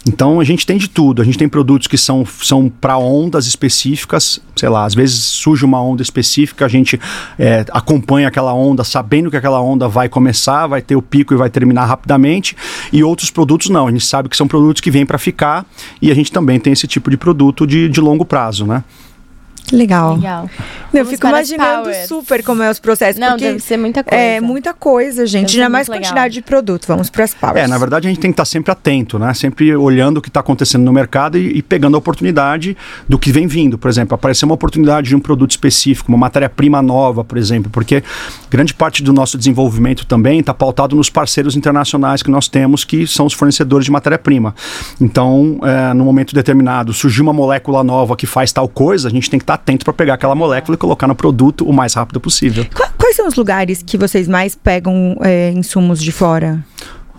Então 0.06 0.40
a 0.40 0.44
gente 0.44 0.66
tem 0.66 0.78
de 0.78 0.90
tudo. 0.90 1.22
A 1.22 1.26
gente 1.26 1.38
tem 1.38 1.48
produtos 1.48 1.88
que 1.88 1.98
são, 1.98 2.26
são 2.26 2.68
para 2.70 2.98
ondas 2.98 3.46
específicas, 3.46 4.42
sei 4.56 4.68
lá, 4.68 4.86
às 4.86 4.96
vezes 4.96 5.24
surge 5.24 5.64
uma 5.64 5.82
onda 5.82 6.02
específica, 6.02 6.66
a 6.66 6.68
gente 6.68 7.00
é, 7.38 7.64
acompanha 7.72 8.28
aquela 8.28 8.54
onda 8.54 8.84
sabendo 8.84 9.30
que 9.30 9.38
aquela 9.38 9.62
onda 9.62 9.88
vai 9.88 10.10
começar, 10.10 10.66
vai 10.68 10.82
ter 10.82 10.96
o 10.96 11.02
pico 11.02 11.34
e 11.34 11.38
vai 11.38 11.50
terminar 11.50 11.86
rapidamente. 11.86 12.58
E 12.92 13.04
outros 13.04 13.30
produtos 13.30 13.70
não. 13.70 13.88
A 13.88 13.92
gente 13.92 14.06
sabe 14.06 14.28
que 14.28 14.36
são 14.36 14.48
produtos 14.48 14.82
que 14.82 14.90
vêm 14.90 15.06
para 15.06 15.18
ficar 15.18 15.66
e 16.02 16.12
a 16.12 16.16
gente 16.16 16.32
também 16.32 16.60
tem 16.60 16.74
esse 16.74 16.88
tipo 16.88 17.12
de 17.12 17.18
produto 17.18 17.68
de, 17.68 17.88
de 17.88 18.02
longo 18.02 18.26
prazo, 18.26 18.66
né? 18.66 18.84
Legal. 19.72 20.16
Legal. 20.16 20.50
Eu 20.94 21.06
fico 21.06 21.28
imaginando 21.28 21.90
super 22.08 22.44
como 22.44 22.62
é 22.62 22.70
os 22.70 22.80
processos. 22.80 23.20
Não, 23.20 23.36
deve 23.36 23.60
ser 23.60 23.78
muita 23.78 24.04
coisa. 24.04 24.24
É 24.24 24.40
muita 24.40 24.74
coisa, 24.74 25.26
gente. 25.26 25.56
Ainda 25.58 25.70
mais 25.70 25.88
legal. 25.88 26.04
quantidade 26.04 26.34
de 26.36 26.42
produto. 26.42 26.86
Vamos 26.88 27.10
para 27.10 27.24
as 27.24 27.34
powers. 27.34 27.58
É, 27.58 27.68
na 27.68 27.78
verdade 27.78 28.08
a 28.08 28.10
gente 28.10 28.20
tem 28.20 28.32
que 28.32 28.34
estar 28.34 28.46
sempre 28.46 28.72
atento, 28.72 29.18
né? 29.18 29.34
Sempre 29.34 29.76
olhando 29.76 30.18
o 30.18 30.22
que 30.22 30.28
está 30.28 30.42
acontecendo 30.42 30.84
no 30.84 30.94
mercado 30.94 31.38
e, 31.38 31.58
e, 31.58 31.62
pegando 31.64 31.96
a 31.96 31.98
oportunidade 31.98 32.78
do 33.10 33.18
que 33.18 33.32
vem 33.32 33.48
vindo. 33.48 33.78
Por 33.78 33.90
exemplo, 33.90 34.14
aparecer 34.14 34.46
uma 34.46 34.54
oportunidade 34.54 35.08
de 35.10 35.16
um 35.16 35.20
produto 35.20 35.52
específico, 35.52 36.12
uma 36.12 36.18
matéria-prima 36.18 36.82
nova, 36.82 37.24
por 37.24 37.38
exemplo, 37.38 37.72
porque 37.72 38.04
grande 38.50 38.74
parte 38.74 39.02
do 39.02 39.12
nosso 39.12 39.38
desenvolvimento 39.38 40.06
também 40.06 40.40
está 40.40 40.54
pautado 40.54 40.96
nos 40.96 41.10
parceiros 41.10 41.56
internacionais 41.56 42.22
que 42.22 42.30
nós 42.30 42.48
temos, 42.48 42.84
que 42.84 43.08
são 43.08 43.26
os 43.26 43.34
fornecedores 43.34 43.86
de 43.86 43.92
matéria-prima. 43.92 44.54
Então, 45.02 45.60
é, 45.64 45.94
no 45.94 46.06
momento 46.06 46.36
determinado, 46.36 46.94
surgiu 46.94 47.24
uma 47.24 47.34
molécula 47.34 47.84
nova 47.84 48.16
que 48.16 48.28
faz 48.28 48.52
tal 48.52 48.68
coisa, 48.68 49.08
a 49.08 49.12
gente 49.12 49.30
tem 49.30 49.40
que 49.40 49.44
estar 49.44 49.53
atento 49.54 49.86
para 49.86 49.94
pegar 49.94 50.16
aquela 50.16 50.36
molécula 50.36 50.76
e 50.76 50.78
colocar 50.78 51.08
no 51.08 51.16
produto 51.16 51.66
o 51.66 51.74
mais 51.74 51.94
rápido 51.94 52.20
possível. 52.20 52.66
Quais 52.98 53.16
são 53.16 53.28
os 53.28 53.36
lugares 53.36 53.84
que 53.84 53.98
vocês 53.98 54.28
mais 54.28 54.56
pegam 54.56 55.18
é, 55.22 55.52
insumos 55.52 56.02
de 56.02 56.12
fora? 56.12 56.64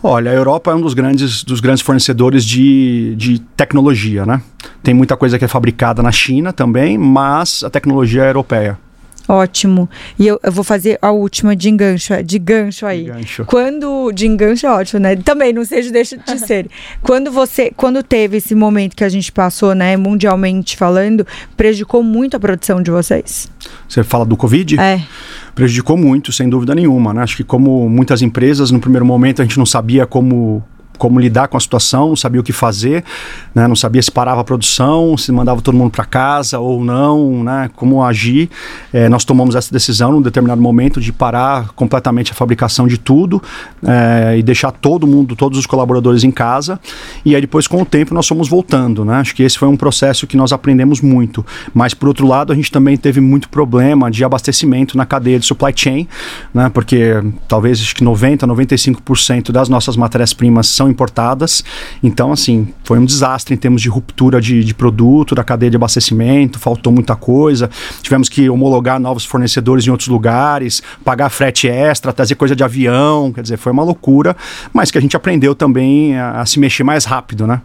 Olha, 0.03 0.31
a 0.31 0.35
Europa 0.35 0.71
é 0.71 0.75
um 0.75 0.81
dos 0.83 0.93
grandes, 0.93 1.43
dos 1.45 1.61
grandes 1.61 1.83
fornecedores 1.83 2.45
de, 2.45 3.15
de 3.17 3.39
tecnologia, 3.57 4.27
né? 4.27 4.43
Tem 4.83 4.93
muita 4.93 5.17
coisa 5.17 5.39
que 5.39 5.47
é 5.47 5.49
fabricada 5.49 6.03
na 6.03 6.13
China 6.13 6.53
também, 6.53 6.99
mas 6.99 7.63
a 7.65 7.71
tecnologia 7.71 8.25
é 8.25 8.29
europeia. 8.29 8.79
Ótimo. 9.27 9.89
E 10.19 10.27
eu, 10.27 10.39
eu 10.43 10.53
vou 10.53 10.63
fazer 10.63 10.99
a 11.01 11.11
última 11.11 11.57
de 11.57 11.71
engancho, 11.71 12.23
de 12.23 12.39
gancho 12.39 12.87
aí. 12.87 13.05
De 13.05 13.11
gancho. 13.11 13.45
Quando 13.47 14.13
de 14.13 14.27
engancho 14.27 14.67
é 14.67 14.71
ótimo, 14.71 15.01
né? 15.01 15.17
Também 15.17 15.53
não 15.53 15.65
seja 15.65 15.91
deixa 15.91 16.17
de 16.17 16.39
ser. 16.39 16.69
quando 17.01 17.31
você, 17.33 17.73
quando 17.75 18.03
teve 18.03 18.37
esse 18.37 18.55
momento 18.55 18.95
que 18.95 19.05
a 19.05 19.09
gente 19.09 19.33
passou, 19.33 19.75
né, 19.75 19.97
mundialmente 19.97 20.77
falando, 20.77 21.27
prejudicou 21.57 22.03
muito 22.03 22.37
a 22.37 22.41
produção 22.41 22.83
de 22.83 22.91
vocês? 22.91 23.51
Você 23.89 24.03
fala 24.03 24.27
do 24.27 24.37
Covid? 24.37 24.79
É. 24.79 25.01
Prejudicou 25.55 25.97
muito, 25.97 26.33
sem 26.33 26.49
dúvida 26.49 26.75
nenhuma, 26.75 27.15
né? 27.15 27.23
Acho 27.23 27.37
que 27.37 27.45
como 27.45 27.89
muitas 27.89 28.21
empresas, 28.21 28.71
no 28.71 28.81
primeiro 28.81 29.07
momento 29.07 29.41
a 29.41 29.45
gente 29.45 29.57
não 29.57 29.67
sabia 29.67 30.07
como 30.07 30.63
como 31.05 31.21
lidar 31.21 31.49
com 31.49 31.59
a 31.59 31.61
situação, 31.61 32.09
não 32.09 32.17
sabia 32.17 32.41
o 32.41 32.43
que 32.43 32.51
fazer, 32.51 33.05
né? 33.55 33.69
não 33.69 33.77
sabia 33.77 34.01
se 34.01 34.11
parava 34.11 34.41
a 34.41 34.45
produção, 34.45 35.19
se 35.19 35.31
mandava 35.31 35.61
todo 35.61 35.77
mundo 35.77 35.91
para 35.91 36.07
casa 36.07 36.59
ou 36.59 36.83
não, 36.83 37.45
né? 37.45 37.69
como 37.77 38.03
agir. 38.03 38.49
É, 38.91 39.07
nós 39.07 39.23
tomamos 39.23 39.55
essa 39.55 39.71
decisão 39.71 40.13
num 40.13 40.23
determinado 40.23 40.63
momento 40.63 41.03
de 41.03 41.13
parar 41.13 41.69
completamente 41.75 42.33
a 42.33 42.35
fabricação 42.35 42.89
de 42.89 42.97
tudo 42.97 43.43
é, 43.87 44.39
e 44.39 44.43
deixar 44.43 44.73
todo 44.73 45.07
mundo, 45.07 45.37
todos 45.37 45.59
os 45.59 45.67
colaboradores 45.67 46.25
em 46.25 46.31
casa. 46.31 46.81
E 47.23 47.35
aí 47.35 47.41
depois, 47.43 47.69
com 47.69 47.83
o 47.83 47.85
tempo, 47.85 48.15
nós 48.15 48.27
fomos 48.27 48.49
voltando. 48.49 49.05
Né? 49.05 49.17
Acho 49.17 49.35
que 49.35 49.43
esse 49.43 49.59
foi 49.59 49.69
um 49.69 49.77
processo 49.77 50.27
que 50.27 50.39
nós 50.39 50.55
aprendemos 50.55 51.03
muito. 51.03 51.45
Mas, 51.75 51.93
por 51.93 52.09
outro 52.09 52.27
lado, 52.27 52.51
a 52.51 52.57
gente 52.57 52.73
também 52.73 52.97
teve 52.97 53.21
muito 53.21 53.51
problema 53.51 54.11
de 54.11 54.25
abastecimento 54.25 54.97
na 54.97 55.05
cadeia 55.05 55.39
de 55.39 55.45
supply 55.45 55.75
chain, 55.77 56.09
né? 56.55 56.71
porque 56.71 57.23
talvez 57.47 57.79
acho 57.79 57.95
que 57.95 58.03
90, 58.03 58.47
95% 58.47 59.53
das 59.53 59.69
nossas 59.69 59.99
matérias-primas 59.99 60.69
são 60.69 60.94
importadas. 60.95 61.63
Então, 62.03 62.33
assim, 62.33 62.69
foi 62.85 62.99
um 62.99 63.05
desastre 63.05 63.55
em 63.55 63.59
termos 63.59 63.83
de 63.83 63.89
ruptura 63.89 64.41
de, 64.41 64.65
de 64.65 64.75
produto, 64.75 65.35
da 65.35 65.45
cadeia 65.45 65.71
de 65.71 65.77
abastecimento, 65.77 66.59
faltou 66.59 66.93
muita 66.93 67.15
coisa. 67.17 67.69
Tivemos 68.01 68.29
que 68.29 68.49
homologar 68.49 68.99
novos 68.99 69.25
fornecedores 69.25 69.87
em 69.87 69.91
outros 69.91 70.09
lugares, 70.09 70.83
pagar 71.05 71.29
frete 71.29 71.69
extra, 71.69 72.13
trazer 72.13 72.37
coisa 72.37 72.55
de 72.55 72.65
avião. 72.65 73.33
Quer 73.33 73.43
dizer, 73.43 73.57
foi 73.59 73.73
uma 73.73 73.83
loucura, 73.85 74.37
mas 74.73 74.91
que 74.91 74.99
a 74.99 75.01
gente 75.01 75.17
aprendeu 75.17 75.55
também 75.55 76.17
a, 76.17 76.41
a 76.41 76.47
se 76.47 76.59
mexer 76.59 76.85
mais 76.85 77.05
rápido, 77.05 77.47
né? 77.47 77.61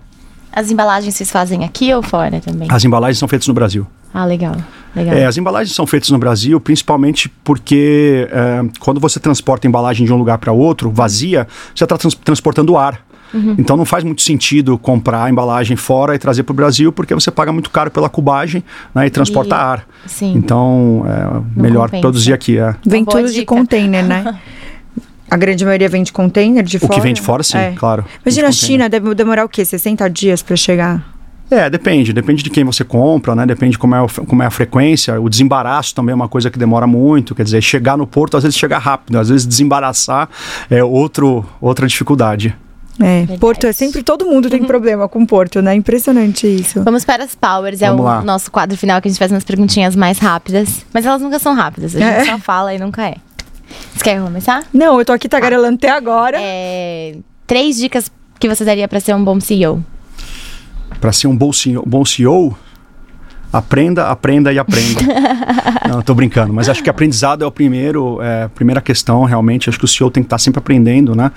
As 0.52 0.72
embalagens 0.72 1.16
vocês 1.16 1.30
fazem 1.30 1.64
aqui 1.64 1.94
ou 1.94 2.02
fora 2.02 2.40
também? 2.40 2.68
As 2.72 2.84
embalagens 2.84 3.20
são 3.20 3.28
feitas 3.28 3.48
no 3.48 3.54
Brasil. 3.54 3.86
Ah, 4.14 4.26
legal. 4.26 4.56
legal. 4.96 5.16
É, 5.16 5.26
as 5.26 5.38
embalagens 5.38 5.76
são 5.76 5.86
feitas 5.86 6.10
no 6.10 6.18
Brasil 6.18 6.60
principalmente 6.60 7.30
porque 7.44 8.28
é, 8.32 8.62
quando 8.80 9.00
você 9.00 9.20
transporta 9.20 9.68
a 9.68 9.70
embalagem 9.70 10.06
de 10.06 10.12
um 10.12 10.18
lugar 10.18 10.40
para 10.40 10.52
outro, 10.52 10.90
vazia, 10.90 11.48
você 11.76 11.84
está 11.84 11.98
trans 11.98 12.16
transportando 12.16 12.76
ar. 12.76 13.09
Uhum. 13.34 13.56
Então 13.58 13.78
não 13.78 13.86
faz 13.86 14.04
muito 14.04 14.22
sentido 14.22 14.78
comprar 14.78 15.26
a 15.26 15.30
embalagem 15.30 15.78
fora 15.78 16.16
e 16.16 16.20
trazer 16.20 16.44
para 16.44 16.54
o 16.54 16.56
Brasil, 16.56 16.92
porque 16.92 17.14
você 17.14 17.30
paga 17.32 17.52
muito 17.52 17.70
caro 17.70 17.92
pela 17.92 18.10
cubagem 18.10 18.64
né, 18.94 19.08
e 19.08 19.10
transporta 19.10 19.56
e, 19.56 19.58
ar. 19.58 19.88
Sim. 20.06 20.34
Então 20.36 21.06
é 21.08 21.60
melhor 21.60 21.88
compensa. 21.88 22.02
produzir 22.02 22.34
aqui. 22.34 22.58
É. 22.58 22.76
Vem 22.86 23.06
tudo 23.06 23.28
dica. 23.28 23.40
de 23.40 23.46
container, 23.46 24.04
né? 24.04 24.40
A 25.32 25.38
grande 25.38 25.64
maioria 25.64 25.88
vem 25.88 26.02
de 26.02 26.12
container 26.12 26.64
de 26.64 26.78
o 26.78 26.80
fora? 26.80 26.94
O 26.94 26.96
que 26.96 27.02
vem 27.02 27.14
de 27.14 27.22
fora, 27.22 27.44
sim, 27.44 27.58
é. 27.58 27.74
claro. 27.76 28.04
Imagina 28.26 28.48
a 28.48 28.52
China, 28.52 28.90
deve 28.90 29.14
demorar 29.14 29.46
o 29.46 29.50
quê? 29.50 29.64
60 29.64 30.10
dias 30.10 30.42
para 30.42 30.56
chegar? 30.56 31.06
É, 31.52 31.70
depende. 31.70 32.14
Depende 32.14 32.44
de 32.44 32.50
quem 32.50 32.64
você 32.64 32.84
compra, 32.84 33.36
né? 33.36 33.46
Depende 33.46 33.78
como 33.78 33.96
é, 33.96 34.06
como 34.28 34.44
é 34.44 34.46
a 34.46 34.52
frequência. 34.52 35.20
O 35.20 35.30
desembaraço 35.30 35.96
também 35.96 36.14
é 36.14 36.16
uma 36.16 36.28
coisa 36.28 36.50
que 36.50 36.60
demora 36.60 36.86
muito. 36.86 37.34
Quer 37.34 37.44
dizer, 37.44 37.62
chegar 37.62 37.98
no 37.98 38.06
porto 38.06 38.38
às 38.38 38.44
vezes 38.44 38.58
chega 38.58 38.78
rápido. 38.78 39.18
Às 39.18 39.30
vezes 39.30 39.46
desembaraçar 39.46 40.30
é 40.70 40.84
outro, 40.84 41.46
outra 41.60 41.88
dificuldade. 41.88 42.56
É, 43.00 43.20
Verdade. 43.20 43.40
Porto 43.40 43.66
é 43.66 43.72
sempre 43.72 44.04
todo 44.04 44.26
mundo 44.26 44.50
tem 44.50 44.62
uhum. 44.62 44.68
problema 44.68 45.08
com 45.08 45.26
Porto, 45.26 45.62
né? 45.62 45.74
Impressionante 45.74 46.46
isso. 46.48 46.84
Vamos 46.84 47.06
para 47.06 47.24
as 47.24 47.34
Powers, 47.34 47.82
é 47.82 47.88
Vamos 47.88 48.02
é 48.02 48.04
o 48.04 48.06
lá. 48.06 48.22
nosso 48.22 48.52
quadro 48.52 48.78
final 48.78 49.02
que 49.02 49.08
a 49.08 49.12
gente 49.12 49.20
faz 49.20 49.32
umas 49.32 49.44
perguntinhas 49.44 49.96
mais 49.96 50.20
rápidas. 50.20 50.86
Mas 50.94 51.06
elas 51.06 51.22
nunca 51.22 51.40
são 51.40 51.54
rápidas, 51.54 51.96
a 51.96 52.00
gente 52.00 52.10
é. 52.10 52.26
só 52.26 52.38
fala 52.38 52.74
e 52.74 52.78
nunca 52.78 53.08
é. 53.08 53.16
Você 53.94 54.04
quer 54.04 54.22
começar? 54.22 54.64
Não, 54.74 55.00
eu 55.00 55.06
tô 55.06 55.14
aqui 55.14 55.30
tagarelando 55.30 55.76
até 55.76 55.90
agora. 55.90 56.38
É, 56.40 57.16
três 57.48 57.78
dicas 57.78 58.12
que 58.40 58.48
você 58.48 58.66
daria 58.66 58.88
para 58.88 59.00
ser 59.00 59.14
um 59.16 59.24
bom 59.24 59.40
CEO. 59.40 59.84
Para 61.00 61.12
ser 61.12 61.28
um 61.28 61.36
bom 61.36 61.54
CEO, 61.54 61.84
bom 61.86 62.04
CEO 62.04 62.58
Aprenda, 63.52 64.08
aprenda 64.10 64.54
e 64.54 64.60
aprenda. 64.60 65.02
Não, 65.90 66.02
tô 66.04 66.14
brincando, 66.14 66.54
mas 66.54 66.70
acho 66.70 66.84
que 66.84 66.90
aprendizado 66.90 67.44
é 67.44 67.48
o 67.48 67.52
primeiro, 67.52 68.22
é, 68.22 68.44
a 68.44 68.50
primeira 68.50 68.80
questão, 68.80 69.24
realmente. 69.24 69.70
Acho 69.70 69.80
que 69.80 69.86
o 69.86 69.88
CEO 69.88 70.12
tem 70.12 70.22
que 70.22 70.28
estar 70.28 70.36
tá 70.36 70.40
sempre 70.40 70.60
aprendendo, 70.60 71.16
né? 71.16 71.32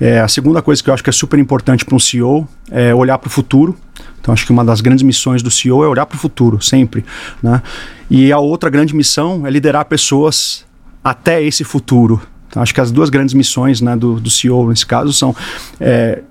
É, 0.00 0.18
a 0.18 0.26
segunda 0.26 0.60
coisa 0.60 0.82
que 0.82 0.90
eu 0.90 0.94
acho 0.94 1.02
que 1.02 1.10
é 1.10 1.12
super 1.12 1.38
importante 1.38 1.84
para 1.84 1.94
um 1.94 1.98
CEO 1.98 2.48
é 2.70 2.92
olhar 2.92 3.18
para 3.18 3.28
o 3.28 3.30
futuro. 3.30 3.76
Então, 4.20 4.34
acho 4.34 4.44
que 4.44 4.50
uma 4.50 4.64
das 4.64 4.80
grandes 4.80 5.04
missões 5.04 5.42
do 5.42 5.50
CEO 5.50 5.84
é 5.84 5.86
olhar 5.86 6.06
para 6.06 6.16
o 6.16 6.18
futuro, 6.18 6.60
sempre. 6.60 7.04
Né? 7.40 7.62
E 8.10 8.32
a 8.32 8.38
outra 8.38 8.68
grande 8.68 8.94
missão 8.94 9.46
é 9.46 9.50
liderar 9.50 9.84
pessoas 9.84 10.64
até 11.04 11.42
esse 11.42 11.62
futuro. 11.62 12.20
Então, 12.48 12.62
acho 12.62 12.72
que 12.72 12.80
as 12.80 12.90
duas 12.90 13.10
grandes 13.10 13.34
missões 13.34 13.80
né, 13.80 13.94
do, 13.94 14.18
do 14.18 14.30
CEO, 14.30 14.70
nesse 14.70 14.86
caso, 14.86 15.12
são 15.12 15.36
é, 15.78 16.22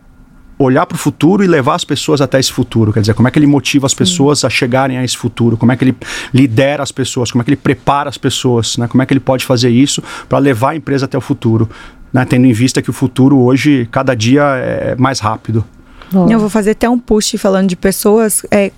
olhar 0.57 0.85
para 0.85 0.95
o 0.95 0.97
futuro 0.97 1.43
e 1.43 1.47
levar 1.47 1.75
as 1.75 1.83
pessoas 1.83 2.21
até 2.21 2.39
esse 2.39 2.51
futuro. 2.51 2.93
Quer 2.93 3.01
dizer, 3.01 3.13
como 3.13 3.27
é 3.27 3.31
que 3.31 3.39
ele 3.39 3.47
motiva 3.47 3.85
as 3.85 3.93
pessoas 3.93 4.45
a 4.45 4.49
chegarem 4.49 4.97
a 4.97 5.03
esse 5.03 5.17
futuro? 5.17 5.57
Como 5.57 5.71
é 5.71 5.75
que 5.75 5.83
ele 5.83 5.97
lidera 6.33 6.83
as 6.83 6.91
pessoas? 6.91 7.31
Como 7.31 7.41
é 7.41 7.45
que 7.45 7.49
ele 7.51 7.57
prepara 7.57 8.09
as 8.09 8.17
pessoas? 8.17 8.77
Né? 8.77 8.87
Como 8.87 9.01
é 9.01 9.05
que 9.05 9.13
ele 9.13 9.19
pode 9.19 9.45
fazer 9.45 9.69
isso 9.69 10.01
para 10.29 10.37
levar 10.37 10.71
a 10.71 10.75
empresa 10.75 11.05
até 11.05 11.17
o 11.17 11.21
futuro? 11.21 11.69
Né? 12.11 12.23
Tendo 12.25 12.45
em 12.45 12.53
vista 12.53 12.81
que 12.81 12.89
o 12.89 12.93
futuro 12.93 13.39
hoje, 13.39 13.87
cada 13.91 14.13
dia, 14.15 14.43
é 14.43 14.95
mais 14.95 15.19
rápido. 15.19 15.65
Eu 16.29 16.39
vou 16.39 16.49
fazer 16.49 16.71
até 16.71 16.87
um 16.87 16.99
push 16.99 17.35
falando 17.39 17.67
de 17.67 17.75
pessoas. 17.75 18.45
É, 18.51 18.71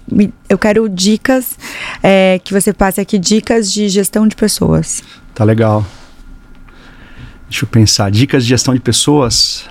eu 0.48 0.58
quero 0.58 0.88
dicas 0.88 1.58
é, 2.02 2.40
que 2.42 2.54
você 2.54 2.72
passe 2.72 3.02
aqui, 3.02 3.20
dicas 3.20 3.72
de 3.72 3.90
gestão 3.90 4.26
de 4.26 4.36
pessoas. 4.36 5.04
Tá 5.34 5.44
legal. 5.44 5.86
Deixa 7.50 7.66
eu 7.66 7.70
pensar. 7.70 8.10
Dicas 8.10 8.44
de 8.44 8.50
gestão 8.50 8.74
de 8.74 8.80
pessoas. 8.80 9.66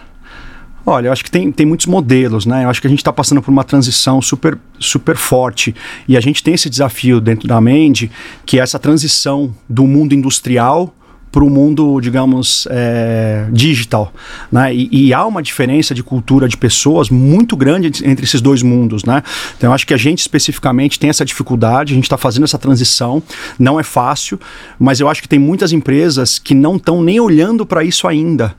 Olha, 0.87 1.09
eu 1.09 1.13
acho 1.13 1.25
que 1.25 1.31
tem, 1.31 1.51
tem 1.51 1.65
muitos 1.65 1.87
modelos, 1.87 2.45
né? 2.45 2.65
Eu 2.65 2.71
acho 2.71 2.81
que 2.81 2.87
a 2.87 2.91
gente 2.91 3.01
está 3.01 3.13
passando 3.13 3.41
por 3.41 3.51
uma 3.51 3.65
transição 3.65 4.21
super, 4.21 4.59
super 4.79 5.17
forte. 5.17 5.75
E 6.07 6.17
a 6.17 6.21
gente 6.21 6.43
tem 6.43 6.55
esse 6.55 6.69
desafio 6.69 7.21
dentro 7.21 7.49
da 7.49 7.61
Mende, 7.61 8.11
que 8.45 8.59
é 8.59 8.63
essa 8.63 8.79
transição 8.79 9.55
do 9.69 9.87
mundo 9.87 10.15
industrial 10.15 10.95
para 11.35 11.43
o 11.43 11.51
mundo, 11.51 12.01
digamos, 12.01 12.69
é, 12.71 13.49
digital. 13.51 14.15
Né? 14.53 14.73
E, 14.73 15.09
e, 15.09 15.13
há 15.13 15.27
uma 15.27 15.43
diferença 15.43 15.93
de 15.93 16.01
cultura 16.01 16.49
de 16.49 16.57
pessoas 16.57 17.11
muito 17.11 17.57
grande 17.57 17.89
entre 18.05 18.25
esses 18.25 18.41
dois 18.41 18.63
mundos. 18.63 19.05
Né? 19.05 19.21
Então, 19.59 19.71
eu 19.71 19.75
acho 19.75 19.85
que 19.85 19.93
a 19.93 19.97
gente 19.97 20.21
especificamente 20.21 20.97
tem 20.97 21.11
essa 21.11 21.25
dificuldade, 21.25 21.93
a 21.93 21.97
gente 21.97 22.05
está 22.05 22.17
fazendo 22.17 22.45
essa 22.45 22.57
transição, 22.57 23.21
não 23.59 23.81
é 23.81 23.83
fácil, 23.83 24.39
mas 24.79 25.01
eu 25.01 25.09
acho 25.09 25.21
que 25.23 25.29
tem 25.29 25.41
muitas 25.41 25.73
empresas 25.73 26.39
que 26.39 26.55
não 26.55 26.77
estão 26.77 27.03
nem 27.03 27.19
olhando 27.19 27.67
para 27.67 27.83
isso 27.83 28.07
ainda. 28.07 28.55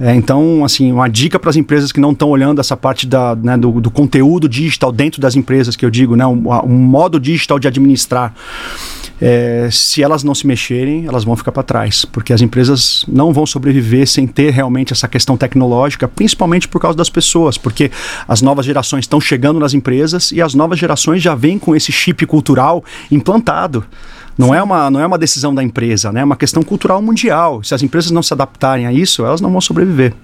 É, 0.00 0.14
então, 0.14 0.64
assim, 0.64 0.92
uma 0.92 1.08
dica 1.08 1.38
para 1.38 1.50
as 1.50 1.56
empresas 1.56 1.90
que 1.90 1.98
não 1.98 2.12
estão 2.12 2.28
olhando 2.28 2.60
essa 2.60 2.76
parte 2.76 3.06
da, 3.06 3.34
né, 3.34 3.56
do, 3.56 3.80
do, 3.80 3.90
conteúdo 3.90 4.48
digital 4.48 4.92
dentro 4.92 5.20
das 5.20 5.34
empresas, 5.34 5.74
que 5.74 5.84
eu 5.84 5.90
digo, 5.90 6.14
né, 6.14 6.24
um, 6.24 6.44
um 6.64 6.78
modo 6.78 7.18
digital 7.18 7.58
de 7.58 7.66
administrar. 7.66 8.32
É, 9.20 9.68
se 9.72 10.00
elas 10.00 10.22
não 10.22 10.32
se 10.32 10.46
mexerem, 10.46 11.06
elas 11.06 11.24
vão 11.24 11.34
ficar 11.34 11.50
para 11.50 11.64
trás, 11.64 12.04
porque 12.04 12.32
as 12.32 12.40
empresas 12.40 13.04
não 13.08 13.32
vão 13.32 13.44
sobreviver 13.44 14.06
sem 14.06 14.28
ter 14.28 14.52
realmente 14.52 14.92
essa 14.92 15.08
questão 15.08 15.36
tecnológica, 15.36 16.06
principalmente 16.06 16.68
por 16.68 16.80
causa 16.80 16.96
das 16.96 17.10
pessoas, 17.10 17.58
porque 17.58 17.90
as 18.28 18.40
novas 18.40 18.64
gerações 18.64 19.00
estão 19.00 19.20
chegando 19.20 19.58
nas 19.58 19.74
empresas 19.74 20.30
e 20.30 20.40
as 20.40 20.54
novas 20.54 20.78
gerações 20.78 21.20
já 21.20 21.34
vêm 21.34 21.58
com 21.58 21.74
esse 21.74 21.90
chip 21.90 22.24
cultural 22.26 22.84
implantado. 23.10 23.84
Não 24.38 24.54
é, 24.54 24.62
uma, 24.62 24.88
não 24.88 25.00
é 25.00 25.06
uma 25.06 25.18
decisão 25.18 25.52
da 25.52 25.64
empresa, 25.64 26.12
né? 26.12 26.20
é 26.20 26.24
uma 26.24 26.36
questão 26.36 26.62
cultural 26.62 27.02
mundial. 27.02 27.60
Se 27.64 27.74
as 27.74 27.82
empresas 27.82 28.12
não 28.12 28.22
se 28.22 28.32
adaptarem 28.32 28.86
a 28.86 28.92
isso, 28.92 29.26
elas 29.26 29.40
não 29.40 29.50
vão 29.50 29.60
sobreviver. 29.60 30.14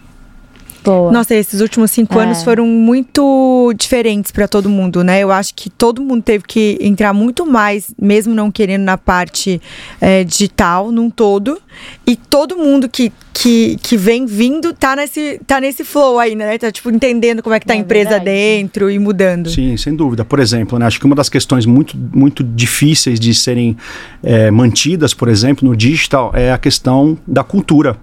Boa. 0.85 1.11
Nossa, 1.11 1.35
esses 1.35 1.62
últimos 1.62 1.91
cinco 1.91 2.18
é. 2.20 2.24
anos 2.24 2.43
foram 2.43 2.66
muito 2.66 3.72
diferentes 3.74 4.30
para 4.30 4.47
todo 4.47 4.68
mundo, 4.68 5.03
né? 5.03 5.20
Eu 5.20 5.32
acho 5.32 5.55
que 5.55 5.70
todo 5.70 6.03
mundo 6.03 6.22
teve 6.22 6.45
que 6.47 6.76
entrar 6.78 7.14
muito 7.14 7.47
mais, 7.47 7.95
mesmo 7.99 8.35
não 8.35 8.51
querendo, 8.51 8.82
na 8.82 8.99
parte 8.99 9.61
é, 9.99 10.22
digital, 10.22 10.93
num 10.93 11.09
todo. 11.09 11.59
E 12.07 12.16
todo 12.16 12.57
mundo 12.57 12.87
que, 12.87 13.11
que, 13.32 13.78
que 13.82 13.97
vem 13.97 14.26
vindo 14.26 14.74
tá 14.74 14.95
nesse, 14.95 15.41
tá 15.47 15.59
nesse 15.59 15.82
flow 15.85 16.18
aí, 16.18 16.35
né? 16.35 16.59
Tá, 16.59 16.70
tipo, 16.70 16.91
entendendo 16.91 17.43
como 17.43 17.55
é 17.55 17.61
que 17.61 17.66
tá 17.66 17.72
é 17.72 17.78
a 17.78 17.80
empresa 17.80 18.11
verdade. 18.11 18.26
dentro 18.26 18.91
e 18.91 18.99
mudando. 18.99 19.49
Sim, 19.49 19.76
sem 19.78 19.97
dúvida. 19.97 20.22
Por 20.22 20.39
exemplo, 20.39 20.78
né? 20.78 20.85
Acho 20.85 21.01
que 21.01 21.07
uma 21.07 21.16
das 21.16 21.30
questões 21.30 21.64
muito, 21.64 21.97
muito 21.97 22.45
difíceis 22.45 23.18
de 23.18 23.35
serem 23.35 23.74
é, 24.22 24.51
mantidas, 24.51 25.14
por 25.14 25.28
exemplo, 25.28 25.66
no 25.66 25.74
digital, 25.74 26.30
é 26.35 26.53
a 26.53 26.59
questão 26.59 27.16
da 27.26 27.43
cultura. 27.43 27.97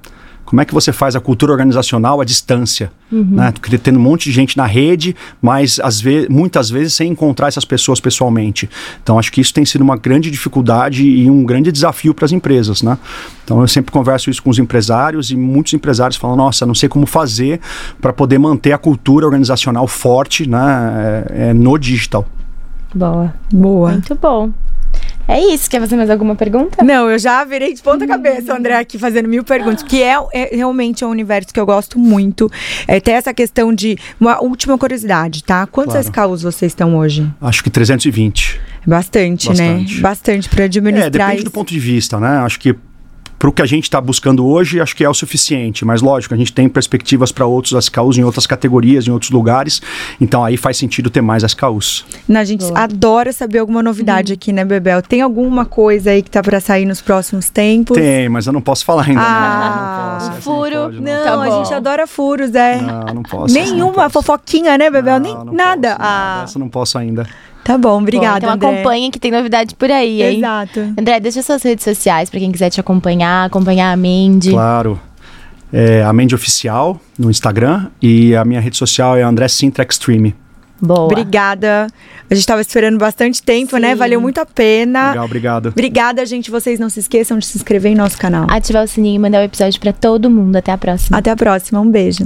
Como 0.51 0.59
é 0.59 0.65
que 0.65 0.73
você 0.73 0.91
faz 0.91 1.15
a 1.15 1.21
cultura 1.21 1.53
organizacional 1.53 2.19
à 2.19 2.25
distância? 2.25 2.91
Uhum. 3.09 3.23
Né? 3.23 3.53
Tendo 3.81 3.97
um 3.97 4.01
monte 4.01 4.25
de 4.25 4.33
gente 4.33 4.57
na 4.57 4.65
rede, 4.65 5.15
mas 5.41 5.79
às 5.81 6.01
vezes, 6.01 6.27
muitas 6.27 6.69
vezes 6.69 6.93
sem 6.93 7.09
encontrar 7.09 7.47
essas 7.47 7.63
pessoas 7.63 8.01
pessoalmente. 8.01 8.69
Então, 9.01 9.17
acho 9.17 9.31
que 9.31 9.39
isso 9.39 9.53
tem 9.53 9.63
sido 9.63 9.81
uma 9.81 9.95
grande 9.95 10.29
dificuldade 10.29 11.07
e 11.07 11.29
um 11.29 11.45
grande 11.45 11.71
desafio 11.71 12.13
para 12.13 12.25
as 12.25 12.33
empresas. 12.33 12.83
Né? 12.83 12.97
Então, 13.45 13.61
eu 13.61 13.67
sempre 13.69 13.93
converso 13.93 14.29
isso 14.29 14.43
com 14.43 14.49
os 14.49 14.59
empresários 14.59 15.31
e 15.31 15.37
muitos 15.37 15.73
empresários 15.73 16.17
falam: 16.17 16.35
nossa, 16.35 16.65
não 16.65 16.75
sei 16.75 16.89
como 16.89 17.05
fazer 17.05 17.61
para 18.01 18.11
poder 18.11 18.37
manter 18.37 18.73
a 18.73 18.77
cultura 18.77 19.25
organizacional 19.25 19.87
forte 19.87 20.49
né, 20.49 21.27
é, 21.29 21.49
é, 21.49 21.53
no 21.53 21.77
digital. 21.77 22.27
Boa. 22.93 23.33
Boa. 23.53 23.91
Muito 23.91 24.15
bom. 24.15 24.51
É 25.31 25.53
isso. 25.53 25.69
Quer 25.69 25.79
fazer 25.79 25.95
mais 25.95 26.09
alguma 26.09 26.35
pergunta? 26.35 26.83
Não, 26.83 27.09
eu 27.09 27.17
já 27.17 27.43
virei 27.45 27.73
de 27.73 27.81
ponta 27.81 28.05
cabeça, 28.05 28.53
André, 28.55 28.75
aqui 28.75 28.97
fazendo 28.99 29.29
mil 29.29 29.43
perguntas, 29.43 29.81
que 29.81 30.01
é, 30.03 30.15
é 30.33 30.55
realmente 30.55 31.03
é 31.03 31.07
um 31.07 31.09
universo 31.09 31.53
que 31.53 31.59
eu 31.59 31.65
gosto 31.65 31.97
muito. 31.97 32.51
É, 32.87 32.99
tem 32.99 33.13
essa 33.15 33.33
questão 33.33 33.73
de. 33.73 33.97
Uma 34.19 34.41
última 34.43 34.77
curiosidade, 34.77 35.43
tá? 35.43 35.65
Quantos 35.65 35.93
Claro. 36.09 36.33
SKUs 36.35 36.41
vocês 36.43 36.71
estão 36.71 36.97
hoje? 36.97 37.27
Acho 37.41 37.63
que 37.63 37.69
320. 37.69 38.59
Bastante, 38.85 39.47
Bastante. 39.47 39.95
né? 39.95 40.01
Bastante 40.01 40.49
para 40.49 40.63
É, 40.63 40.65
administrar 40.65 41.11
depende 41.11 41.35
isso. 41.37 41.45
do 41.45 41.51
ponto 41.51 41.69
de 41.69 41.79
vista, 41.79 42.19
né? 42.19 42.39
Acho 42.39 42.59
que 42.59 42.75
para 43.41 43.49
o 43.49 43.51
que 43.51 43.63
a 43.63 43.65
gente 43.65 43.85
está 43.85 43.99
buscando 43.99 44.45
hoje, 44.45 44.79
acho 44.79 44.95
que 44.95 45.03
é 45.03 45.09
o 45.09 45.15
suficiente. 45.15 45.83
Mas 45.83 45.99
lógico, 45.99 46.31
a 46.31 46.37
gente 46.37 46.53
tem 46.53 46.69
perspectivas 46.69 47.31
para 47.31 47.43
outros 47.43 47.73
SKUs 47.85 48.15
em 48.19 48.23
outras 48.23 48.45
categorias, 48.45 49.07
em 49.07 49.09
outros 49.09 49.31
lugares. 49.31 49.81
Então 50.21 50.45
aí 50.45 50.55
faz 50.57 50.77
sentido 50.77 51.09
ter 51.09 51.21
mais 51.21 51.41
SKUs. 51.41 52.05
A 52.31 52.43
gente 52.43 52.63
adora 52.75 53.33
saber 53.33 53.57
alguma 53.57 53.79
Uhum. 53.79 53.85
novidade 53.85 54.31
aqui, 54.31 54.53
né, 54.53 54.63
Bebel? 54.63 55.01
Tem 55.01 55.21
alguma 55.21 55.65
coisa 55.65 56.11
aí 56.11 56.21
que 56.21 56.29
tá 56.29 56.43
para 56.43 56.59
sair 56.59 56.85
nos 56.85 57.01
próximos 57.01 57.49
tempos? 57.49 57.97
Tem, 57.97 58.29
mas 58.29 58.45
eu 58.45 58.53
não 58.53 58.61
posso 58.61 58.85
falar 58.85 59.07
ainda. 59.07 59.19
Ah, 59.23 59.39
não, 59.71 59.71
não 59.71 60.13
posso. 60.13 60.13
um 60.13 60.17
essa 60.17 60.35
não 60.35 60.41
furo. 60.41 60.75
pode, 60.83 61.01
Não, 61.01 61.23
Tá 61.23 61.41
a 61.41 61.63
gente 61.63 61.73
adora 61.73 62.05
furos, 62.05 62.53
é. 62.53 62.79
Não, 62.79 62.99
não 63.15 63.23
posso. 63.23 63.55
não 63.55 63.63
Nenhuma 63.63 63.93
posso. 64.03 64.09
fofoquinha, 64.11 64.77
né, 64.77 64.91
Bebel? 64.91 65.19
Nem 65.19 65.33
Não, 65.33 65.45
não 65.45 65.53
nada. 65.55 65.89
posso, 65.95 66.01
ah, 66.03 66.05
nada. 66.35 66.43
Essa 66.43 66.57
eu 66.57 66.59
não 66.59 66.69
posso 66.69 66.95
ainda. 66.99 67.27
Tá 67.63 67.77
bom, 67.77 68.01
obrigada, 68.01 68.47
Bom, 68.47 68.53
então 68.53 68.69
André. 68.69 68.79
acompanhem 68.81 69.11
que 69.11 69.19
tem 69.19 69.31
novidade 69.31 69.75
por 69.75 69.91
aí, 69.91 70.21
hein? 70.21 70.37
Exato. 70.37 70.79
André, 70.97 71.19
deixa 71.19 71.41
suas 71.41 71.61
redes 71.63 71.83
sociais 71.83 72.29
pra 72.29 72.39
quem 72.39 72.51
quiser 72.51 72.69
te 72.69 72.79
acompanhar, 72.79 73.45
acompanhar 73.45 73.91
a 73.91 73.97
Mandy. 73.97 74.51
Claro. 74.51 74.99
É 75.73 76.03
a 76.03 76.11
Mandy 76.11 76.35
Oficial 76.35 76.99
no 77.17 77.31
Instagram 77.31 77.87
e 78.01 78.35
a 78.35 78.43
minha 78.43 78.59
rede 78.59 78.75
social 78.75 79.15
é 79.15 79.21
André 79.21 79.47
Sintra 79.47 79.85
Extreme. 79.89 80.35
Boa. 80.81 81.01
Obrigada. 81.01 81.87
A 82.29 82.33
gente 82.33 82.45
tava 82.45 82.59
esperando 82.59 82.97
bastante 82.97 83.41
tempo, 83.41 83.77
né? 83.77 83.91
Sim. 83.91 83.95
Valeu 83.95 84.19
muito 84.19 84.39
a 84.39 84.45
pena. 84.45 85.09
Legal, 85.09 85.25
obrigado. 85.25 85.69
Obrigada, 85.69 86.25
gente. 86.25 86.49
Vocês 86.49 86.79
não 86.79 86.89
se 86.89 86.99
esqueçam 86.99 87.37
de 87.37 87.45
se 87.45 87.57
inscrever 87.57 87.91
em 87.91 87.95
nosso 87.95 88.17
canal. 88.17 88.47
Ativar 88.49 88.83
o 88.83 88.87
sininho 88.87 89.15
e 89.15 89.19
mandar 89.19 89.41
o 89.41 89.43
episódio 89.43 89.79
pra 89.79 89.93
todo 89.93 90.29
mundo. 90.29 90.55
Até 90.55 90.71
a 90.71 90.77
próxima. 90.77 91.17
Até 91.17 91.29
a 91.29 91.35
próxima. 91.35 91.79
Um 91.79 91.89
beijo. 91.89 92.25